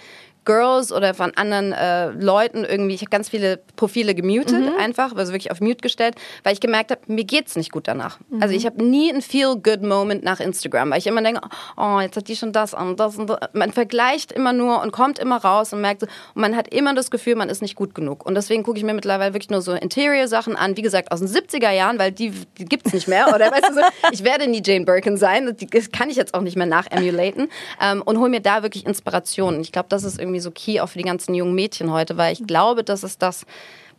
Girls 0.46 0.92
oder 0.92 1.12
von 1.12 1.32
anderen 1.36 1.72
äh, 1.72 2.10
Leuten 2.12 2.64
irgendwie, 2.64 2.94
ich 2.94 3.02
habe 3.02 3.10
ganz 3.10 3.28
viele 3.28 3.58
Profile 3.76 4.14
gemutet 4.14 4.60
mhm. 4.60 4.78
einfach, 4.78 5.14
also 5.14 5.32
wirklich 5.32 5.50
auf 5.50 5.60
Mute 5.60 5.82
gestellt, 5.82 6.14
weil 6.42 6.54
ich 6.54 6.60
gemerkt 6.60 6.90
habe, 6.90 7.00
mir 7.08 7.24
geht's 7.24 7.56
nicht 7.56 7.70
gut 7.70 7.86
danach. 7.86 8.18
Mhm. 8.30 8.42
Also 8.42 8.54
ich 8.54 8.64
habe 8.64 8.82
nie 8.82 9.10
einen 9.10 9.20
Feel-Good-Moment 9.20 10.24
nach 10.24 10.40
Instagram, 10.40 10.90
weil 10.90 10.98
ich 10.98 11.06
immer 11.06 11.22
denke, 11.22 11.42
oh, 11.76 11.98
jetzt 12.00 12.16
hat 12.16 12.28
die 12.28 12.36
schon 12.36 12.52
das 12.52 12.72
und 12.72 12.98
das 12.98 13.18
und 13.18 13.28
das. 13.28 13.38
Man 13.52 13.72
vergleicht 13.72 14.32
immer 14.32 14.52
nur 14.52 14.80
und 14.80 14.92
kommt 14.92 15.18
immer 15.18 15.36
raus 15.36 15.72
und 15.72 15.80
merkt 15.80 16.04
und 16.04 16.10
man 16.34 16.56
hat 16.56 16.72
immer 16.72 16.94
das 16.94 17.10
Gefühl, 17.10 17.34
man 17.34 17.48
ist 17.48 17.60
nicht 17.60 17.74
gut 17.74 17.94
genug. 17.94 18.24
Und 18.24 18.34
deswegen 18.34 18.62
gucke 18.62 18.78
ich 18.78 18.84
mir 18.84 18.94
mittlerweile 18.94 19.34
wirklich 19.34 19.50
nur 19.50 19.60
so 19.60 19.72
Interior-Sachen 19.72 20.56
an, 20.56 20.76
wie 20.76 20.82
gesagt, 20.82 21.12
aus 21.12 21.18
den 21.18 21.28
70er 21.28 21.70
Jahren, 21.70 21.98
weil 21.98 22.12
die, 22.12 22.30
die 22.58 22.64
gibt's 22.64 22.92
nicht 22.92 23.08
mehr. 23.08 23.34
Oder 23.34 23.50
weißt 23.50 23.68
du 23.68 23.74
so, 23.74 23.80
ich 24.12 24.24
werde 24.24 24.46
nie 24.46 24.62
Jane 24.64 24.84
Birkin 24.84 25.16
sein, 25.16 25.56
das 25.70 25.90
kann 25.90 26.08
ich 26.08 26.16
jetzt 26.16 26.34
auch 26.34 26.40
nicht 26.40 26.56
mehr 26.56 26.66
nachemulaten 26.66 27.48
ähm, 27.82 28.02
und 28.02 28.18
hole 28.18 28.30
mir 28.30 28.40
da 28.40 28.62
wirklich 28.62 28.86
Inspiration. 28.86 29.60
Ich 29.60 29.72
glaube, 29.72 29.88
das 29.88 30.04
ist 30.04 30.20
irgendwie 30.20 30.35
irgendwie 30.36 30.40
so 30.40 30.50
key 30.50 30.80
auch 30.80 30.88
für 30.88 30.98
die 30.98 31.04
ganzen 31.04 31.34
jungen 31.34 31.54
Mädchen 31.54 31.90
heute, 31.90 32.16
weil 32.16 32.32
ich 32.32 32.46
glaube, 32.46 32.84
das 32.84 33.02
ist 33.02 33.22
das, 33.22 33.44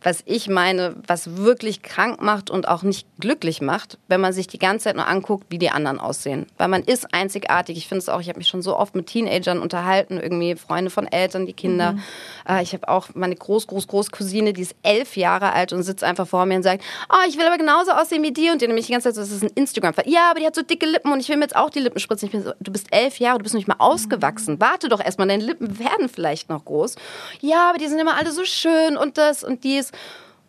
was 0.02 0.22
ich 0.26 0.48
meine, 0.48 0.94
was 1.06 1.36
wirklich 1.36 1.82
krank 1.82 2.22
macht 2.22 2.50
und 2.50 2.68
auch 2.68 2.82
nicht 2.82 3.06
glücklich 3.18 3.60
macht, 3.60 3.98
wenn 4.08 4.20
man 4.20 4.32
sich 4.32 4.46
die 4.46 4.58
ganze 4.58 4.84
Zeit 4.84 4.96
nur 4.96 5.06
anguckt, 5.06 5.46
wie 5.50 5.58
die 5.58 5.70
anderen 5.70 5.98
aussehen. 5.98 6.46
Weil 6.56 6.68
man 6.68 6.82
ist 6.82 7.12
einzigartig. 7.12 7.76
Ich 7.76 7.88
finde 7.88 8.00
es 8.00 8.08
auch, 8.08 8.20
ich 8.20 8.28
habe 8.28 8.38
mich 8.38 8.48
schon 8.48 8.62
so 8.62 8.76
oft 8.76 8.94
mit 8.94 9.06
Teenagern 9.06 9.58
unterhalten, 9.58 10.18
irgendwie 10.18 10.54
Freunde 10.54 10.90
von 10.90 11.06
Eltern, 11.06 11.46
die 11.46 11.52
Kinder. 11.52 11.92
Mhm. 11.92 12.02
Äh, 12.48 12.62
ich 12.62 12.72
habe 12.72 12.88
auch 12.88 13.08
meine 13.14 13.34
Groß, 13.34 13.66
Groß, 13.66 13.88
Großcousine, 13.88 14.52
die 14.52 14.62
ist 14.62 14.76
elf 14.82 15.16
Jahre 15.16 15.52
alt 15.52 15.72
und 15.72 15.82
sitzt 15.82 16.04
einfach 16.04 16.28
vor 16.28 16.46
mir 16.46 16.56
und 16.56 16.62
sagt, 16.62 16.84
oh, 17.10 17.28
ich 17.28 17.36
will 17.36 17.46
aber 17.46 17.58
genauso 17.58 17.90
aussehen 17.92 18.22
wie 18.22 18.32
die. 18.32 18.50
Und 18.50 18.62
die 18.62 18.68
nämlich 18.68 18.86
die 18.86 18.92
ganze 18.92 19.08
Zeit 19.08 19.16
so, 19.16 19.20
das 19.20 19.30
ist 19.30 19.42
ein 19.42 19.50
instagram 19.54 19.94
-Fall. 19.94 20.08
Ja, 20.08 20.30
aber 20.30 20.40
die 20.40 20.46
hat 20.46 20.54
so 20.54 20.62
dicke 20.62 20.86
Lippen 20.86 21.12
und 21.12 21.20
ich 21.20 21.28
will 21.28 21.36
mir 21.36 21.44
jetzt 21.44 21.56
auch 21.56 21.70
die 21.70 21.80
Lippen 21.80 21.98
spritzen. 21.98 22.26
Ich 22.26 22.32
bin 22.32 22.44
so, 22.44 22.52
du 22.60 22.72
bist 22.72 22.86
elf 22.92 23.18
Jahre, 23.18 23.38
du 23.38 23.42
bist 23.42 23.54
noch 23.54 23.58
nicht 23.58 23.68
mal 23.68 23.76
ausgewachsen. 23.78 24.54
Mhm. 24.54 24.60
Warte 24.60 24.88
doch 24.88 25.04
erstmal, 25.04 25.26
deine 25.26 25.44
Lippen 25.44 25.78
werden 25.78 26.08
vielleicht 26.08 26.48
noch 26.48 26.64
groß. 26.64 26.94
Ja, 27.40 27.70
aber 27.70 27.78
die 27.78 27.88
sind 27.88 27.98
immer 27.98 28.16
alle 28.16 28.30
so 28.30 28.44
schön 28.44 28.96
und 28.96 29.18
das 29.18 29.42
und 29.42 29.64
dies. 29.64 29.87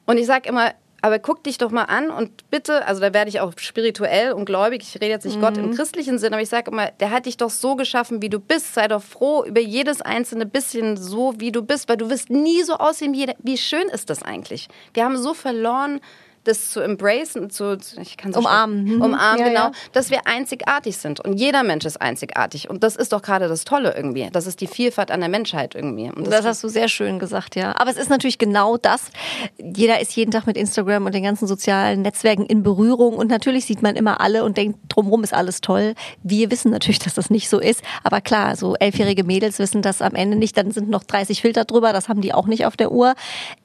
Und 0.06 0.18
ich 0.18 0.26
sage 0.26 0.50
immer, 0.50 0.74
aber 1.02 1.20
guck 1.20 1.44
dich 1.44 1.58
doch 1.58 1.72
mal 1.72 1.84
an 1.84 2.10
und 2.10 2.50
bitte, 2.50 2.86
also 2.86 3.02
da 3.02 3.14
werde 3.14 3.30
ich 3.30 3.40
auch 3.40 3.54
spirituell 3.58 4.34
und 4.34 4.46
gläubig, 4.46 4.82
ich 4.84 4.96
rede 4.96 5.08
jetzt 5.08 5.26
nicht 5.26 5.38
mhm. 5.38 5.42
Gott 5.42 5.58
im 5.58 5.68
mhm. 5.68 5.76
christlichen 5.76 6.18
Sinn, 6.18 6.34
aber 6.34 6.42
ich 6.42 6.50
sage 6.50 6.72
immer, 6.72 6.92
der 6.92 7.12
hat 7.12 7.26
dich 7.26 7.38
doch 7.38 7.50
so 7.50 7.76
geschaffen, 7.76 8.22
wie 8.22 8.30
du 8.30 8.40
bist. 8.40 8.74
Sei 8.74 8.88
doch 8.88 9.02
froh 9.02 9.44
über 9.46 9.62
jedes 9.62 10.02
einzelne 10.02 10.46
bisschen 10.46 10.98
so, 10.98 11.34
wie 11.38 11.52
du 11.52 11.62
bist, 11.62 11.88
weil 11.90 11.98
du 11.98 12.10
wirst 12.10 12.30
nie 12.30 12.64
so 12.64 12.74
aussehen, 12.74 13.14
wie, 13.14 13.32
wie 13.40 13.58
schön 13.58 13.88
ist 13.90 14.10
das 14.10 14.24
eigentlich. 14.24 14.68
Wir 14.94 15.06
haben 15.06 15.18
so 15.18 15.34
verloren, 15.34 16.02
das 16.44 16.72
zu 16.72 16.80
embracen, 16.80 17.50
zu, 17.50 17.78
ich 18.02 18.18
kann 18.18 18.34
so 18.34 18.40
umarmen, 18.40 18.86
mhm. 18.86 19.02
umarmen, 19.02 19.40
ja, 19.40 19.48
genau, 19.48 19.64
ja. 19.66 19.72
dass 19.92 20.10
wir 20.10 20.26
einzigartig 20.26 20.98
sind 20.98 21.20
und 21.20 21.40
jeder 21.40 21.64
Mensch 21.64 21.86
ist 21.86 22.02
einzigartig 22.02 22.70
und 22.70 22.84
das 22.84 22.96
ist 22.96 23.14
doch 23.14 23.22
gerade 23.22 23.48
das 23.48 23.66
Tolle 23.66 23.96
irgendwie. 23.96 24.30
Das 24.32 24.48
ist 24.48 24.62
die 24.62 24.68
Vielfalt 24.68 25.12
an 25.12 25.20
der 25.20 25.30
Menschheit 25.30 25.76
irgendwie. 25.76 26.10
Und 26.10 26.26
das, 26.28 26.30
das 26.30 26.46
hast 26.46 26.64
du 26.64 26.70
sehr 26.70 26.88
schön 26.88 27.20
gesagt, 27.20 27.56
ja. 27.56 27.76
Aber 27.78 27.92
es 27.92 27.98
ist 27.98 28.10
natürlich 28.10 28.38
genau 28.38 28.78
das. 28.78 29.04
Jeder 29.58 30.00
ist 30.00 30.16
jeden 30.16 30.32
Tag 30.32 30.48
mit 30.48 30.58
Instagram 30.58 31.06
und 31.06 31.14
den 31.14 31.24
ganzen 31.24 31.48
sozialen 31.48 32.02
Netzwerken 32.02 32.46
in 32.46 32.64
Berührung 32.64 33.16
und 33.16 33.30
natürlich 33.30 33.66
sieht 33.66 33.82
man 33.82 33.96
immer 33.96 34.22
alle 34.22 34.44
und 34.44 34.58
denkt, 34.58 34.80
drumherum 34.90 35.24
ist 35.24 35.34
alles 35.34 35.62
toll. 35.62 35.94
Wir 36.24 36.52
wissen 36.52 36.72
natürlich, 36.72 37.00
dass 37.00 37.14
das 37.14 37.30
nicht 37.30 37.50
so 37.50 37.60
ist, 37.60 37.82
aber 38.04 38.22
klar, 38.22 38.56
so 38.56 38.76
elfjährige 38.76 39.24
Mädels 39.24 39.60
wissen 39.60 39.82
das 39.82 40.02
am 40.02 40.16
Ende 40.16 40.38
nicht. 40.38 40.58
Dann 40.58 40.72
sind 40.72 40.90
noch 40.90 41.04
30 41.04 41.42
Filter 41.42 41.66
drüber, 41.66 41.94
das 41.94 42.10
haben 42.10 42.22
die 42.22 42.34
auch 42.34 42.48
nicht 42.48 42.66
auf 42.66 42.78
der 42.78 42.92
Uhr. 42.92 43.14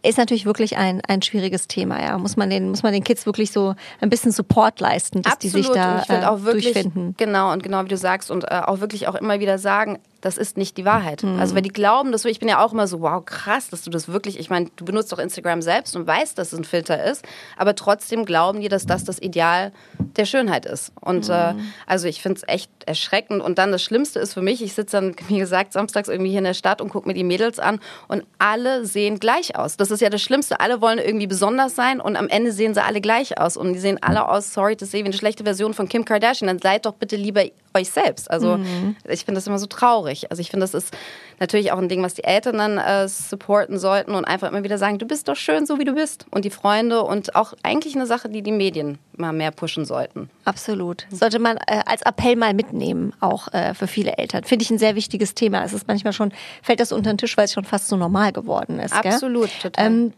Ist 0.03 0.19
natürlich 0.19 0.45
wirklich 0.45 0.77
ein 0.77 1.01
ein 1.09 1.23
schwieriges 1.23 1.69
Thema, 1.69 2.03
ja. 2.03 2.19
Muss 2.19 2.37
man 2.37 2.51
den 2.51 2.64
den, 2.65 2.71
muss 2.71 2.83
man 2.83 2.93
den 2.93 3.05
Kids 3.05 3.27
wirklich 3.27 3.53
so 3.53 3.75
ein 4.01 4.11
bisschen 4.11 4.33
Support 4.33 4.81
leisten, 4.81 5.23
dass 5.23 5.35
Absolut. 5.35 5.57
die 5.57 5.63
sich 5.63 5.73
da 5.73 6.05
äh, 6.09 6.25
auch 6.27 6.43
wirklich, 6.43 6.73
durchfinden. 6.73 7.15
Genau, 7.17 7.53
und 7.53 7.63
genau 7.63 7.85
wie 7.85 7.89
du 7.89 7.97
sagst 7.97 8.31
und 8.31 8.45
äh, 8.45 8.61
auch 8.65 8.81
wirklich 8.81 9.09
auch 9.09 9.15
immer 9.15 9.41
wieder 9.41 9.59
sagen, 9.59 9.99
das 10.25 10.39
ist 10.39 10.57
nicht 10.57 10.79
die 10.79 10.87
Wahrheit. 10.87 11.23
Mhm. 11.23 11.39
Also, 11.39 11.55
weil 11.55 11.61
die 11.61 11.69
glauben 11.69 12.11
das 12.11 12.23
so, 12.23 12.31
ich 12.31 12.39
bin 12.39 12.49
ja 12.49 12.65
auch 12.65 12.73
immer 12.73 12.87
so, 12.87 13.03
wow, 13.03 13.23
krass, 13.23 13.69
dass 13.69 13.83
du 13.83 13.91
das 13.91 14.09
wirklich, 14.09 14.39
ich 14.39 14.49
meine, 14.49 14.71
du 14.75 14.85
benutzt 14.87 15.13
doch 15.13 15.19
Instagram 15.19 15.61
selbst 15.61 15.95
und 15.97 16.07
weißt, 16.07 16.39
dass 16.39 16.55
es 16.55 16.59
ein 16.59 16.65
Filter 16.65 17.05
ist, 17.05 17.25
aber 17.59 17.75
trotzdem 17.75 18.25
glauben 18.25 18.61
die, 18.61 18.69
dass 18.69 18.87
das 18.87 19.05
das 19.05 19.21
Ideal 19.21 19.73
der 20.17 20.25
Schönheit 20.25 20.65
ist. 20.65 20.93
Und 20.99 21.29
mhm. 21.29 21.35
äh, 21.35 21.55
also, 21.87 22.09
ich 22.09 22.23
finde 22.23 22.39
es 22.39 22.49
echt 22.49 22.71
erschreckend. 22.87 23.43
Und 23.43 23.59
dann 23.59 23.71
das 23.71 23.83
Schlimmste 23.83 24.19
ist 24.19 24.33
für 24.33 24.41
mich, 24.41 24.63
ich 24.63 24.73
sitze 24.73 24.97
dann, 24.97 25.15
wie 25.29 25.39
gesagt, 25.39 25.75
samstags 25.75 26.09
irgendwie 26.09 26.31
hier 26.31 26.39
in 26.39 26.45
der 26.45 26.55
Stadt 26.55 26.81
und 26.81 26.89
gucke 26.89 27.07
mir 27.07 27.15
die 27.15 27.25
Mädels 27.25 27.59
an 27.59 27.81
und 28.09 28.25
alle 28.39 28.87
sehen 28.87 29.21
gleich 29.21 29.57
aus. 29.57 29.77
Das 29.77 29.91
ist 29.91 30.01
ja 30.01 30.09
das 30.09 30.23
Schlimmste. 30.23 30.61
Alle 30.61 30.81
wollen 30.81 30.99
irgendwie 30.99 31.27
besonders 31.27 31.75
sein 31.75 32.01
und 32.01 32.17
am 32.17 32.29
Ende 32.29 32.51
sehen 32.51 32.73
sie 32.73 32.83
alle 32.83 33.03
gleich 33.03 33.39
aus. 33.39 33.59
Und 33.59 33.75
die 33.75 33.79
sehen 33.79 33.99
alle 34.03 34.27
aus, 34.27 34.55
sorry, 34.55 34.75
das 34.75 34.91
sehe 34.91 35.03
wie 35.03 35.09
eine 35.09 35.17
schlechte 35.17 35.45
Version 35.45 35.75
von 35.75 35.87
Kim 35.87 36.07
Kardashian. 36.07 36.47
Dann 36.47 36.61
seid 36.61 36.87
doch 36.87 36.95
bitte 36.95 37.17
lieber 37.17 37.45
euch 37.75 37.91
selbst. 37.91 38.31
Also 38.31 38.59
mhm. 38.59 38.97
ich 39.09 39.25
finde 39.25 39.39
das 39.39 39.47
immer 39.47 39.59
so 39.59 39.67
traurig. 39.67 40.31
Also 40.31 40.41
ich 40.41 40.51
finde, 40.51 40.65
das 40.65 40.75
ist 40.75 40.95
natürlich 41.41 41.73
auch 41.73 41.79
ein 41.79 41.89
Ding, 41.89 42.03
was 42.03 42.15
die 42.15 42.25
Eltern 42.25 42.59
dann 42.59 42.79
äh, 42.79 43.09
supporten 43.09 43.79
sollten 43.79 44.15
und 44.15 44.25
einfach 44.25 44.49
immer 44.49 44.63
wieder 44.63 44.79
sagen, 44.79 44.99
du 44.99 45.07
bist 45.07 45.29
doch 45.29 45.37
schön, 45.37 45.67
so 45.67 45.79
wie 45.79 45.85
du 45.85 45.95
bist. 45.95 46.27
Und 46.31 46.45
die 46.45 46.51
Freunde 46.51 47.03
und 47.03 47.35
auch 47.35 47.55
eigentlich 47.63 47.95
eine 47.95 48.07
Sache, 48.07 48.29
die 48.29 48.43
die 48.43 48.53
Medien 48.53 48.99
mal 49.17 49.33
mehr 49.33 49.51
pushen 49.51 49.85
sollten. 49.85 50.31
Absolut. 50.45 51.07
Sollte 51.11 51.39
man 51.39 51.57
äh, 51.57 51.83
als 51.87 52.03
Appell 52.03 52.37
mal 52.37 52.55
mitnehmen, 52.55 53.13
auch 53.21 53.53
äh, 53.53 53.75
für 53.75 53.87
viele 53.87 54.17
Eltern. 54.19 54.45
Finde 54.45 54.63
ich 54.63 54.71
ein 54.71 54.79
sehr 54.79 54.95
wichtiges 54.95 55.35
Thema. 55.35 55.65
Es 55.65 55.73
ist 55.73 55.89
manchmal 55.89 56.13
schon, 56.13 56.33
fällt 56.63 56.81
das 56.81 56.93
unter 56.93 57.13
den 57.13 57.19
Tisch, 57.19 57.37
weil 57.37 57.47
es 57.47 57.53
schon 57.53 57.65
fast 57.65 57.89
so 57.89 57.97
normal 57.97 58.33
geworden 58.33 58.79
ist. 58.79 58.93
Absolut, 58.95 59.51
gell? 59.51 59.71
total. 59.71 59.87
Ähm, 59.87 60.13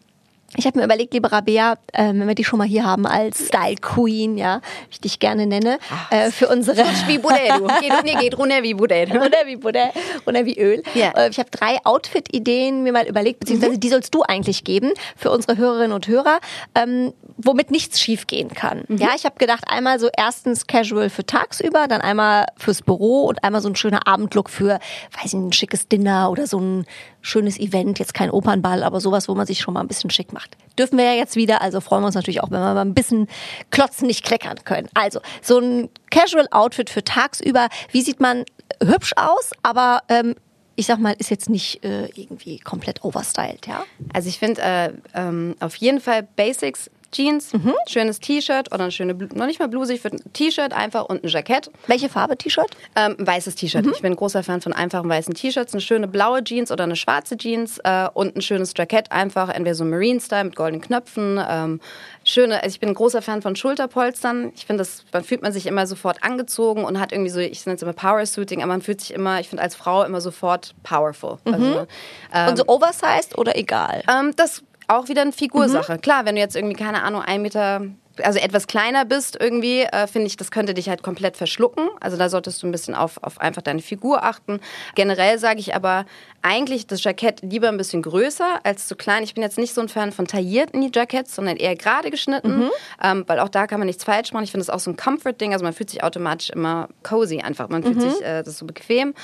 Ich 0.55 0.65
habe 0.67 0.79
mir 0.79 0.85
überlegt, 0.85 1.13
liebe 1.13 1.31
Rabea, 1.31 1.75
äh, 1.93 2.05
wenn 2.07 2.29
wir 2.29 2.35
die 2.35 2.45
schon 2.45 2.59
mal 2.59 2.69
hier 2.69 2.85
haben 2.85 3.05
als 3.05 3.49
Style 3.49 3.77
Queen, 3.77 4.39
ja, 4.39 4.61
wie 4.89 4.93
ich 4.93 5.01
dich 5.01 5.19
gerne 5.19 5.47
nenne, 5.47 5.79
äh, 6.11 6.31
für 6.31 6.49
unsere... 6.49 6.79
Wie 7.09 7.19
Boudet, 7.19 7.51
du. 7.59 7.67
Geht, 7.81 8.05
nee, 8.05 8.15
geht 8.15 8.39
runter 8.39 8.63
wie 8.63 8.75
Boudet. 8.75 9.11
Runter 9.15 9.39
wie 9.47 9.57
Butter, 9.57 9.91
runter 10.27 10.45
wie 10.45 10.59
Öl. 10.59 10.83
Ja. 10.95 11.11
Äh, 11.11 11.31
Ich 11.31 11.39
habe 11.39 11.51
drei 11.51 11.79
Outfit-Ideen 11.85 12.85
mir 12.85 12.93
mal 12.93 13.07
überlegt, 13.07 13.41
beziehungsweise 13.41 13.79
die 13.79 13.89
sollst 13.89 14.15
du 14.15 14.23
eigentlich 14.23 14.63
geben 14.65 14.93
für 15.17 15.31
unsere 15.31 15.57
Hörerinnen 15.57 15.93
und 15.93 16.07
Hörer, 16.07 16.39
ähm, 16.75 17.13
womit 17.37 17.71
nichts 17.71 18.01
schief 18.01 18.27
gehen 18.27 18.49
kann. 18.49 18.85
Ja, 18.89 19.11
ich 19.17 19.25
habe 19.25 19.37
gedacht, 19.39 19.65
einmal 19.67 19.99
so 19.99 20.09
erstens 20.17 20.67
Casual 20.67 21.11
für 21.11 21.27
tagsüber, 21.27 21.87
dann 21.89 22.01
einmal 22.01 22.47
fürs 22.57 22.83
Büro 22.83 23.25
und 23.25 23.43
einmal 23.45 23.61
so 23.61 23.69
ein 23.69 23.77
schöner 23.77 24.07
Abendlook 24.07 24.49
für, 24.49 24.79
weiß 25.21 25.27
ich, 25.27 25.35
ein 25.35 25.53
schickes 25.53 25.89
Dinner 25.89 26.31
oder 26.31 26.47
so 26.47 26.61
ein 26.61 26.87
schönes 27.21 27.59
Event, 27.59 27.99
jetzt 27.99 28.15
kein 28.15 28.31
Opernball, 28.31 28.85
aber 28.85 29.01
sowas, 29.01 29.29
wo 29.29 29.35
man 29.35 29.47
sich 29.47 29.59
schon 29.61 29.75
mal 29.75 29.81
ein 29.81 29.89
bisschen 29.89 30.11
schick 30.11 30.33
macht. 30.37 30.57
Dürfen 30.79 30.99
wir 30.99 31.05
ja 31.07 31.14
jetzt 31.14 31.37
wieder, 31.37 31.62
also 31.62 31.81
freuen 31.81 32.03
wir 32.03 32.07
uns 32.07 32.14
natürlich 32.14 32.42
auch, 32.42 32.51
wenn 32.51 32.61
wir 32.61 32.75
mal 32.75 32.81
ein 32.83 32.94
bisschen 32.94 33.29
klotzen, 33.70 34.07
nicht 34.07 34.25
kleckern 34.25 34.59
können. 34.64 34.88
Also, 34.92 35.20
so 35.40 35.59
ein 35.59 35.88
Casual-Outfit 36.11 36.90
für 36.90 37.03
tagsüber, 37.03 37.68
wie 37.90 38.03
sieht 38.03 38.20
man 38.20 38.44
hübsch 38.83 39.12
aus, 39.16 39.53
aber 39.62 40.03
ähm, 40.09 40.35
ich 40.77 40.87
sag 40.87 40.99
mal, 40.99 41.14
ist 41.18 41.31
jetzt 41.31 41.49
nicht 41.49 41.83
äh, 41.85 42.07
irgendwie 42.14 42.59
komplett 42.59 43.03
overstyled, 43.03 43.66
ja? 43.66 43.85
Also 44.12 44.29
ich 44.29 44.38
finde 44.38 44.61
äh, 44.61 44.92
ähm, 45.14 45.57
auf 45.61 45.77
jeden 45.77 46.01
Fall 46.01 46.22
Basics. 46.37 46.90
Jeans, 47.16 47.52
schönes 47.88 48.20
T-Shirt 48.20 48.72
oder 48.72 48.83
eine 48.85 48.92
schöne, 48.92 49.14
noch 49.14 49.46
nicht 49.46 49.59
mal 49.59 49.68
Bluse, 49.68 49.94
ich 49.94 50.05
würde 50.05 50.18
ein 50.18 50.33
T-Shirt 50.35 50.74
einfach 50.74 51.07
und 51.07 51.24
ein 51.24 51.29
Jackett. 51.29 51.70
Welche 51.87 52.11
Farbe 52.11 52.37
T-Shirt? 52.37 52.68
Ähm, 52.94 53.16
ein 53.18 53.26
weißes 53.26 53.55
T-Shirt. 53.55 53.87
Ich 53.87 54.02
bin 54.02 54.12
ein 54.12 54.16
großer 54.16 54.42
Fan 54.42 54.61
von 54.61 54.74
einfachen 54.74 55.09
weißen 55.09 55.33
T-Shirts. 55.33 55.72
Eine 55.72 55.81
schöne 55.81 56.09
blaue 56.09 56.44
Jeans 56.44 56.70
oder 56.70 56.85
eine 56.85 56.96
schwarze 56.96 57.38
Jeans 57.38 57.79
äh, 57.85 58.09
und 58.12 58.37
ein 58.37 58.42
schönes 58.42 58.74
Jackett. 58.76 59.12
Einfach 59.12 59.48
entweder 59.48 59.74
so 59.74 59.85
Marine-Style 59.85 60.44
mit 60.44 60.57
goldenen 60.57 60.83
Knöpfen. 60.83 61.40
Ähm, 61.48 61.81
schöne, 62.24 62.62
also 62.62 62.74
ich 62.74 62.81
bin 62.81 62.90
ein 62.90 62.94
großer 62.94 63.22
Fan 63.22 63.40
von 63.40 63.57
Schulterpolstern. 63.57 64.52
Ich 64.55 64.66
finde, 64.66 64.83
das 64.83 65.05
dann 65.11 65.24
fühlt 65.24 65.40
man 65.40 65.52
sich 65.52 65.66
immer 65.66 65.87
sofort 65.87 66.22
angezogen 66.22 66.85
und 66.85 67.00
hat 67.00 67.12
irgendwie 67.12 67.31
so, 67.31 67.40
ich 67.40 67.64
nenne 67.64 67.76
es 67.76 67.83
immer 67.83 67.94
Power-Suiting, 67.94 68.61
aber 68.61 68.72
man 68.72 68.83
fühlt 68.83 69.00
sich 69.00 69.14
immer, 69.14 69.40
ich 69.40 69.48
finde 69.48 69.62
als 69.62 69.74
Frau 69.74 70.05
immer 70.05 70.20
sofort 70.20 70.74
powerful. 70.83 71.38
Also, 71.44 71.87
ähm, 72.35 72.48
und 72.48 72.57
so 72.59 72.64
oversized 72.66 73.38
oder 73.38 73.57
egal? 73.57 74.02
ähm, 74.11 74.33
das 74.37 74.62
auch 74.88 75.09
wieder 75.09 75.22
eine 75.22 75.33
Figursache. 75.33 75.99
Klar, 75.99 76.25
wenn 76.25 76.35
du 76.35 76.40
jetzt 76.40 76.57
irgendwie, 76.57 76.77
keine 76.77 77.03
Ahnung, 77.03 77.22
ein 77.22 77.42
Meter, 77.42 77.83
also 78.22 78.38
etwas 78.38 78.66
kleiner 78.66 79.05
bist 79.05 79.37
irgendwie, 79.38 79.83
äh, 79.83 80.07
finde 80.07 80.26
ich, 80.26 80.37
das 80.37 80.50
könnte 80.50 80.74
dich 80.74 80.88
halt 80.88 81.02
komplett 81.02 81.37
verschlucken. 81.37 81.88
Also 82.00 82.16
da 82.16 82.29
solltest 82.29 82.62
du 82.62 82.66
ein 82.66 82.72
bisschen 82.72 82.94
auf, 82.94 83.22
auf 83.22 83.40
einfach 83.40 83.62
deine 83.62 83.83
Figur 83.83 84.24
achten. 84.24 84.61
Generell 84.94 85.38
sage 85.38 85.61
ich 85.61 85.74
aber 85.74 86.07
eigentlich 86.42 86.87
das 86.87 87.02
Jackett 87.02 87.42
lieber 87.42 87.68
ein 87.68 87.76
bisschen 87.76 88.02
größer 88.02 88.61
als 88.62 88.87
zu 88.87 88.94
klein. 88.94 89.24
Ich 89.24 89.35
bin 89.35 89.42
jetzt 89.42 89.59
nicht 89.59 89.74
so 89.74 89.81
ein 89.81 89.88
Fan 89.88 90.12
von 90.12 90.26
taillierten 90.26 90.90
Jackets, 90.94 91.35
sondern 91.35 91.57
eher 91.57 91.74
gerade 91.74 92.11
geschnitten, 92.11 92.70
ähm, 93.02 93.24
weil 93.26 93.40
auch 93.40 93.48
da 93.48 93.66
kann 93.66 93.81
man 93.81 93.87
nichts 93.87 94.05
falsch 94.05 94.33
machen. 94.33 94.44
Ich 94.44 94.52
finde 94.52 94.62
es 94.62 94.70
auch 94.70 94.79
so 94.79 94.90
ein 94.90 94.96
Comfort-Ding, 94.96 95.52
also 95.52 95.64
man 95.64 95.72
fühlt 95.72 95.90
sich 95.90 96.05
automatisch 96.05 96.50
immer 96.50 96.88
cozy 97.02 97.40
einfach. 97.40 97.68
Man 97.68 97.83
fühlt 97.83 98.00
sich, 98.00 98.22
äh, 98.22 98.42
das 98.42 98.55
ist 98.55 98.59
so 98.59 98.66
bequem. 98.66 99.14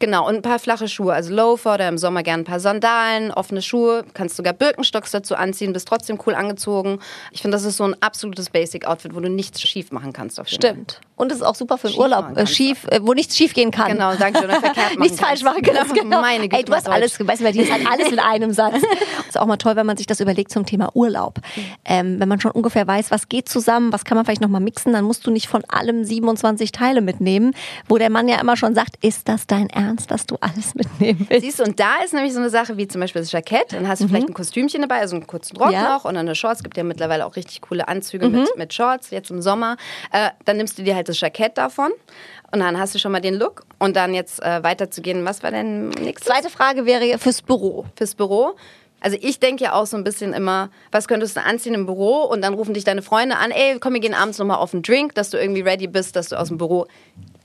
Genau, 0.00 0.26
und 0.26 0.36
ein 0.36 0.42
paar 0.42 0.58
flache 0.58 0.88
Schuhe, 0.88 1.14
also 1.14 1.32
Loafer 1.32 1.74
oder 1.74 1.88
im 1.88 1.98
Sommer 1.98 2.22
gerne 2.22 2.42
ein 2.42 2.46
paar 2.46 2.60
Sandalen, 2.60 3.30
offene 3.30 3.62
Schuhe, 3.62 4.04
kannst 4.14 4.36
sogar 4.36 4.52
Birkenstocks 4.52 5.12
dazu 5.12 5.36
anziehen, 5.36 5.72
bist 5.72 5.86
trotzdem 5.86 6.18
cool 6.26 6.34
angezogen. 6.34 6.98
Ich 7.30 7.42
finde, 7.42 7.56
das 7.56 7.64
ist 7.64 7.76
so 7.76 7.84
ein 7.84 7.96
absolutes 8.00 8.41
Basic-Outfit, 8.50 9.14
wo 9.14 9.20
du 9.20 9.28
nichts 9.28 9.60
schief 9.60 9.92
machen 9.92 10.12
kannst. 10.12 10.40
Auf 10.40 10.48
Stimmt. 10.48 11.00
Und 11.16 11.30
es 11.30 11.38
ist 11.38 11.44
auch 11.44 11.54
super 11.54 11.78
für 11.78 11.88
den 11.88 11.98
Urlaub, 11.98 12.36
äh, 12.36 12.46
schief, 12.46 12.86
äh, 12.88 12.98
wo 13.02 13.12
nichts 13.14 13.36
schief 13.36 13.54
gehen 13.54 13.70
kann. 13.70 13.82
Fall. 13.86 13.92
Genau, 13.92 14.14
danke 14.16 14.44
oder 14.44 14.60
verkehrt 14.60 14.98
Nichts 14.98 15.20
falsch 15.20 15.42
machen 15.42 15.62
kannst, 15.62 15.94
genau. 15.94 16.20
Meine 16.20 16.44
Güte, 16.48 16.56
Ey, 16.56 16.64
du 16.64 16.74
hast 16.74 16.88
alles, 16.88 17.18
weißt 17.18 17.40
du, 17.40 17.44
bei 17.44 17.52
dir 17.52 17.62
ist 17.62 17.72
halt 17.72 17.86
alles 17.88 18.10
in 18.10 18.18
einem 18.18 18.52
Satz. 18.52 18.74
ist 19.28 19.38
auch 19.38 19.46
mal 19.46 19.56
toll, 19.56 19.76
wenn 19.76 19.86
man 19.86 19.96
sich 19.96 20.06
das 20.06 20.20
überlegt 20.20 20.50
zum 20.50 20.66
Thema 20.66 20.90
Urlaub. 20.94 21.38
Ähm, 21.84 22.18
wenn 22.18 22.28
man 22.28 22.40
schon 22.40 22.50
ungefähr 22.52 22.86
weiß, 22.86 23.10
was 23.10 23.28
geht 23.28 23.48
zusammen, 23.48 23.92
was 23.92 24.04
kann 24.04 24.16
man 24.16 24.24
vielleicht 24.24 24.40
nochmal 24.40 24.60
mixen, 24.60 24.92
dann 24.92 25.04
musst 25.04 25.26
du 25.26 25.30
nicht 25.30 25.48
von 25.48 25.62
allem 25.68 26.04
27 26.04 26.72
Teile 26.72 27.00
mitnehmen, 27.00 27.54
wo 27.88 27.98
der 27.98 28.10
Mann 28.10 28.28
ja 28.28 28.40
immer 28.40 28.56
schon 28.56 28.74
sagt, 28.74 28.96
ist 29.04 29.28
das 29.28 29.46
dein 29.46 29.70
Ernst, 29.70 30.10
dass 30.10 30.26
du 30.26 30.36
alles 30.40 30.74
mitnehmen 30.74 31.26
willst? 31.28 31.44
Siehst 31.44 31.58
du, 31.60 31.64
und 31.64 31.78
da 31.78 31.96
ist 32.04 32.14
nämlich 32.14 32.32
so 32.32 32.40
eine 32.40 32.50
Sache 32.50 32.76
wie 32.76 32.88
zum 32.88 33.00
Beispiel 33.00 33.22
das 33.22 33.30
Jackett. 33.32 33.72
Dann 33.72 33.86
hast 33.88 34.02
du 34.02 34.08
vielleicht 34.08 34.28
ein 34.28 34.34
Kostümchen 34.34 34.82
dabei, 34.82 34.98
also 35.00 35.16
einen 35.16 35.26
kurzen 35.26 35.56
Rock 35.56 35.68
Mhm. 35.68 35.72
Ja. 35.74 35.82
Mhm. 35.82 35.88
noch 35.88 36.04
und 36.04 36.14
dann 36.14 36.26
eine 36.26 36.34
Shorts. 36.34 36.58
Es 36.60 36.64
gibt 36.64 36.76
ja 36.76 36.84
mittlerweile 36.84 37.24
auch 37.26 37.36
richtig 37.36 37.60
coole 37.60 37.88
Anzüge 37.88 38.26
mit, 38.32 38.56
mit 38.56 38.74
Shorts, 38.74 39.10
jetzt 39.10 39.30
im 39.30 39.42
Sommer. 39.42 39.76
Äh, 40.10 40.30
dann 40.44 40.56
nimmst 40.56 40.78
du 40.78 40.82
dir 40.82 40.94
halt 40.94 41.08
das 41.08 41.20
Jackett 41.20 41.58
davon 41.58 41.90
und 42.52 42.60
dann 42.60 42.78
hast 42.78 42.94
du 42.94 42.98
schon 42.98 43.12
mal 43.12 43.20
den 43.20 43.34
Look. 43.34 43.64
Und 43.78 43.96
dann 43.96 44.14
jetzt 44.14 44.42
äh, 44.42 44.62
weiterzugehen, 44.62 45.24
was 45.24 45.42
war 45.42 45.50
denn 45.50 45.88
nächstes? 45.90 46.26
Zweite 46.26 46.50
Frage 46.50 46.86
wäre 46.86 47.18
fürs 47.18 47.42
Büro. 47.42 47.86
fürs 47.96 48.14
Büro. 48.14 48.56
Also 49.02 49.18
ich 49.20 49.40
denke 49.40 49.64
ja 49.64 49.72
auch 49.74 49.86
so 49.86 49.96
ein 49.96 50.04
bisschen 50.04 50.32
immer, 50.32 50.70
was 50.90 51.08
könntest 51.08 51.36
du 51.36 51.42
anziehen 51.42 51.74
im 51.74 51.86
Büro 51.86 52.22
und 52.22 52.42
dann 52.42 52.54
rufen 52.54 52.74
dich 52.74 52.84
deine 52.84 53.02
Freunde 53.02 53.36
an, 53.36 53.50
ey, 53.50 53.78
komm, 53.80 53.94
wir 53.94 54.00
gehen 54.00 54.14
abends 54.14 54.38
nochmal 54.38 54.58
auf 54.58 54.72
einen 54.72 54.82
Drink, 54.82 55.14
dass 55.14 55.30
du 55.30 55.38
irgendwie 55.38 55.62
ready 55.62 55.86
bist, 55.88 56.16
dass 56.16 56.28
du 56.28 56.38
aus 56.38 56.48
dem 56.48 56.58
Büro 56.58 56.86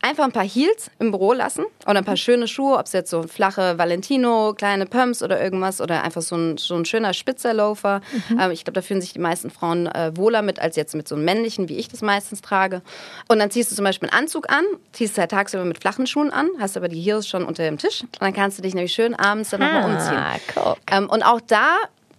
einfach 0.02 0.24
ein 0.24 0.32
paar 0.32 0.48
Heels 0.48 0.92
im 1.00 1.12
Büro 1.12 1.34
lassen 1.34 1.66
oder 1.86 2.00
ein 2.00 2.06
paar 2.06 2.18
schöne 2.18 2.48
Schuhe, 2.48 2.78
ob 2.78 2.86
es 2.86 2.94
jetzt 2.94 3.10
so 3.10 3.24
flache 3.24 3.78
Valentino, 3.78 4.54
kleine 4.54 4.86
Pumps 4.86 5.24
oder 5.24 5.42
irgendwas 5.42 5.82
oder 5.82 6.04
einfach 6.04 6.22
so 6.22 6.36
ein, 6.36 6.58
so 6.58 6.76
ein 6.76 6.86
schöner 6.86 7.14
Spitzerloafer. 7.14 8.02
Ähm, 8.40 8.52
ich 8.52 8.64
glaube, 8.64 8.74
da 8.74 8.82
fühlen 8.82 9.02
sich 9.02 9.14
die 9.14 9.20
meisten 9.20 9.50
Frauen 9.50 9.88
äh, 9.88 10.16
wohler 10.16 10.42
mit, 10.42 10.60
als 10.60 10.76
jetzt 10.76 10.96
mit 10.96 11.08
so 11.08 11.16
einem 11.16 11.26
männlichen, 11.26 11.70
wie 11.70 11.78
ich 11.78 11.88
das 11.90 12.02
meistens 12.02 12.42
trage. 12.42 12.82
Und 13.28 13.40
dann 13.40 13.52
ziehst 13.52 13.72
du 13.72 13.76
zum 13.76 13.86
Beispiel 13.86 14.10
einen 14.10 14.24
Anzug 14.24 14.50
an, 14.52 14.64
ziehst 14.92 15.18
halt 15.18 15.32
tagsüber 15.32 15.66
mit 15.66 15.80
flachen 15.80 16.08
Schuhen 16.08 16.32
an, 16.32 16.48
hast 16.60 16.78
aber 16.78 16.88
die 16.88 17.02
Heels 17.02 17.28
schon 17.28 17.44
unter 17.44 17.64
dem 17.64 17.78
Tisch 17.78 18.02
und 18.02 18.22
dann 18.22 18.34
kannst 18.34 18.58
du 18.58 18.62
dich 18.62 18.76
nämlich 18.76 18.94
schön 18.94 19.16
abends 19.16 19.50
dann 19.50 19.62
nochmal 19.62 19.86
umziehen. 19.86 20.18
Ah, 20.18 20.36
guck. 20.54 20.78
Ähm, 20.92 21.10
und 21.10 21.24
auch 21.24 21.42
da 21.48 21.76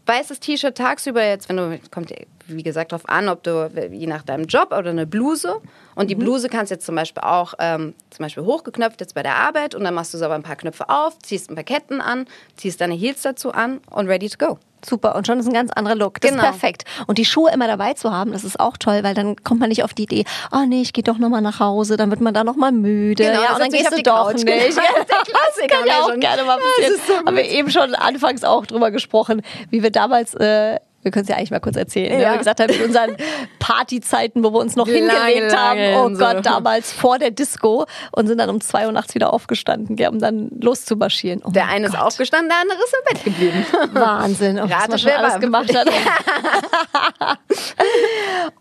weißes 0.06 0.40
T-Shirt 0.40 0.76
tagsüber 0.76 1.22
jetzt, 1.22 1.48
wenn 1.48 1.58
du 1.58 1.78
kommt 1.90 2.12
wie 2.46 2.62
gesagt 2.62 2.92
darauf 2.92 3.06
an, 3.08 3.28
ob 3.28 3.42
du 3.42 3.70
je 3.92 4.06
nach 4.06 4.22
deinem 4.22 4.46
Job 4.46 4.72
oder 4.72 4.88
eine 4.88 5.06
Bluse 5.06 5.60
und 5.94 6.08
die 6.08 6.14
Mhm. 6.14 6.20
Bluse 6.20 6.48
kannst 6.48 6.70
jetzt 6.70 6.86
zum 6.86 6.94
Beispiel 6.94 7.22
auch 7.22 7.52
ähm, 7.58 7.94
zum 8.08 8.24
Beispiel 8.24 8.44
hochgeknöpft 8.44 9.02
jetzt 9.02 9.14
bei 9.14 9.22
der 9.22 9.36
Arbeit 9.36 9.74
und 9.74 9.84
dann 9.84 9.92
machst 9.92 10.14
du 10.14 10.18
so 10.18 10.24
aber 10.24 10.34
ein 10.34 10.42
paar 10.42 10.56
Knöpfe 10.56 10.88
auf, 10.88 11.18
ziehst 11.18 11.50
ein 11.50 11.56
paar 11.56 11.64
Ketten 11.64 12.00
an, 12.00 12.26
ziehst 12.56 12.80
deine 12.80 12.94
Heels 12.94 13.20
dazu 13.20 13.52
an 13.52 13.80
und 13.90 14.08
ready 14.08 14.30
to 14.30 14.38
go. 14.38 14.58
Super, 14.84 15.14
und 15.16 15.26
schon 15.26 15.38
ist 15.40 15.46
ein 15.46 15.52
ganz 15.52 15.70
anderer 15.72 15.94
Look. 15.94 16.20
Das 16.20 16.30
Genau. 16.30 16.42
ist 16.42 16.48
perfekt. 16.50 16.84
Und 17.06 17.18
die 17.18 17.24
Schuhe 17.24 17.50
immer 17.52 17.66
dabei 17.66 17.94
zu 17.94 18.12
haben, 18.12 18.32
das 18.32 18.44
ist 18.44 18.58
auch 18.60 18.76
toll, 18.76 19.00
weil 19.02 19.14
dann 19.14 19.36
kommt 19.42 19.60
man 19.60 19.68
nicht 19.68 19.82
auf 19.84 19.94
die 19.94 20.04
Idee, 20.04 20.24
oh 20.52 20.64
nee, 20.66 20.82
ich 20.82 20.92
gehe 20.92 21.04
doch 21.04 21.18
nochmal 21.18 21.40
nach 21.42 21.60
Hause, 21.60 21.96
dann 21.96 22.10
wird 22.10 22.20
man 22.20 22.34
da 22.34 22.44
nochmal 22.44 22.72
müde. 22.72 23.24
Genau, 23.24 23.42
ja, 23.42 23.52
und 23.54 23.60
dann 23.60 23.70
gehst 23.70 23.90
du 23.96 24.02
doch 24.02 24.28
Couch. 24.28 24.44
nicht. 24.44 24.46
Genau, 24.46 24.66
Klassiker, 24.70 25.24
Das 25.68 25.68
kann 25.68 25.86
ja 25.86 26.00
auch 26.02 26.08
schon. 26.10 26.20
gerne 26.20 26.42
mal 26.44 26.58
Ja, 26.58 26.64
passieren. 26.64 26.94
ist 26.94 27.06
so 27.06 27.16
haben 27.26 27.36
wir 27.36 27.44
eben 27.44 27.70
schon 27.70 27.94
anfangs 27.94 28.44
auch 28.44 28.66
drüber 28.66 28.90
gesprochen, 28.90 29.42
wie 29.70 29.82
wir 29.82 29.90
damals... 29.90 30.34
Äh, 30.34 30.78
wir 31.02 31.12
können 31.12 31.22
es 31.22 31.28
ja 31.28 31.36
eigentlich 31.36 31.50
mal 31.52 31.60
kurz 31.60 31.76
erzählen. 31.76 32.12
Ja. 32.14 32.18
Ja. 32.18 32.30
Wir 32.32 32.38
gesagt 32.38 32.60
haben, 32.60 32.72
in 32.72 32.82
unseren 32.82 33.16
Partyzeiten, 33.60 34.42
wo 34.42 34.52
wir 34.52 34.58
uns 34.58 34.74
noch 34.76 34.86
Lange, 34.88 34.98
hingelegt 34.98 35.56
haben, 35.56 35.78
lange 35.80 35.98
oh 36.00 36.04
und 36.06 36.16
so. 36.16 36.24
Gott, 36.24 36.44
damals 36.44 36.92
vor 36.92 37.18
der 37.18 37.30
Disco 37.30 37.86
und 38.12 38.26
sind 38.26 38.38
dann 38.38 38.50
um 38.50 38.60
zwei 38.60 38.86
Uhr 38.86 38.92
nachts 38.92 39.14
wieder 39.14 39.32
aufgestanden, 39.32 39.94
gell, 39.96 40.08
um 40.08 40.18
dann 40.18 40.50
loszumarschieren. 40.60 41.42
Oh 41.44 41.50
Der 41.50 41.68
eine 41.68 41.86
ist 41.86 41.92
Gott. 41.92 42.02
aufgestanden, 42.02 42.48
der 42.48 42.58
andere 42.58 42.78
ist 42.78 42.94
im 42.94 43.04
Bett 43.14 43.24
geblieben. 43.24 43.66
Wahnsinn, 43.94 44.58
oh, 44.58 44.68
was 44.68 44.88
man 44.88 44.98
schon 44.98 45.08
wer 45.10 45.18
alles 45.18 45.32
war- 45.34 45.40
gemacht 45.40 45.76
hat. 45.76 45.88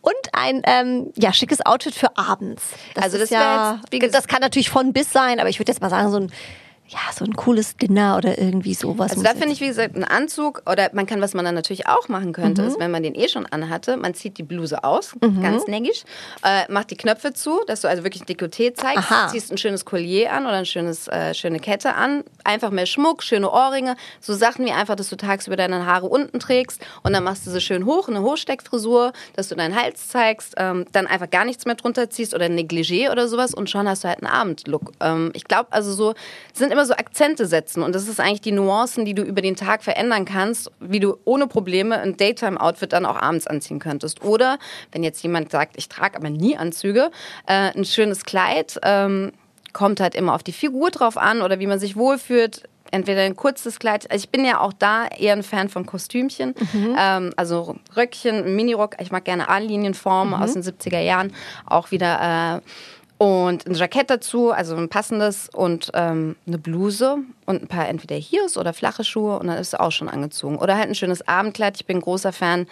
Und 0.02 0.14
ein 0.34 0.62
ähm, 0.66 1.12
ja, 1.16 1.34
schickes 1.34 1.66
Outfit 1.66 1.96
für 1.96 2.18
abends. 2.18 2.64
Das 2.96 3.06
Also 3.06 3.18
ist 3.18 3.24
das 3.24 3.30
ja, 3.32 3.80
jetzt, 3.92 4.14
das 4.16 4.28
kann 4.28 4.42
natürlich 4.42 4.70
von 4.70 4.94
bis 4.94 5.12
sein, 5.12 5.40
aber 5.40 5.50
ich 5.50 5.60
würde 5.60 5.72
jetzt 5.72 5.82
mal 5.82 5.90
sagen, 5.90 6.12
so 6.12 6.18
ein, 6.18 6.32
ja, 6.90 7.00
so 7.14 7.26
ein 7.26 7.34
cooles 7.36 7.76
Dinner 7.76 8.16
oder 8.18 8.38
irgendwie 8.38 8.74
sowas. 8.74 9.12
Also 9.12 9.24
da 9.24 9.32
finde 9.32 9.50
ich, 9.52 9.60
wie 9.60 9.68
gesagt, 9.68 9.96
einen 9.96 10.06
Anzug 10.06 10.62
oder 10.72 10.90
man 10.94 11.06
kann, 11.06 11.20
was 11.22 11.34
man 11.34 11.44
dann 11.44 11.54
natürlich 11.56 11.88
auch 11.88 12.08
machen 12.08 12.32
könnte, 12.32 12.62
Mhm. 12.62 12.68
ist, 12.70 12.80
wenn 12.80 12.92
man 12.92 13.04
den 13.04 13.14
eh 13.14 13.28
schon 13.28 13.46
anhatte, 13.46 13.98
man 13.98 14.14
zieht 14.14 14.38
die 14.38 14.44
Bluse 14.44 14.84
aus, 14.86 15.12
ganz 15.42 15.68
neckisch, 15.68 16.04
äh, 16.46 16.72
macht 16.72 16.90
die 16.92 16.96
Knöpfe 16.96 17.34
zu, 17.34 17.60
dass 17.68 17.82
du 17.82 17.90
also 17.90 18.04
wirklich 18.04 18.24
ein 18.24 18.26
Dekolleté 18.26 18.74
zeigst, 18.74 19.12
Aha. 19.12 19.28
ziehst 19.28 19.52
ein 19.52 19.58
schönes 19.58 19.84
Collier 19.84 20.32
an 20.32 20.46
oder 20.46 20.56
eine 20.56 20.66
schönes, 20.66 21.10
äh, 21.10 21.34
schöne 21.34 21.60
Kette 21.60 21.94
an, 21.96 22.24
einfach 22.46 22.72
mehr 22.72 22.86
Schmuck, 22.86 23.22
schöne 23.22 23.52
Ohrringe, 23.52 23.98
so 24.22 24.34
Sachen 24.34 24.66
wie 24.66 24.72
einfach, 24.72 24.96
dass 24.96 25.10
du 25.10 25.18
tagsüber 25.18 25.58
deine 25.58 25.86
Haare 25.86 26.06
unten 26.08 26.40
trägst 26.40 26.80
und 27.04 27.12
dann 27.12 27.24
machst 27.26 27.46
du 27.46 27.52
sie 27.52 27.60
schön 27.60 27.86
hoch, 27.86 28.08
eine 28.08 28.22
Hochsteckfrisur, 28.22 29.12
dass 29.36 29.50
du 29.50 29.56
deinen 29.56 29.76
Hals 29.76 30.08
zeigst, 30.08 30.54
ähm, 30.56 30.86
dann 30.94 31.06
einfach 31.08 31.30
gar 31.30 31.44
nichts 31.44 31.66
mehr 31.66 31.76
drunter 31.76 32.10
ziehst 32.10 32.34
oder 32.34 32.46
ein 32.46 32.58
Negligé 32.58 33.12
oder 33.12 33.28
sowas 33.28 33.54
und 33.54 33.70
schon 33.70 33.90
hast 33.90 34.06
du 34.06 34.08
halt 34.08 34.24
einen 34.24 34.32
Abendlook. 34.32 34.94
Ähm, 35.02 35.32
ich 35.34 35.44
glaube, 35.44 35.68
also 35.72 35.92
so 35.92 36.14
sind 36.54 36.72
immer 36.78 36.86
so 36.86 36.94
Akzente 36.94 37.48
setzen. 37.48 37.82
Und 37.82 37.96
das 37.96 38.08
ist 38.08 38.20
eigentlich 38.20 38.42
die 38.42 38.52
Nuancen, 38.52 39.04
die 39.04 39.16
du 39.16 39.24
über 39.24 39.42
den 39.42 39.56
Tag 39.56 39.84
verändern 39.84 40.26
kannst, 40.26 40.72
wie 40.80 41.00
du 41.00 41.18
ohne 41.26 41.48
Probleme 41.48 42.00
ein 42.00 42.18
Daytime-Outfit 42.18 42.94
dann 42.94 43.08
auch 43.08 43.20
abends 43.20 43.48
anziehen 43.48 43.80
könntest. 43.80 44.24
Oder 44.24 44.60
wenn 44.92 45.02
jetzt 45.02 45.24
jemand 45.24 45.50
sagt, 45.50 45.76
ich 45.78 45.90
trage 45.90 46.16
aber 46.16 46.30
nie 46.30 46.56
Anzüge, 46.56 47.10
äh, 47.48 47.72
ein 47.76 47.84
schönes 47.84 48.26
Kleid, 48.26 48.80
ähm, 48.84 49.32
kommt 49.74 50.00
halt 50.00 50.14
immer 50.14 50.36
auf 50.36 50.44
die 50.44 50.52
Figur 50.52 50.92
drauf 50.92 51.18
an 51.18 51.42
oder 51.42 51.60
wie 51.60 51.66
man 51.66 51.80
sich 51.80 51.96
wohlfühlt. 51.96 52.70
Entweder 52.92 53.22
ein 53.24 53.36
kurzes 53.36 53.80
Kleid, 53.80 54.10
also 54.10 54.24
ich 54.24 54.30
bin 54.30 54.46
ja 54.46 54.62
auch 54.62 54.72
da 54.72 55.08
eher 55.08 55.34
ein 55.34 55.44
Fan 55.44 55.68
von 55.68 55.86
Kostümchen, 55.86 56.56
ähm, 56.98 57.34
also 57.36 57.76
Röckchen, 57.98 58.56
Minirock, 58.56 58.96
ich 59.02 59.12
mag 59.12 59.26
gerne 59.26 59.50
A-Linienformen 59.50 60.34
aus 60.34 60.54
den 60.54 60.64
70er 60.64 61.02
Jahren, 61.02 61.34
auch 61.66 61.92
wieder 61.92 62.62
äh, 62.64 62.70
und 63.18 63.66
ein 63.66 63.74
Jackett 63.74 64.10
dazu, 64.10 64.52
also 64.52 64.76
ein 64.76 64.90
passendes 64.90 65.50
und 65.50 65.90
ähm, 65.96 66.36
eine 66.46 66.60
Bluse 66.60 67.18
und 67.46 67.64
ein 67.64 67.68
paar 67.68 67.88
entweder 67.88 68.16
Heels 68.16 68.58
oder 68.58 68.74
flache 68.74 69.04
Schuhe 69.04 69.40
und 69.40 69.48
dann 69.48 69.58
ist 69.58 69.70
es 69.70 69.80
auch 69.80 69.92
schon 69.92 70.08
angezogen. 70.08 70.58
Oder 70.58 70.78
halt 70.78 70.90
ein 70.90 70.96
schönes 70.96 71.28
Abendkleid. 71.28 71.78
Ich 71.78 71.86
bin 71.88 72.00
großer 72.00 72.32
Fan, 72.32 72.68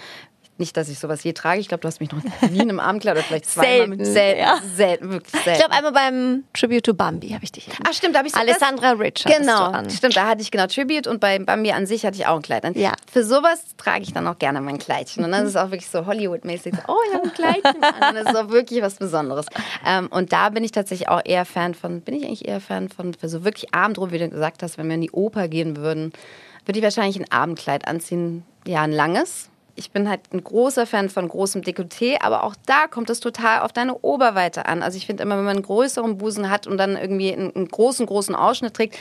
nicht, 0.58 0.78
dass 0.78 0.90
ich 0.90 1.00
sowas 1.00 1.24
je 1.24 1.34
trage. 1.34 1.60
Ich 1.60 1.68
glaube, 1.68 1.82
du 1.82 1.88
hast 1.88 2.00
mich 2.00 2.12
noch 2.12 2.24
nie 2.50 2.56
in 2.56 2.62
einem 2.62 2.80
Abendkleid 2.80 3.16
oder 3.16 3.24
vielleicht 3.24 3.46
zweimal 3.46 3.76
Selten, 3.76 3.90
mit 3.90 4.06
selten, 4.06 4.40
ja. 4.40 4.60
selten, 4.76 5.10
wirklich 5.12 5.32
selten. 5.32 5.50
Ich 5.52 5.58
glaube, 5.58 5.74
einmal 5.74 5.92
beim 5.92 6.44
Tribute 6.54 6.84
to 6.84 6.94
Bambi 6.94 7.30
habe 7.30 7.44
ich 7.44 7.52
dich. 7.52 7.68
Ach 7.88 7.94
stimmt, 7.94 8.16
da 8.16 8.20
habe 8.20 8.28
ich 8.28 8.34
so 8.34 8.40
Alessandra 8.40 8.92
Rich. 8.92 9.26
hattest 9.26 9.40
Genau, 9.42 9.90
stimmt, 9.90 10.16
da 10.16 10.28
hatte 10.28 10.42
ich 10.42 10.52
genau 10.52 10.68
Tribute 10.68 11.08
und 11.08 11.20
bei 11.20 11.38
Bambi 11.40 11.72
an 11.72 11.86
sich 11.86 12.06
hatte 12.06 12.18
ich 12.18 12.28
auch 12.28 12.38
ein 12.38 12.42
Kleid 12.42 12.64
an. 12.64 12.74
Ja. 12.74 12.94
Für 13.12 13.24
sowas 13.24 13.76
trage 13.78 14.04
ich 14.04 14.14
dann 14.14 14.28
auch 14.28 14.40
gerne 14.40 14.62
mein 14.62 14.78
Kleidchen. 14.78 15.26
Und 15.26 15.32
dann 15.32 15.44
ist 15.44 15.50
es 15.50 15.56
auch 15.56 15.72
wirklich 15.72 15.90
so 15.90 16.06
Hollywood-mäßig. 16.06 16.74
So, 16.74 16.82
oh, 16.88 16.98
ich 17.10 17.16
habe 17.16 17.26
ein 17.26 17.34
Kleidchen 17.34 17.84
an. 17.84 18.16
Das 18.16 18.26
ist 18.28 18.36
auch 18.36 18.50
wirklich 18.50 18.82
was 18.82 18.96
Besonderes. 18.96 19.46
Ähm, 19.86 20.08
und 20.08 20.32
da 20.32 20.50
bin 20.50 20.64
ich 20.64 20.72
tatsächlich 20.72 21.10
auch 21.10 21.22
eher 21.24 21.46
Fan 21.46 21.74
von, 21.74 22.02
bin 22.02 22.16
ich 22.16 22.26
eigentlich 22.26 22.48
eher 22.48 22.62
Fan 22.62 22.90
von, 22.90 23.14
für 23.14 23.30
so 23.30 23.44
wirklich 23.44 23.74
Abendruhe, 23.74 24.12
wie 24.12 24.20
du 24.20 24.30
gesagt 24.30 24.64
hast, 24.64 24.78
wenn 24.78 24.88
wir 24.88 24.96
in 24.96 25.02
die 25.02 25.12
Oper 25.12 25.48
gehen 25.48 25.78
würden, 25.78 26.14
würde 26.66 26.80
ich 26.80 26.84
wahrscheinlich 26.84 27.20
ein 27.20 27.32
Abendkleid 27.32 27.88
anziehen. 27.88 28.44
Ja, 28.66 28.82
ein 28.82 28.92
langes. 28.92 29.50
Ich 29.76 29.92
bin 29.92 30.10
halt 30.10 30.22
ein 30.32 30.44
großer 30.44 30.86
Fan 30.86 31.10
von 31.10 31.28
großem 31.28 31.62
Dekolleté, 31.62 32.22
aber 32.22 32.44
auch 32.44 32.56
da 32.66 32.88
kommt 32.88 33.10
es 33.10 33.20
total 33.20 33.60
auf 33.60 33.74
deine 33.74 33.98
Oberweite 34.00 34.66
an. 34.68 34.82
Also 34.82 34.98
ich 34.98 35.06
finde 35.06 35.24
immer, 35.24 35.38
wenn 35.38 35.44
man 35.44 35.58
einen 35.58 35.66
größeren 35.66 36.18
Busen 36.18 36.50
hat 36.50 36.66
und 36.66 36.78
dann 36.78 36.96
irgendwie 36.96 37.34
einen, 37.34 37.54
einen 37.54 37.68
großen, 37.68 38.06
großen 38.06 38.36
Ausschnitt 38.36 38.74
trägt, 38.74 38.98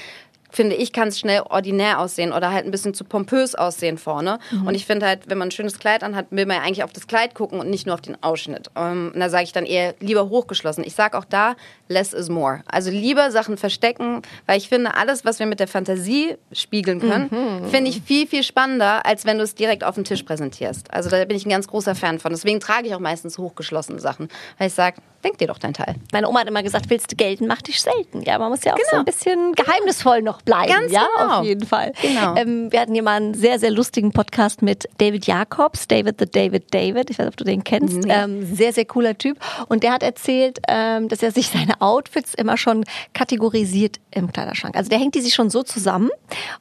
finde 0.55 0.77
ich, 0.77 0.93
kann 0.93 1.09
es 1.09 1.19
schnell 1.19 1.43
ordinär 1.49 1.99
aussehen 1.99 2.33
oder 2.33 2.53
halt 2.53 2.65
ein 2.65 2.71
bisschen 2.71 2.95
zu 2.95 3.05
pompös 3.05 3.55
aussehen 3.55 3.99
vorne. 3.99 4.39
Und 4.65 4.75
ich 4.75 4.87
finde 4.87 5.07
halt, 5.07 5.29
wenn 5.29 5.39
man 5.39 5.49
ein 5.49 5.51
schönes 5.51 5.79
Kleid 5.79 6.03
anhat, 6.03 6.27
will 6.31 6.47
man 6.47 6.57
ja 6.57 6.63
eigentlich 6.63 6.85
auf 6.85 6.93
das 6.93 7.07
Kleid 7.07 7.35
gucken 7.35 7.61
und 7.61 7.71
nicht 7.71 7.87
nur 7.87 7.95
auf 7.95 8.01
den 8.01 8.23
Ausschnitt. 8.23 8.71
Ähm, 8.77 9.11
und 9.15 9.21
da 9.21 9.29
sage 9.29 9.45
ich 9.45 9.53
dann 9.53 9.67
eher 9.67 9.95
lieber 10.01 10.29
hochgeschlossen. 10.29 10.85
Ich 10.85 10.95
sage 10.95 11.19
auch 11.19 11.25
da, 11.25 11.57
less 11.89 12.13
is 12.13 12.29
more. 12.29 12.63
Also 12.67 12.91
lieber 12.91 13.31
Sachen 13.31 13.57
verstecken, 13.57 14.23
weil 14.47 14.59
ich 14.59 14.69
finde, 14.69 14.95
alles, 14.95 15.25
was 15.25 15.39
wir 15.39 15.47
mit 15.47 15.61
der 15.61 15.69
Fantasie 15.69 16.37
spiegeln 16.53 17.01
können, 17.01 17.69
finde 17.71 17.91
ich 17.91 18.03
viel, 18.03 18.27
viel 18.27 18.43
spannender, 18.43 19.05
als 19.07 19.27
wenn 19.27 19.39
du 19.39 19.45
es 19.45 19.55
direkt 19.55 19.85
auf 19.85 19.97
den 19.97 20.05
Tisch 20.05 20.23
präsentierst. 20.23 20.93
Also 20.93 21.11
da 21.11 21.25
bin 21.25 21.37
ich 21.37 21.47
ein 21.47 21.51
ganz 21.51 21.67
großer 21.67 21.95
Fan 21.95 22.19
von. 22.19 22.33
Deswegen 22.33 22.61
trage 22.61 22.87
ich 22.87 22.95
auch 22.95 23.01
meistens 23.01 23.39
hochgeschlossene 23.39 24.01
Sachen, 24.01 24.29
weil 24.59 24.69
ich 24.69 24.75
sage, 24.75 24.97
denk 25.25 25.39
dir 25.39 25.49
doch 25.49 25.59
dein 25.59 25.75
Teil. 25.75 25.95
Meine 26.13 26.29
Oma 26.29 26.41
hat 26.41 26.49
immer 26.49 26.63
gesagt, 26.63 26.91
willst 26.91 27.11
du 27.11 27.17
gelten, 27.17 27.47
mach 27.47 27.63
dich 27.63 27.81
selten. 27.81 28.23
Ja, 28.23 28.39
man 28.39 28.51
muss 28.51 28.63
ja 28.65 28.75
auch 28.75 28.79
so 28.91 28.99
ein 28.99 29.05
bisschen 29.05 29.55
geheimnisvoll 29.55 30.23
noch 30.23 30.43
bleiben. 30.45 30.73
Ganz 30.73 30.93
ja, 30.93 31.07
genau. 31.19 31.39
auf 31.39 31.45
jeden 31.45 31.67
Fall. 31.67 31.93
Genau. 32.03 32.37
Ähm, 32.37 32.71
wir 32.73 32.81
hatten 32.81 32.93
hier 32.93 33.03
mal 33.03 33.17
einen 33.17 33.35
sehr, 33.35 33.59
sehr 33.59 33.71
lustigen 33.71 34.13
Podcast 34.13 34.63
mit 34.63 34.89
David 34.99 35.27
Jacobs, 35.27 35.87
David 35.89 36.17
the 36.19 36.27
David 36.27 36.73
David. 36.73 37.11
Ich 37.11 37.19
weiß 37.19 37.27
nicht, 37.27 37.33
ob 37.33 37.37
du 37.37 37.45
den 37.45 37.65
kennst. 37.65 38.01
Ähm, 38.09 38.45
sehr, 38.55 38.73
sehr 38.73 38.85
cooler 38.85 39.17
Typ. 39.17 39.39
Und 39.69 39.83
der 39.83 39.93
hat 39.93 40.03
erzählt, 40.03 40.61
ähm, 40.69 41.09
dass 41.09 41.23
er 41.23 41.33
sich 41.33 41.49
seine 41.49 41.81
Outfits 41.81 42.35
immer 42.35 42.57
schon 42.57 42.85
kategorisiert 43.13 43.99
im 44.11 44.33
Kleiderschrank. 44.33 44.77
Also 44.77 44.91
der 44.91 44.99
hängt 44.99 45.15
die 45.15 45.21
sich 45.21 45.35
schon 45.35 45.51
so 45.51 45.63
zusammen. 45.63 46.11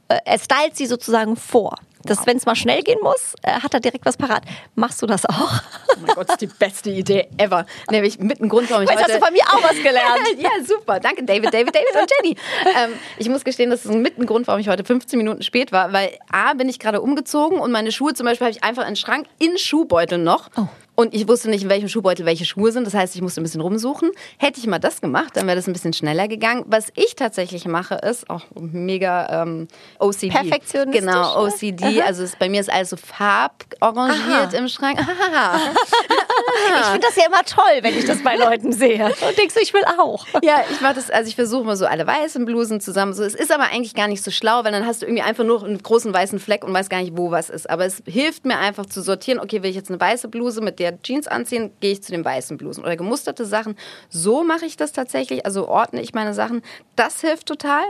Äh, 0.07 0.17
er 0.25 0.39
stylt 0.39 0.75
sie 0.75 0.85
sozusagen 0.85 1.35
vor. 1.35 1.75
Dass, 2.05 2.25
wenn 2.25 2.37
es 2.37 2.45
mal 2.45 2.55
schnell 2.55 2.81
gehen 2.81 2.99
muss, 3.01 3.35
äh, 3.43 3.51
hat 3.51 3.73
er 3.73 3.79
direkt 3.79 4.05
was 4.05 4.17
parat. 4.17 4.43
Machst 4.75 5.01
du 5.01 5.05
das 5.05 5.25
auch? 5.25 5.61
Oh 5.89 5.99
mein 6.05 6.15
Gott, 6.15 6.27
das 6.27 6.35
ist 6.35 6.41
die 6.41 6.47
beste 6.47 6.89
Idee 6.89 7.27
ever. 7.37 7.65
Nämlich 7.89 8.19
mit 8.19 8.39
einem 8.39 8.49
Grund, 8.49 8.69
warum 8.69 8.83
ich 8.83 8.89
heute... 8.89 9.03
hast 9.03 9.15
du 9.15 9.19
von 9.19 9.33
mir 9.33 9.43
auch 9.43 9.63
was 9.63 9.77
gelernt. 9.77 10.21
ja, 10.37 10.49
super. 10.65 10.99
Danke, 10.99 11.23
David, 11.23 11.53
David, 11.53 11.73
David 11.73 12.01
und 12.01 12.11
Jenny. 12.21 12.37
Ähm, 12.77 12.93
ich 13.17 13.29
muss 13.29 13.43
gestehen, 13.43 13.69
das 13.69 13.85
ist 13.85 13.93
mit 13.93 14.17
ein 14.17 14.25
Grund, 14.25 14.47
warum 14.47 14.59
ich 14.59 14.67
heute 14.67 14.83
15 14.83 15.17
Minuten 15.17 15.43
spät 15.43 15.71
war. 15.71 15.93
Weil 15.93 16.17
A, 16.31 16.53
bin 16.53 16.67
ich 16.67 16.79
gerade 16.79 17.01
umgezogen 17.01 17.59
und 17.59 17.71
meine 17.71 17.91
Schuhe 17.91 18.13
zum 18.13 18.25
Beispiel 18.25 18.47
habe 18.47 18.55
ich 18.57 18.63
einfach 18.63 18.83
in 18.83 18.89
den 18.89 18.95
Schrank 18.95 19.27
in 19.39 19.57
Schuhbeutel 19.57 20.17
noch. 20.17 20.49
Und 20.95 21.13
ich 21.13 21.27
wusste 21.27 21.49
nicht, 21.49 21.63
in 21.63 21.69
welchem 21.69 21.87
Schuhbeutel 21.87 22.25
welche 22.25 22.45
Schuhe 22.45 22.71
sind. 22.71 22.85
Das 22.85 22.93
heißt, 22.93 23.15
ich 23.15 23.21
musste 23.21 23.41
ein 23.41 23.43
bisschen 23.43 23.61
rumsuchen. 23.61 24.11
Hätte 24.37 24.59
ich 24.59 24.67
mal 24.67 24.79
das 24.79 25.01
gemacht, 25.01 25.35
dann 25.35 25.47
wäre 25.47 25.55
das 25.55 25.67
ein 25.67 25.73
bisschen 25.73 25.93
schneller 25.93 26.27
gegangen. 26.27 26.65
Was 26.67 26.87
ich 26.95 27.15
tatsächlich 27.15 27.65
mache, 27.65 27.95
ist 27.95 28.29
auch 28.29 28.43
mega 28.55 29.41
ähm, 29.43 29.67
OCD. 29.99 30.29
Perfektionistisch, 30.29 31.01
Genau, 31.01 31.45
ne? 31.45 31.51
OCD. 31.53 32.01
Also 32.01 32.23
es, 32.23 32.35
bei 32.35 32.49
mir 32.49 32.61
ist 32.61 32.71
alles 32.71 32.91
so 32.91 32.97
farbarrangiert 32.97 34.53
Aha. 34.53 34.57
im 34.57 34.67
Schrank. 34.67 34.99
Aha. 34.99 35.59
Ich 36.79 36.85
finde 36.87 37.07
das 37.07 37.15
ja 37.15 37.25
immer 37.27 37.43
toll, 37.43 37.79
wenn 37.81 37.97
ich 37.97 38.05
das 38.05 38.23
bei 38.23 38.35
Leuten 38.35 38.71
sehe. 38.71 39.05
Und 39.27 39.37
denkst 39.37 39.55
du, 39.55 39.61
ich 39.61 39.73
will 39.73 39.83
auch. 39.99 40.25
Ja, 40.43 40.63
ich 40.69 40.81
mache 40.81 40.95
das, 40.95 41.09
also 41.09 41.27
ich 41.27 41.35
versuche 41.35 41.63
mal 41.63 41.77
so 41.77 41.85
alle 41.85 42.05
weißen 42.05 42.43
Blusen 42.45 42.81
zusammen. 42.81 43.13
So, 43.13 43.23
es 43.23 43.33
ist 43.33 43.51
aber 43.51 43.65
eigentlich 43.65 43.95
gar 43.95 44.07
nicht 44.07 44.23
so 44.23 44.29
schlau, 44.29 44.63
weil 44.63 44.71
dann 44.71 44.85
hast 44.85 45.01
du 45.01 45.05
irgendwie 45.05 45.23
einfach 45.23 45.43
nur 45.43 45.63
einen 45.63 45.81
großen 45.81 46.13
weißen 46.13 46.39
Fleck 46.39 46.63
und 46.65 46.73
weißt 46.73 46.89
gar 46.89 47.01
nicht, 47.01 47.15
wo 47.15 47.31
was 47.31 47.49
ist. 47.49 47.69
Aber 47.69 47.85
es 47.85 48.03
hilft 48.05 48.45
mir 48.45 48.57
einfach 48.59 48.85
zu 48.85 49.01
sortieren, 49.01 49.39
okay, 49.39 49.63
will 49.63 49.69
ich 49.69 49.75
jetzt 49.75 49.89
eine 49.89 49.99
weiße 49.99 50.27
Bluse 50.27 50.61
mit 50.61 50.79
der 50.83 51.01
Jeans 51.01 51.27
anziehen, 51.27 51.71
gehe 51.79 51.91
ich 51.93 52.03
zu 52.03 52.11
den 52.11 52.23
weißen 52.23 52.57
Blusen. 52.57 52.83
Oder 52.83 52.95
gemusterte 52.95 53.45
Sachen. 53.45 53.75
So 54.09 54.43
mache 54.43 54.65
ich 54.65 54.77
das 54.77 54.91
tatsächlich, 54.91 55.45
also 55.45 55.67
ordne 55.67 56.01
ich 56.01 56.13
meine 56.13 56.33
Sachen. 56.33 56.61
Das 56.95 57.21
hilft 57.21 57.47
total. 57.47 57.83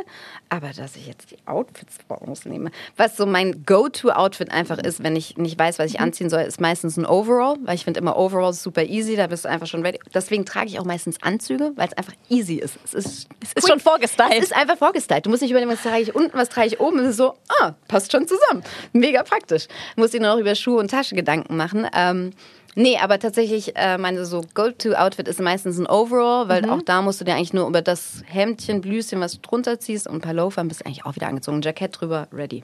Aber 0.50 0.70
dass 0.70 0.96
ich 0.96 1.08
jetzt 1.08 1.32
die 1.32 1.38
Outfits 1.46 1.98
rausnehme, 2.10 2.72
was 2.96 3.18
so 3.18 3.26
mein 3.26 3.66
Go-To-Outfit 3.66 4.52
einfach 4.52 4.78
ist, 4.78 5.04
wenn 5.04 5.16
ich 5.16 5.38
nicht 5.38 5.58
weiß, 5.58 5.80
was 5.80 5.90
ich 5.90 6.00
anziehen 6.00 6.30
soll, 6.30 6.42
ist 6.42 6.62
meistens 6.62 6.96
ein 6.98 7.06
Overall, 7.06 7.58
weil 7.64 7.76
ich 7.76 7.84
finde 7.84 8.00
immer 8.00 8.16
Overalls 8.18 8.62
super 8.62 8.84
easy, 8.84 9.16
da 9.16 9.28
bist 9.28 9.46
du 9.46 9.50
einfach 9.50 9.68
schon 9.68 9.84
ready. 9.84 10.00
Deswegen 10.14 10.46
trage 10.46 10.68
ich 10.68 10.80
auch 10.80 10.86
meistens 10.86 11.22
Anzüge, 11.24 11.72
weil 11.76 11.88
es 11.88 11.98
einfach 11.98 12.14
easy 12.30 12.56
ist. 12.56 12.78
Es 12.86 12.94
ist, 12.94 13.28
Es 13.42 13.54
ist 13.54 13.68
schon 13.68 13.80
vorgestylt. 13.80 14.32
es 14.38 14.44
ist 14.46 14.56
einfach 14.56 14.78
vorgestylt. 14.78 15.26
Du 15.26 15.30
musst 15.32 15.42
nicht 15.42 15.52
überlegen, 15.52 15.72
was 15.72 15.82
trage 15.82 16.02
ich 16.04 16.14
unten, 16.16 16.38
was 16.38 16.50
trage 16.50 16.68
ich 16.68 16.80
oben. 16.80 17.00
Es 17.00 17.10
ist 17.12 17.18
so, 17.18 17.34
ah, 17.60 17.74
passt 17.88 18.12
schon 18.12 18.28
zusammen. 18.28 18.64
Mega 18.94 19.24
praktisch. 19.24 19.68
Du 19.96 20.02
musst 20.02 20.14
dir 20.14 20.22
nur 20.22 20.32
noch 20.34 20.40
über 20.40 20.54
Schuhe 20.56 20.80
und 20.80 20.92
Tasche 20.92 21.16
Gedanken 21.16 21.58
machen. 21.58 21.88
Ähm, 21.96 22.32
nee, 22.76 22.98
aber 22.98 23.20
tatsächlich, 23.20 23.76
äh, 23.76 23.98
meine 23.98 24.26
so 24.26 24.42
Go-To-Outfit 24.54 25.28
ist 25.28 25.40
meistens 25.40 25.78
ein 25.78 25.88
Overall, 25.88 26.48
weil 26.50 26.70
auch 26.70 26.82
da 26.82 27.02
musst 27.02 27.22
du 27.22 27.26
dir 27.26 27.36
eigentlich 27.36 27.54
nur 27.54 27.68
über 27.68 27.82
das 27.82 28.24
Hemdchen, 28.26 28.82
Blüschen, 28.82 29.20
was 29.20 29.34
du 29.34 29.40
drunter 29.42 29.80
ziehst 29.80 30.08
und 30.08 30.16
ein 30.16 30.22
paar 30.22 30.34
Loafern 30.34 30.68
bist 30.68 30.82
du 30.82 30.86
eigentlich 30.86 31.06
auch 31.06 31.16
wieder 31.16 31.28
angezogen. 31.28 31.62
Jackett 31.62 32.00
drüber, 32.00 32.28
ready. 32.34 32.64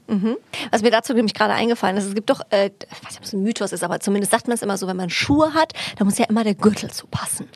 Was 0.71 0.81
mir 0.81 0.91
dazu 0.91 1.13
nämlich 1.13 1.33
gerade 1.33 1.53
eingefallen 1.53 1.97
ist, 1.97 2.05
es 2.05 2.15
gibt 2.15 2.29
doch, 2.29 2.41
äh, 2.49 2.67
ich 2.67 3.03
weiß 3.03 3.11
nicht, 3.11 3.19
ob 3.19 3.23
es 3.25 3.33
ein 3.33 3.43
Mythos 3.43 3.71
ist, 3.71 3.83
aber 3.83 3.99
zumindest 3.99 4.31
sagt 4.31 4.47
man 4.47 4.55
es 4.55 4.61
immer 4.61 4.77
so, 4.77 4.87
wenn 4.87 4.97
man 4.97 5.09
Schuhe 5.09 5.53
hat, 5.53 5.73
da 5.97 6.05
muss 6.05 6.17
ja 6.17 6.25
immer 6.25 6.43
der 6.43 6.55
Gürtel 6.55 6.91
zu 6.91 7.07
passen. 7.07 7.47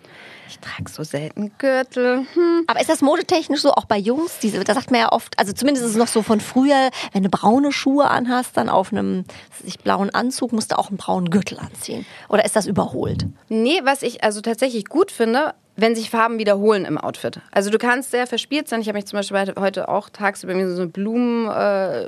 Ich 0.53 0.59
trage 0.59 0.87
so 0.87 1.03
selten 1.03 1.51
Gürtel. 1.57 2.27
Hm. 2.33 2.63
Aber 2.67 2.79
ist 2.79 2.87
das 2.87 3.01
modetechnisch 3.01 3.61
so 3.61 3.71
auch 3.71 3.85
bei 3.85 3.97
Jungs? 3.97 4.37
Diese, 4.37 4.63
da 4.63 4.75
sagt 4.75 4.91
man 4.91 4.99
ja 4.99 5.11
oft, 5.11 5.37
also 5.39 5.51
zumindest 5.51 5.83
ist 5.83 5.93
es 5.93 5.97
noch 5.97 6.07
so 6.07 6.21
von 6.21 6.39
früher, 6.39 6.91
wenn 7.11 7.23
du 7.23 7.29
braune 7.29 7.71
Schuhe 7.71 8.07
anhast, 8.07 8.55
dann 8.55 8.69
auf 8.69 8.91
einem 8.91 9.25
was 9.49 9.61
weiß 9.61 9.67
ich, 9.67 9.79
blauen 9.79 10.11
Anzug 10.11 10.53
musst 10.53 10.71
du 10.71 10.77
auch 10.77 10.89
einen 10.89 10.97
braunen 10.97 11.31
Gürtel 11.31 11.57
anziehen. 11.57 12.05
Oder 12.29 12.45
ist 12.45 12.55
das 12.55 12.67
überholt? 12.67 13.25
Nee, 13.49 13.81
was 13.83 14.03
ich 14.03 14.23
also 14.23 14.41
tatsächlich 14.41 14.85
gut 14.85 15.09
finde, 15.09 15.55
wenn 15.75 15.95
sich 15.95 16.09
Farben 16.09 16.37
wiederholen 16.37 16.85
im 16.85 16.97
Outfit. 16.99 17.39
Also 17.51 17.69
du 17.71 17.77
kannst 17.79 18.11
sehr 18.11 18.27
verspielt 18.27 18.67
sein. 18.67 18.81
Ich 18.81 18.87
habe 18.87 18.97
mich 18.97 19.05
zum 19.07 19.17
Beispiel 19.17 19.53
heute- 19.59 19.89
auch 19.89 20.09
tagsüber 20.09 20.53
mir 20.53 20.69
so 20.69 20.81
eine 20.81 20.91
Blumen, 20.91 21.49
äh, 21.49 22.03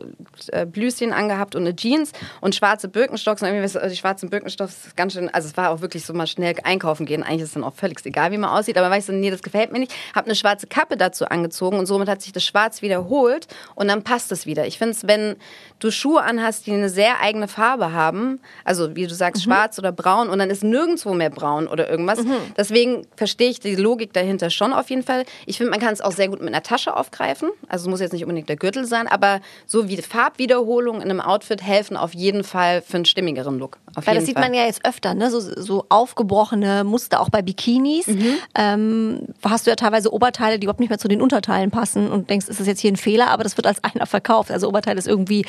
äh, 0.51 0.65
Blüschen 0.65 1.11
angehabt 1.13 1.55
und 1.55 1.63
eine 1.63 1.75
Jeans 1.75 2.11
und 2.41 2.53
schwarze 2.55 2.87
Birkenstocks. 2.87 3.41
Und 3.41 3.47
irgendwie, 3.47 3.63
also 3.63 3.89
die 3.89 3.95
schwarzen 3.97 4.29
Birkenstocks 4.29 4.95
ganz 4.95 5.13
schön, 5.13 5.33
also 5.33 5.47
es 5.47 5.57
war 5.57 5.71
auch 5.71 5.81
wirklich 5.81 6.05
so 6.05 6.13
mal 6.13 6.27
schnell 6.27 6.55
einkaufen 6.63 7.05
gehen. 7.05 7.23
Eigentlich 7.23 7.41
ist 7.41 7.47
es 7.49 7.53
dann 7.55 7.63
auch 7.63 7.73
völlig 7.73 8.05
egal, 8.05 8.31
wie 8.31 8.37
man 8.37 8.49
aussieht. 8.51 8.77
Aber 8.77 8.89
war 8.89 8.97
ich 8.97 9.05
so, 9.05 9.13
nee, 9.13 9.31
das 9.31 9.41
gefällt 9.41 9.71
mir 9.71 9.79
nicht. 9.79 9.93
Habe 10.13 10.27
eine 10.27 10.35
schwarze 10.35 10.67
Kappe 10.67 10.95
dazu 10.95 11.25
angezogen 11.25 11.79
und 11.79 11.85
somit 11.87 12.07
hat 12.07 12.21
sich 12.21 12.33
das 12.33 12.43
Schwarz 12.45 12.81
wiederholt 12.83 13.47
und 13.73 13.87
dann 13.87 14.03
passt 14.03 14.31
es 14.31 14.45
wieder. 14.45 14.67
Ich 14.67 14.77
finde 14.77 14.91
es, 14.93 15.07
wenn 15.07 15.35
du 15.79 15.91
Schuhe 15.91 16.21
anhast, 16.21 16.67
die 16.67 16.71
eine 16.71 16.89
sehr 16.89 17.19
eigene 17.21 17.47
Farbe 17.47 17.91
haben, 17.93 18.39
also 18.63 18.95
wie 18.95 19.07
du 19.07 19.13
sagst, 19.13 19.43
schwarz 19.43 19.79
oder 19.79 19.91
braun 19.91 20.29
und 20.29 20.39
dann 20.39 20.49
ist 20.49 20.63
nirgendwo 20.63 21.13
mehr 21.13 21.29
braun 21.29 21.67
oder 21.67 21.89
irgendwas. 21.89 22.19
Deswegen 22.57 23.07
verstehe 23.15 23.49
ich 23.49 23.54
die 23.59 23.75
Logik 23.75 24.13
dahinter 24.13 24.49
schon 24.49 24.73
auf 24.73 24.89
jeden 24.89 25.03
Fall. 25.03 25.25
Ich 25.45 25.57
finde, 25.57 25.71
man 25.71 25.79
kann 25.79 25.93
es 25.93 26.01
auch 26.01 26.11
sehr 26.11 26.27
gut 26.27 26.39
mit 26.39 26.49
einer 26.49 26.63
Tasche 26.63 26.95
aufgreifen. 26.95 27.49
Also 27.67 27.85
es 27.85 27.89
muss 27.89 27.99
jetzt 27.99 28.13
nicht 28.13 28.23
unbedingt 28.23 28.49
der 28.49 28.55
Gürtel 28.55 28.85
sein, 28.85 29.07
aber 29.07 29.41
so 29.65 29.89
wie 29.89 29.97
Farbwiederholungen 29.97 31.01
in 31.01 31.09
einem 31.09 31.21
Outfit 31.21 31.61
helfen 31.61 31.97
auf 31.97 32.13
jeden 32.13 32.43
Fall 32.43 32.81
für 32.81 32.97
einen 32.97 33.05
stimmigeren 33.05 33.57
Look. 33.59 33.77
Auf 33.95 34.07
Weil 34.07 34.15
das 34.15 34.25
sieht 34.25 34.35
Fall. 34.35 34.43
man 34.43 34.53
ja 34.53 34.65
jetzt 34.65 34.85
öfter, 34.85 35.13
ne? 35.13 35.31
so, 35.31 35.39
so 35.39 35.85
aufgebrochene 35.89 36.83
Muster 36.83 37.21
auch 37.21 37.29
bei 37.29 37.41
Bikinis. 37.41 38.07
Ähm, 38.55 39.21
hast 39.43 39.65
du 39.65 39.71
ja 39.71 39.75
teilweise 39.75 40.13
Oberteile, 40.13 40.59
die 40.59 40.65
überhaupt 40.65 40.79
nicht 40.79 40.89
mehr 40.89 40.99
zu 40.99 41.07
den 41.07 41.21
Unterteilen 41.21 41.71
passen 41.71 42.11
und 42.11 42.29
denkst, 42.29 42.47
ist 42.47 42.59
das 42.59 42.67
jetzt 42.67 42.81
hier 42.81 42.91
ein 42.91 42.97
Fehler, 42.97 43.29
aber 43.29 43.43
das 43.43 43.57
wird 43.57 43.67
als 43.67 43.83
einer 43.83 44.05
verkauft. 44.05 44.51
Also 44.51 44.67
Oberteil 44.67 44.97
ist 44.97 45.07
irgendwie 45.07 45.45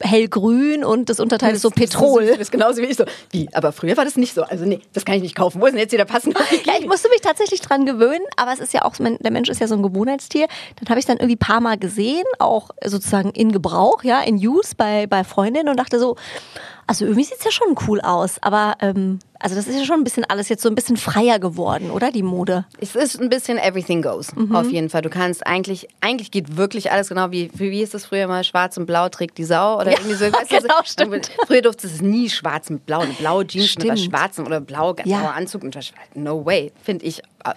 hellgrün 0.00 0.84
und 0.84 1.08
das 1.08 1.20
Unterteil 1.20 1.54
ist 1.54 1.62
so 1.62 1.70
Petrol. 1.70 2.26
Das 2.26 2.38
ist 2.38 2.52
genauso 2.52 2.82
wie 2.82 2.86
ich 2.86 2.96
so. 2.96 3.04
Wie? 3.30 3.48
Aber 3.52 3.72
früher 3.72 3.96
war 3.96 4.04
das 4.04 4.16
nicht 4.16 4.34
so. 4.34 4.42
Also 4.42 4.64
nee, 4.64 4.80
das 4.92 5.04
kann 5.04 5.16
ich 5.16 5.22
nicht 5.22 5.34
kaufen. 5.34 5.60
Wo 5.60 5.66
ist 5.66 5.72
denn 5.72 5.80
jetzt 5.80 5.92
wieder 5.92 6.04
passend? 6.04 6.36
Ja, 6.64 6.74
ich 6.78 6.86
musste 6.86 7.08
mich 7.08 7.20
tatsächlich 7.20 7.60
dran 7.60 7.86
gewöhnen, 7.86 8.24
aber 8.36 8.52
es 8.52 8.60
ist 8.60 8.72
ja 8.72 8.84
auch, 8.84 8.94
der 8.96 9.30
Mensch 9.30 9.48
ist 9.48 9.60
ja 9.60 9.66
so 9.66 9.74
ein 9.74 9.82
Gewohnheitstier. 9.82 10.46
Dann 10.76 10.88
habe 10.88 10.98
ich 10.98 11.04
es 11.04 11.06
dann 11.06 11.16
irgendwie 11.16 11.34
ein 11.34 11.38
paar 11.38 11.60
Mal 11.60 11.78
gesehen, 11.78 12.24
auch 12.38 12.70
sozusagen 12.84 13.30
in 13.30 13.52
Gebrauch, 13.52 14.04
ja, 14.04 14.20
in 14.20 14.36
Use 14.36 14.74
bei, 14.76 15.06
bei 15.06 15.24
Freundinnen 15.24 15.68
und 15.68 15.78
dachte 15.78 15.98
so, 15.98 16.16
also 16.86 17.04
irgendwie 17.04 17.24
sieht's 17.24 17.44
ja 17.44 17.50
schon 17.50 17.74
cool 17.86 18.00
aus, 18.00 18.36
aber 18.42 18.74
ähm, 18.80 19.18
also 19.42 19.54
das 19.56 19.66
ist 19.66 19.76
ja 19.78 19.84
schon 19.84 20.00
ein 20.00 20.04
bisschen 20.04 20.24
alles 20.24 20.48
jetzt 20.48 20.62
so 20.62 20.68
ein 20.68 20.74
bisschen 20.74 20.96
freier 20.96 21.38
geworden, 21.38 21.90
oder 21.90 22.10
die 22.10 22.22
Mode? 22.22 22.64
Es 22.80 22.94
ist 22.96 23.20
ein 23.20 23.28
bisschen 23.28 23.58
everything 23.58 24.00
goes, 24.02 24.34
Mhm. 24.34 24.54
auf 24.54 24.70
jeden 24.70 24.88
Fall. 24.88 25.02
Du 25.02 25.10
kannst 25.10 25.46
eigentlich, 25.46 25.88
eigentlich 26.00 26.30
geht 26.30 26.56
wirklich 26.56 26.90
alles 26.92 27.08
genau 27.08 27.30
wie, 27.30 27.50
wie, 27.54 27.82
ist 27.82 27.94
das 27.94 28.06
früher 28.06 28.26
mal, 28.26 28.44
schwarz 28.44 28.76
und 28.76 28.86
blau 28.86 29.08
trägt 29.08 29.36
die 29.38 29.44
Sau 29.44 29.76
oder 29.80 29.90
irgendwie 29.92 30.14
so. 30.14 30.24
Weißt 30.26 30.50
du, 30.52 30.58
genau, 30.60 30.74
so- 30.78 30.84
stimmt. 30.84 31.30
Früher 31.46 31.62
durfte 31.62 31.86
es 31.86 32.00
nie 32.00 32.30
schwarz 32.30 32.70
mit 32.70 32.86
blau, 32.86 33.00
eine 33.00 33.12
blaue 33.14 33.46
Jeans 33.46 33.76
mit 33.76 33.98
Stimmt. 33.98 34.00
schwarzem 34.00 34.46
oder 34.46 34.60
blau, 34.60 34.94
ganz 34.94 35.08
Ja. 35.08 35.18
blauer 35.18 35.34
Anzug 35.34 35.62
mit 35.64 35.74
schwarz. 35.74 35.92
No 36.14 36.44
way, 36.46 36.72
finde 36.82 37.04
ich 37.04 37.20
äh, 37.44 37.54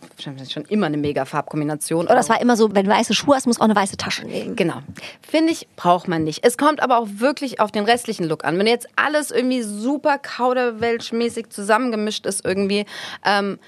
schon, 0.49 0.65
immer 0.65 0.87
eine 0.87 0.97
mega 0.97 1.25
Farbkombination. 1.25 2.05
Oder 2.07 2.17
es 2.17 2.27
war 2.27 2.41
immer 2.41 2.57
so, 2.57 2.73
wenn 2.73 2.85
du 2.87 2.91
weiße 2.91 3.13
Schuhe 3.13 3.35
hast, 3.35 3.45
musst 3.45 3.59
du 3.59 3.61
auch 3.61 3.65
eine 3.69 3.75
weiße 3.75 3.97
Tasche 3.97 4.25
nehmen. 4.25 4.55
Genau. 4.55 4.77
Finde 5.21 5.51
ich, 5.53 5.67
braucht 5.75 6.07
man 6.07 6.23
nicht. 6.23 6.43
Es 6.43 6.57
kommt 6.57 6.81
aber 6.81 6.97
auch 6.97 7.07
wirklich 7.17 7.59
auf 7.59 7.71
den 7.71 7.83
restlichen 7.85 8.23
Look 8.27 8.43
an. 8.45 8.57
Wenn 8.57 8.65
jetzt 8.65 8.87
alles 8.95 9.29
irgendwie 9.29 9.61
super 9.61 10.17
kauderwelschmäßig 10.17 11.49
zusammengemischt 11.75 12.25
ist 12.25 12.45
irgendwie, 12.45 12.85
ähm, 13.25 13.59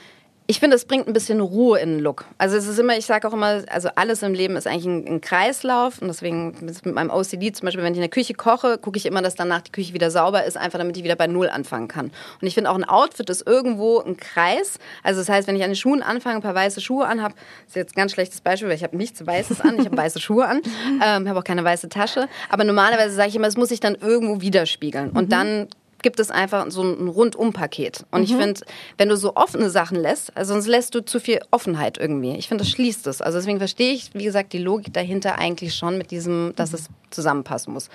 ich 0.50 0.62
finde, 0.62 0.78
es 0.78 0.86
bringt 0.86 1.08
ein 1.08 1.14
bisschen 1.14 1.42
Ruhe 1.42 1.78
in 1.80 1.96
den 1.96 2.00
Look. 2.00 2.24
Also 2.38 2.56
es 2.56 2.68
ist 2.68 2.80
immer, 2.80 2.98
ich 2.98 3.06
sage 3.06 3.28
auch 3.28 3.34
immer, 3.34 3.64
also 3.70 3.90
alles 3.96 4.24
im 4.24 4.34
Leben 4.34 4.56
ist 4.56 4.66
eigentlich 4.66 4.86
ein, 4.86 5.06
ein 5.06 5.20
Kreislauf 5.20 6.02
und 6.02 6.08
deswegen 6.08 6.56
mit 6.62 6.86
meinem 6.86 7.10
OCD 7.10 7.52
zum 7.52 7.66
Beispiel, 7.66 7.84
wenn 7.84 7.92
ich 7.92 7.98
in 7.98 8.02
der 8.02 8.10
Küche 8.10 8.34
koche, 8.34 8.78
gucke 8.78 8.98
ich 8.98 9.06
immer, 9.06 9.22
dass 9.22 9.36
danach 9.36 9.60
die 9.60 9.74
Küche 9.74 9.94
wieder 9.94 10.10
sauber 10.10 10.46
ist, 10.46 10.56
einfach 10.56 10.80
damit 10.80 10.96
ich 10.96 11.04
wieder 11.04 11.18
bei 11.18 11.28
Null 11.28 11.50
anfangen 11.50 11.90
kann. 11.90 12.12
Und 12.42 12.48
ich 12.48 12.54
finde 12.54 12.70
auch 12.70 12.76
ein 12.76 12.86
Outfit 12.86 13.30
ist 13.30 13.46
irgendwo 13.46 14.00
ein 14.00 14.16
Kreis. 14.16 14.80
Also 15.04 15.20
das 15.20 15.28
heißt, 15.28 15.50
wenn 15.50 15.58
ich 15.58 15.64
an 15.64 15.72
den 15.72 15.76
Schuhen 15.76 16.02
anfange, 16.02 16.38
ein 16.38 16.42
paar 16.42 16.56
weiße 16.56 16.80
Schuhe 16.80 17.06
anhabe, 17.06 17.36
ist 17.68 17.76
jetzt 17.76 17.98
ein 17.98 18.00
ganz 18.00 18.14
schlechtes 18.14 18.40
Beispiel, 18.40 18.70
weil 18.70 18.78
ich 18.78 18.86
habe 18.86 18.96
nichts 18.96 19.28
Weißes 19.28 19.60
an, 19.60 19.78
ich 19.80 19.86
habe 19.86 19.98
weiße 19.98 20.22
Schuhe 20.22 20.48
an, 20.48 20.62
ähm, 21.06 21.28
habe 21.28 21.40
auch 21.40 21.44
keine 21.44 21.66
weiße 21.66 21.90
Tasche. 21.90 22.30
Aber 22.48 22.64
normalerweise 22.64 23.14
sage 23.14 23.28
ich 23.28 23.36
immer, 23.36 23.48
es 23.48 23.58
muss 23.58 23.68
sich 23.68 23.82
dann 23.82 23.96
irgendwo 23.96 24.40
widerspiegeln. 24.40 25.10
Und 25.10 25.34
dann 25.34 25.68
gibt 26.02 26.20
es 26.20 26.32
einfach 26.32 26.70
so 26.70 26.84
ein 26.84 27.08
Rundum-Paket. 27.08 28.06
Und 28.12 28.24
ich 28.24 28.36
finde, 28.36 28.62
wenn 28.98 29.10
du 29.10 29.18
so 29.18 29.36
offene 29.36 29.70
Sachen 29.70 29.98
lässt, 29.98 30.36
also 30.36 30.54
sonst 30.54 30.68
lässt 30.68 30.96
du 30.96 31.04
zu 31.04 31.20
viel 31.20 31.40
Offenheit 31.52 31.98
irgendwie. 31.98 32.36
Ich 32.36 32.48
finde, 32.48 32.64
das 32.64 32.72
schließt 32.72 33.08
es. 33.08 33.22
Also 33.22 33.38
deswegen 33.40 33.58
verstehe 33.58 33.94
ich, 33.94 34.14
wie 34.14 34.24
gesagt, 34.24 34.54
die 34.54 34.60
Logik 34.60 34.94
dahinter 34.94 35.38
eigentlich 35.38 35.76
schon 35.76 35.98
mit 35.98 36.12
diesem, 36.12 36.54
dass 36.56 36.74
es 36.74 36.90
zusammenpassen 37.10 37.74
muss. 37.74 37.90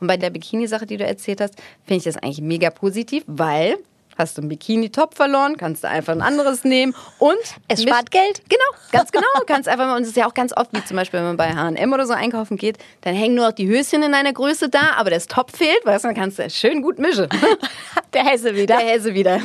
Und 0.00 0.06
bei 0.06 0.16
der 0.16 0.30
Bikini-Sache, 0.30 0.86
die 0.86 0.96
du 0.96 1.04
erzählt 1.04 1.40
hast, 1.40 1.54
finde 1.84 1.98
ich 1.98 2.04
das 2.04 2.16
eigentlich 2.16 2.40
mega 2.40 2.70
positiv, 2.70 3.24
weil 3.26 3.78
hast 4.16 4.36
du 4.36 4.42
einen 4.42 4.48
Bikini-Top 4.48 5.14
verloren, 5.14 5.56
kannst 5.56 5.84
du 5.84 5.88
einfach 5.88 6.12
ein 6.12 6.22
anderes 6.22 6.64
nehmen 6.64 6.94
und 7.18 7.36
Es 7.68 7.80
mit- 7.80 7.88
spart 7.88 8.10
Geld. 8.10 8.42
Genau, 8.48 8.62
ganz 8.92 9.12
genau. 9.12 9.26
Kannst 9.46 9.68
einfach 9.68 9.86
mal, 9.86 9.96
und 9.96 10.02
es 10.02 10.08
ist 10.08 10.16
ja 10.16 10.26
auch 10.28 10.34
ganz 10.34 10.52
oft, 10.56 10.70
wie 10.72 10.84
zum 10.84 10.96
Beispiel, 10.96 11.20
wenn 11.20 11.26
man 11.26 11.36
bei 11.36 11.54
H&M 11.54 11.92
oder 11.92 12.06
so 12.06 12.12
einkaufen 12.14 12.56
geht, 12.56 12.78
dann 13.02 13.14
hängen 13.14 13.34
nur 13.36 13.46
noch 13.46 13.52
die 13.54 13.68
Höschen 13.68 14.02
in 14.02 14.12
einer 14.14 14.32
Größe 14.32 14.68
da, 14.68 14.92
aber 14.96 15.10
das 15.10 15.26
Top 15.26 15.50
fehlt, 15.56 15.84
weißt 15.84 16.04
du, 16.04 16.08
dann 16.08 16.16
kannst 16.16 16.38
du 16.38 16.48
schön 16.50 16.82
gut 16.82 16.98
mischen. 16.98 17.28
Der 18.14 18.24
Hesse 18.24 18.54
wieder. 18.54 18.76
Der 18.78 18.86
Hälse 18.86 19.14
wieder. 19.14 19.40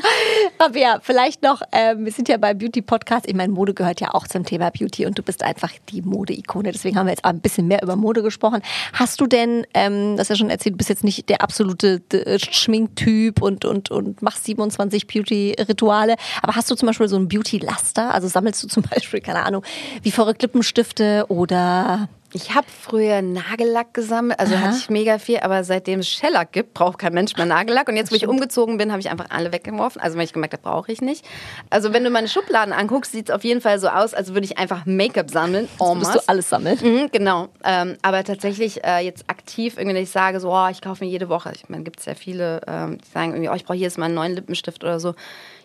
Rabea, 0.58 1.00
vielleicht 1.02 1.42
noch, 1.42 1.62
ähm, 1.72 2.04
wir 2.04 2.12
sind 2.12 2.28
ja 2.28 2.36
bei 2.36 2.54
Beauty 2.54 2.82
Podcast. 2.82 3.26
Ich 3.28 3.34
meine, 3.34 3.52
Mode 3.52 3.74
gehört 3.74 4.00
ja 4.00 4.12
auch 4.14 4.26
zum 4.26 4.44
Thema 4.44 4.70
Beauty 4.70 5.06
und 5.06 5.18
du 5.18 5.22
bist 5.22 5.42
einfach 5.42 5.70
die 5.88 6.02
Mode-Ikone. 6.02 6.72
Deswegen 6.72 6.96
haben 6.98 7.06
wir 7.06 7.12
jetzt 7.12 7.24
auch 7.24 7.30
ein 7.30 7.40
bisschen 7.40 7.66
mehr 7.68 7.82
über 7.82 7.96
Mode 7.96 8.22
gesprochen. 8.22 8.62
Hast 8.92 9.20
du 9.20 9.26
denn, 9.26 9.66
ähm, 9.74 10.16
das 10.16 10.28
hast 10.28 10.30
ja 10.30 10.36
schon 10.36 10.50
erzählt, 10.50 10.74
du 10.74 10.78
bist 10.78 10.90
jetzt 10.90 11.04
nicht 11.04 11.28
der 11.28 11.42
absolute 11.42 12.02
äh, 12.12 12.38
Schminktyp 12.38 13.40
und, 13.42 13.64
und, 13.64 13.90
und 13.90 14.09
machst 14.20 14.44
27 14.44 15.06
Beauty-Rituale. 15.06 16.16
Aber 16.42 16.56
hast 16.56 16.70
du 16.70 16.74
zum 16.74 16.86
Beispiel 16.86 17.08
so 17.08 17.16
ein 17.16 17.28
Beauty-Laster? 17.28 18.12
Also 18.12 18.28
sammelst 18.28 18.62
du 18.62 18.68
zum 18.68 18.82
Beispiel, 18.90 19.20
keine 19.20 19.44
Ahnung, 19.44 19.64
wie 20.02 20.10
verrückt 20.10 20.42
Lippenstifte 20.42 21.26
oder 21.28 22.08
Ich 22.32 22.54
habe 22.54 22.66
früher 22.68 23.22
Nagellack 23.22 23.92
gesammelt, 23.92 24.38
also 24.38 24.54
Aha. 24.54 24.62
hatte 24.62 24.76
ich 24.76 24.88
mega 24.88 25.18
viel, 25.18 25.40
aber 25.40 25.64
seitdem 25.64 26.00
es 26.00 26.08
Shellac 26.08 26.52
gibt, 26.52 26.74
braucht 26.74 26.98
kein 26.98 27.12
Mensch 27.12 27.36
mehr 27.36 27.46
Nagellack. 27.46 27.88
Und 27.88 27.96
jetzt, 27.96 28.12
wo 28.12 28.16
ich 28.16 28.28
umgezogen 28.28 28.78
bin, 28.78 28.92
habe 28.92 29.00
ich 29.00 29.10
einfach 29.10 29.26
alle 29.30 29.52
weggeworfen. 29.52 30.00
Also, 30.00 30.16
weil 30.16 30.24
ich 30.24 30.32
gemerkt 30.32 30.54
habe, 30.54 30.62
brauche 30.62 30.92
ich 30.92 31.00
nicht. 31.00 31.24
Also, 31.70 31.92
wenn 31.92 32.04
du 32.04 32.10
meine 32.10 32.28
Schubladen 32.28 32.72
anguckst, 32.72 33.10
sieht 33.10 33.30
es 33.30 33.34
auf 33.34 33.42
jeden 33.42 33.60
Fall 33.60 33.80
so 33.80 33.88
aus, 33.88 34.14
als 34.14 34.32
würde 34.32 34.44
ich 34.44 34.58
einfach 34.58 34.86
Make-up 34.86 35.30
sammeln. 35.30 35.68
En 35.80 35.96
würdest 35.96 36.14
du 36.14 36.20
alles 36.28 36.48
sammeln? 36.48 36.78
Mhm, 36.80 37.08
genau. 37.10 37.48
Ähm, 37.64 37.96
aber 38.02 38.22
tatsächlich 38.22 38.84
äh, 38.84 39.00
jetzt 39.00 39.24
aktiv, 39.28 39.76
irgendwie, 39.76 39.96
wenn 39.96 40.02
ich 40.04 40.10
sage, 40.10 40.38
so, 40.38 40.52
oh, 40.52 40.68
ich 40.70 40.80
kaufe 40.80 41.04
mir 41.04 41.10
jede 41.10 41.28
Woche. 41.28 41.50
Ich 41.54 41.68
meine, 41.68 41.82
gibt 41.82 41.98
es 41.98 42.06
ja 42.06 42.14
viele, 42.14 42.60
ähm, 42.68 42.98
die 42.98 43.10
sagen 43.10 43.32
irgendwie, 43.32 43.48
oh, 43.48 43.54
ich 43.54 43.64
brauche 43.64 43.76
jedes 43.76 43.98
Mal 43.98 44.06
einen 44.06 44.14
neuen 44.14 44.34
Lippenstift 44.34 44.84
oder 44.84 45.00
so. 45.00 45.14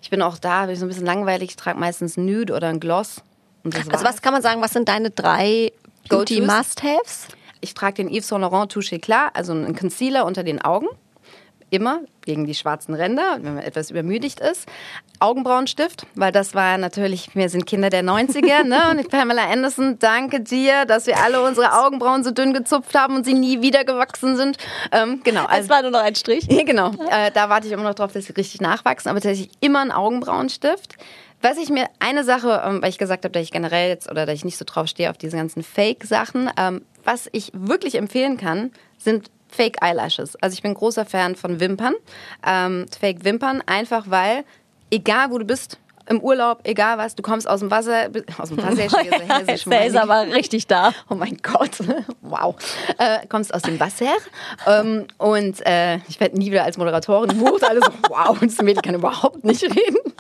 Ich 0.02 0.10
bin 0.10 0.24
auch 0.24 0.40
da, 0.40 0.66
bin 0.66 0.74
ich 0.74 0.80
so 0.80 0.86
ein 0.86 0.90
bisschen 0.90 1.06
langweilig. 1.06 1.52
Ich 1.52 1.56
trage 1.58 1.80
meistens 1.80 2.18
Nude 2.18 2.54
oder 2.54 2.70
ein 2.70 2.80
Gloss. 2.80 3.22
Also 3.64 4.04
was 4.04 4.22
kann 4.22 4.34
man 4.34 4.42
sagen, 4.42 4.62
was 4.62 4.72
sind 4.72 4.88
deine 4.90 5.10
drei 5.10 5.72
Go-Tos? 6.10 6.26
Beauty-Must-Haves? 6.38 7.28
Ich 7.62 7.74
trage 7.74 7.96
den 8.04 8.10
Yves 8.10 8.28
Saint 8.28 8.42
Laurent 8.42 8.72
Touche 8.72 8.96
Eclat, 8.96 9.32
also 9.36 9.54
einen 9.54 9.76
Concealer 9.76 10.26
unter 10.26 10.44
den 10.44 10.62
Augen. 10.62 10.88
Immer 11.72 12.02
gegen 12.24 12.46
die 12.46 12.54
schwarzen 12.54 12.94
Ränder, 12.94 13.40
wenn 13.42 13.56
man 13.56 13.64
etwas 13.64 13.90
übermüdigt 13.90 14.40
ist. 14.40 14.68
Augenbrauenstift, 15.20 16.06
weil 16.14 16.32
das 16.32 16.54
war 16.54 16.78
natürlich, 16.78 17.34
wir 17.36 17.50
sind 17.50 17.66
Kinder 17.66 17.90
der 17.90 18.04
90er, 18.04 18.64
ne? 18.64 18.92
Und 18.92 19.10
Pamela 19.10 19.50
Anderson, 19.50 19.98
danke 19.98 20.42
dir, 20.42 20.86
dass 20.86 21.08
wir 21.08 21.18
alle 21.24 21.42
unsere 21.42 21.74
Augenbrauen 21.84 22.24
so 22.24 22.30
dünn 22.32 22.54
gezupft 22.54 22.94
haben 22.96 23.16
und 23.16 23.26
sie 23.26 23.34
nie 23.34 23.62
wieder 23.62 23.84
gewachsen 23.84 24.38
sind. 24.38 24.58
Ähm, 24.92 25.22
genau, 25.24 25.44
Es 25.46 25.50
also 25.50 25.70
war 25.70 25.82
nur 25.82 25.92
noch 25.92 26.02
ein 26.02 26.16
Strich. 26.16 26.46
ja, 26.50 26.64
genau. 26.66 26.92
Äh, 27.10 27.32
da 27.34 27.50
warte 27.50 27.66
ich 27.68 27.74
immer 27.74 27.84
noch 27.84 27.96
drauf, 27.96 28.12
dass 28.14 28.26
sie 28.26 28.34
richtig 28.34 28.62
nachwachsen. 28.62 29.10
Aber 29.10 29.20
tatsächlich 29.20 29.50
immer 29.60 29.80
ein 29.80 29.92
Augenbrauenstift. 29.92 30.98
Was 31.48 31.60
ich 31.60 31.70
mir, 31.70 31.90
eine 32.00 32.24
Sache, 32.24 32.64
ähm, 32.66 32.82
weil 32.82 32.90
ich 32.90 32.98
gesagt 32.98 33.24
habe, 33.24 33.32
dass 33.32 33.44
ich 33.44 33.52
generell 33.52 33.90
jetzt 33.90 34.10
oder 34.10 34.26
dass 34.26 34.34
ich 34.34 34.46
nicht 34.46 34.58
so 34.58 34.66
drauf 34.66 34.88
stehe 34.88 35.12
auf 35.12 35.18
diese 35.20 35.38
ganzen 35.38 35.62
Fake-Sachen, 35.62 36.50
ähm, 36.58 36.82
was 37.04 37.30
ich 37.34 37.52
wirklich 37.54 38.00
empfehlen 38.00 38.38
kann, 38.38 38.72
sind 38.98 39.30
Fake 39.48 39.78
Eyelashes. 39.80 40.36
Also 40.38 40.56
ich 40.56 40.64
bin 40.64 40.74
großer 40.74 41.06
Fan 41.06 41.36
von 41.36 41.60
Wimpern. 41.60 41.94
Ähm, 42.44 42.88
Fake 43.00 43.24
Wimpern, 43.26 43.62
einfach 43.68 44.06
weil, 44.10 44.44
egal 44.90 45.30
wo 45.30 45.38
du 45.38 45.46
bist, 45.46 45.78
im 46.08 46.20
Urlaub, 46.20 46.62
egal 46.64 46.98
was, 46.98 47.16
du 47.16 47.22
kommst 47.22 47.48
aus 47.48 47.60
dem 47.60 47.72
Wasser, 47.72 48.10
aus 48.40 48.50
dem 48.50 48.58
Wasser, 48.58 48.78
hessisch, 49.46 49.66
Der 49.70 49.86
ist 49.86 49.96
aber 49.96 50.22
richtig 50.34 50.66
da. 50.66 50.94
Oh 51.10 51.16
mein 51.16 51.38
Gott, 51.44 51.78
wow. 52.22 52.56
Äh, 52.98 53.28
kommst 53.28 53.54
aus 53.54 53.62
dem 53.62 53.80
Wasser 53.80 54.14
ähm, 54.68 55.06
und 55.18 55.66
äh, 55.66 55.98
ich 56.08 56.20
werde 56.20 56.38
nie 56.38 56.52
wieder 56.52 56.64
als 56.64 56.78
Moderatorin 56.78 57.30
gebucht. 57.30 57.64
Alle 57.64 57.82
so, 57.82 57.92
wow, 58.10 58.38
das 58.40 58.62
Mädchen 58.62 58.82
kann 58.82 58.96
überhaupt 58.96 59.44
nicht 59.44 59.64
reden. 59.64 60.14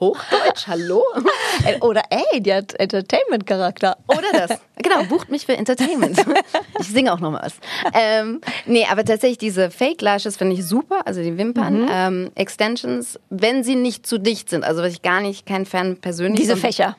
Hochdeutsch, 0.00 0.66
hallo? 0.66 1.02
Oder 1.80 2.02
ey, 2.10 2.40
die 2.40 2.52
hat 2.52 2.74
Entertainment-Charakter. 2.74 3.96
Oder 4.06 4.46
das. 4.46 4.58
Genau, 4.76 5.04
bucht 5.04 5.30
mich 5.30 5.46
für 5.46 5.56
Entertainment. 5.56 6.18
Ich 6.80 6.88
singe 6.88 7.12
auch 7.12 7.20
noch 7.20 7.30
mal 7.30 7.42
was. 7.44 7.54
Ähm, 7.94 8.40
nee, 8.66 8.84
aber 8.90 9.04
tatsächlich 9.04 9.38
diese 9.38 9.70
Fake 9.70 10.00
Lashes 10.00 10.36
finde 10.36 10.54
ich 10.54 10.66
super, 10.66 11.06
also 11.06 11.22
die 11.22 11.38
Wimpern, 11.38 11.86
ähm, 11.88 12.30
Extensions, 12.34 13.20
wenn 13.30 13.62
sie 13.62 13.76
nicht 13.76 14.04
zu 14.04 14.18
dicht 14.18 14.50
sind, 14.50 14.64
also 14.64 14.82
was 14.82 14.92
ich 14.92 15.02
gar 15.02 15.20
nicht, 15.20 15.46
kein 15.46 15.64
Fan 15.64 15.96
persönlich. 15.98 16.40
Diese 16.40 16.56
Fächer. 16.56 16.96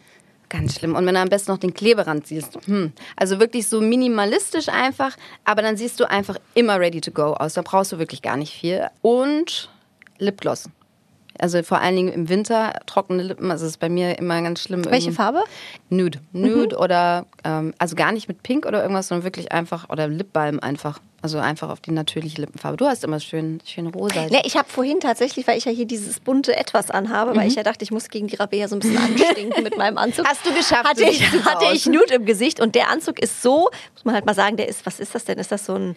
Ganz 0.54 0.76
schlimm. 0.76 0.96
Und 0.96 1.06
wenn 1.06 1.16
du 1.16 1.20
am 1.20 1.30
besten 1.30 1.52
noch 1.52 1.58
den 1.58 1.74
Kleberand 1.74 2.28
siehst. 2.28 2.60
Hm. 2.66 2.94
Also 3.16 3.40
wirklich 3.40 3.68
so 3.68 3.82
minimalistisch 3.82 4.70
einfach, 4.70 5.18
aber 5.44 5.64
dann 5.64 5.78
siehst 5.78 6.00
du 6.00 6.10
einfach 6.10 6.38
immer 6.54 6.80
ready 6.80 7.02
to 7.02 7.12
go 7.12 7.34
aus. 7.34 7.56
Da 7.56 7.64
brauchst 7.64 7.92
du 7.92 7.98
wirklich 7.98 8.22
gar 8.22 8.38
nicht 8.38 8.54
viel. 8.54 8.88
Und 9.02 9.70
Lipgloss. 10.20 10.70
Also 11.40 11.64
vor 11.64 11.82
allen 11.82 11.96
Dingen 11.96 12.14
im 12.14 12.30
Winter 12.30 12.74
trockene 12.86 13.24
Lippen, 13.24 13.50
also 13.50 13.66
das 13.66 13.74
ist 13.74 13.80
bei 13.80 13.90
mir 13.90 14.20
immer 14.20 14.42
ganz 14.42 14.62
schlimm. 14.62 14.86
Welche 14.86 15.12
Farbe? 15.12 15.44
Nude. 15.90 16.20
Nude 16.32 16.78
oder, 16.78 17.26
ähm, 17.44 17.74
also 17.78 17.96
gar 17.96 18.12
nicht 18.12 18.28
mit 18.28 18.44
Pink 18.44 18.66
oder 18.66 18.82
irgendwas, 18.82 19.08
sondern 19.08 19.24
wirklich 19.24 19.52
einfach, 19.52 19.90
oder 19.90 20.08
Lipbalm 20.08 20.60
einfach. 20.60 21.00
Also 21.24 21.40
einfach 21.40 21.70
auf 21.70 21.80
die 21.80 21.92
natürliche 21.92 22.42
Lippenfarbe. 22.42 22.76
Du 22.76 22.86
hast 22.86 23.06
immer 23.06 23.22
schön, 23.22 23.62
schön 23.64 23.88
rosa. 23.88 24.26
Ne, 24.26 24.42
ich 24.44 24.58
habe 24.58 24.68
vorhin 24.68 25.00
tatsächlich, 25.00 25.48
weil 25.48 25.58
ich 25.58 25.64
ja 25.64 25.72
hier 25.72 25.86
dieses 25.86 26.20
bunte 26.20 26.54
Etwas 26.54 26.92
anhabe, 26.92 27.34
weil 27.34 27.48
ich 27.48 27.56
ja 27.56 27.64
dachte, 27.64 27.86
ich 27.86 27.92
muss 27.92 28.10
gegen 28.10 28.28
die 28.28 28.36
Rabea 28.36 28.68
so 28.68 28.76
ein 28.76 28.80
bisschen 28.80 28.98
anstinken 28.98 29.64
mit 29.64 29.78
meinem 29.78 29.98
Anzug. 29.98 30.28
Hast 30.28 30.46
du 30.46 30.54
geschafft, 30.54 30.84
Hatte 30.84 31.06
ich, 31.06 31.24
hatte 31.46 31.74
ich 31.74 31.86
Nude 31.86 32.16
im 32.16 32.26
Gesicht 32.26 32.60
und 32.60 32.76
der 32.76 32.90
Anzug 32.90 33.20
ist 33.22 33.42
so, 33.42 33.70
muss 33.94 34.04
man 34.04 34.16
halt 34.16 34.26
mal 34.26 34.34
sagen, 34.34 34.58
der 34.58 34.68
ist, 34.68 34.86
was 34.86 35.00
ist 35.00 35.16
das 35.16 35.24
denn? 35.24 35.38
Ist 35.38 35.54
das 35.54 35.66
so 35.66 35.76
ein, 35.76 35.96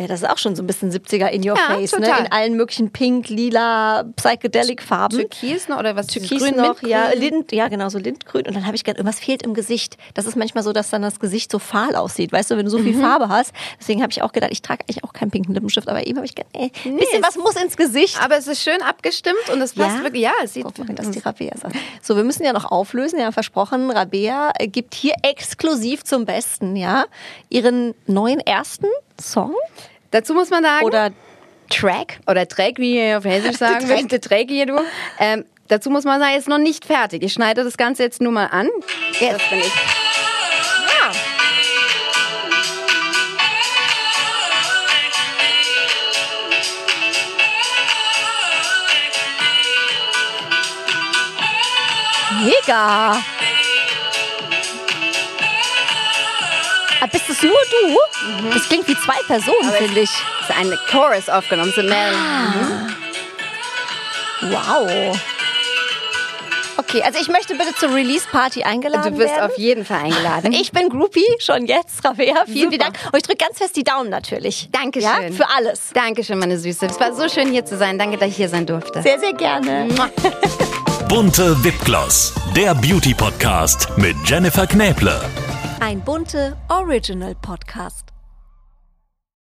äh, 0.00 0.06
das 0.08 0.22
ist 0.22 0.28
auch 0.28 0.38
schon 0.38 0.56
so 0.56 0.62
ein 0.62 0.66
bisschen 0.66 0.90
70er 0.90 1.26
in 1.28 1.40
your 1.48 1.56
Ja, 1.56 1.74
face, 1.76 1.92
ne? 1.92 2.06
total. 2.06 2.24
In 2.26 2.32
allen 2.32 2.56
möglichen 2.56 2.90
pink, 2.90 3.28
lila, 3.28 4.04
psychedelic 4.16 4.82
Farben. 4.82 5.16
Türkis 5.18 5.68
noch 5.68 5.78
oder 5.78 5.94
was? 5.96 6.06
Türkis 6.08 6.40
Grün, 6.42 6.56
noch, 6.56 6.82
ja? 6.82 7.10
Lind, 7.10 7.52
ja 7.52 7.68
genau, 7.68 7.88
so 7.88 7.98
Lindgrün. 7.98 8.46
Und 8.46 8.54
dann 8.56 8.66
habe 8.66 8.76
ich 8.76 8.84
gedacht, 8.84 8.98
irgendwas 8.98 9.20
fehlt 9.20 9.42
im 9.42 9.54
Gesicht. 9.54 9.96
Das 10.14 10.26
ist 10.26 10.36
manchmal 10.36 10.64
so, 10.64 10.72
dass 10.72 10.90
dann 10.90 11.02
das 11.02 11.20
Gesicht 11.20 11.50
so 11.52 11.58
fahl 11.58 11.94
aussieht, 11.96 12.32
weißt 12.32 12.50
du, 12.50 12.56
wenn 12.56 12.64
du 12.64 12.70
so 12.70 12.78
viel 12.78 12.94
Mhm. 12.96 13.00
Farbe 13.02 13.28
hast. 13.28 13.52
Deswegen 13.78 14.02
habe 14.02 14.10
ich 14.12 14.22
auch 14.22 14.32
gedacht, 14.32 14.50
ich 14.52 14.62
trage 14.62 14.82
eigentlich 14.84 15.04
auch 15.04 15.12
keinen 15.12 15.30
pinken 15.30 15.54
Lippenstift, 15.54 15.88
aber 15.88 16.06
eben 16.06 16.16
habe 16.16 16.26
ich 16.26 16.34
gedacht, 16.34 16.50
ey, 16.54 16.72
ein 16.84 16.96
bisschen 16.96 17.22
was 17.22 17.36
muss 17.36 17.56
ins 17.56 17.76
Gesicht. 17.76 18.18
Aber 18.22 18.36
es 18.36 18.46
ist 18.46 18.62
schön 18.62 18.80
abgestimmt 18.82 19.36
und 19.52 19.60
es 19.60 19.74
passt 19.74 19.98
Ja? 19.98 20.02
wirklich. 20.04 20.22
Ja, 20.22 20.32
es 20.42 20.54
sieht 20.54 20.64
Oh, 20.66 20.70
vorhin, 20.74 20.96
dass 20.96 21.10
die 21.10 21.18
Rabea 21.20 21.56
sagt. 21.56 21.76
So, 22.02 22.16
wir 22.16 22.24
müssen 22.24 22.44
ja 22.44 22.52
noch 22.52 22.70
auflösen. 22.70 23.18
Ja, 23.18 23.32
versprochen, 23.32 23.90
Rabea 23.90 24.52
äh, 24.58 24.66
gibt 24.68 24.94
hier 24.94 25.14
exklusiv 25.22 26.04
zum 26.04 26.24
Besten, 26.24 26.76
ja, 26.76 27.04
ihren 27.48 27.94
neuen 28.06 28.40
ersten 28.40 28.86
Song 29.20 29.54
Dazu 30.10 30.34
muss 30.34 30.50
man 30.50 30.62
sagen. 30.62 30.84
Oder 30.84 31.10
Track. 31.68 32.18
Oder 32.26 32.48
Track, 32.48 32.78
wie 32.78 32.96
ihr 32.96 33.18
auf 33.18 33.24
Hessisch 33.24 33.56
sagen 33.58 33.88
würdet. 33.88 34.24
Track 34.24 34.48
hier, 34.48 34.66
du. 34.66 34.80
Ähm, 35.18 35.44
dazu 35.68 35.90
muss 35.90 36.04
man 36.04 36.20
sagen, 36.20 36.36
ist 36.36 36.48
noch 36.48 36.58
nicht 36.58 36.84
fertig. 36.84 37.22
Ich 37.22 37.32
schneide 37.32 37.64
das 37.64 37.76
Ganze 37.76 38.02
jetzt 38.02 38.20
nur 38.20 38.32
mal 38.32 38.46
an. 38.46 38.68
Jetzt 39.20 39.40
das 39.40 39.50
bin 39.50 39.60
ich. 39.60 39.72
Ja. 40.86 41.12
Mega! 52.42 53.39
Bist 57.12 57.28
das 57.28 57.42
nur 57.42 57.52
du? 57.52 58.48
Das 58.52 58.68
klingt 58.68 58.86
wie 58.88 58.96
zwei 58.96 59.18
Personen, 59.26 59.70
finde 59.78 60.00
ich. 60.00 60.10
Das 60.46 60.50
ist 60.50 60.56
ein 60.56 60.78
Chorus 60.90 61.28
aufgenommen, 61.28 61.72
sind 61.74 61.88
mehrere. 61.88 62.16
Wow. 64.42 65.18
Okay, 66.78 67.02
also 67.02 67.18
ich 67.20 67.28
möchte 67.28 67.54
bitte 67.54 67.74
zur 67.74 67.94
Release-Party 67.94 68.62
eingeladen 68.64 69.12
Du 69.12 69.20
wirst 69.20 69.34
werden. 69.34 69.50
auf 69.50 69.58
jeden 69.58 69.84
Fall 69.84 69.98
eingeladen. 70.04 70.52
Ich 70.52 70.72
bin 70.72 70.88
Groupie, 70.88 71.26
schon 71.38 71.66
jetzt, 71.66 72.02
Rabea. 72.02 72.44
Vielen, 72.46 72.70
vielen. 72.70 72.80
Dank. 72.80 72.96
Und 73.12 73.18
ich 73.18 73.22
drücke 73.22 73.44
ganz 73.44 73.58
fest 73.58 73.76
die 73.76 73.84
Daumen 73.84 74.08
natürlich. 74.08 74.68
Dankeschön. 74.72 75.08
Ja, 75.08 75.30
für 75.30 75.46
alles. 75.54 75.90
Dankeschön, 75.92 76.38
meine 76.38 76.58
Süße. 76.58 76.86
Es 76.86 76.98
war 76.98 77.14
so 77.14 77.28
schön, 77.28 77.50
hier 77.52 77.66
zu 77.66 77.76
sein. 77.76 77.98
Danke, 77.98 78.16
dass 78.16 78.30
ich 78.30 78.36
hier 78.36 78.48
sein 78.48 78.64
durfte. 78.64 79.02
Sehr, 79.02 79.20
sehr 79.20 79.34
gerne. 79.34 79.88
Bunte 81.08 81.62
Wipgloss, 81.62 82.32
der 82.56 82.74
Beauty 82.74 83.12
Podcast 83.12 83.88
mit 83.96 84.16
Jennifer 84.24 84.66
Knäble. 84.66 85.20
Ein 85.80 86.02
bunte 86.02 86.58
Original 86.68 87.34
Podcast. 87.34 88.09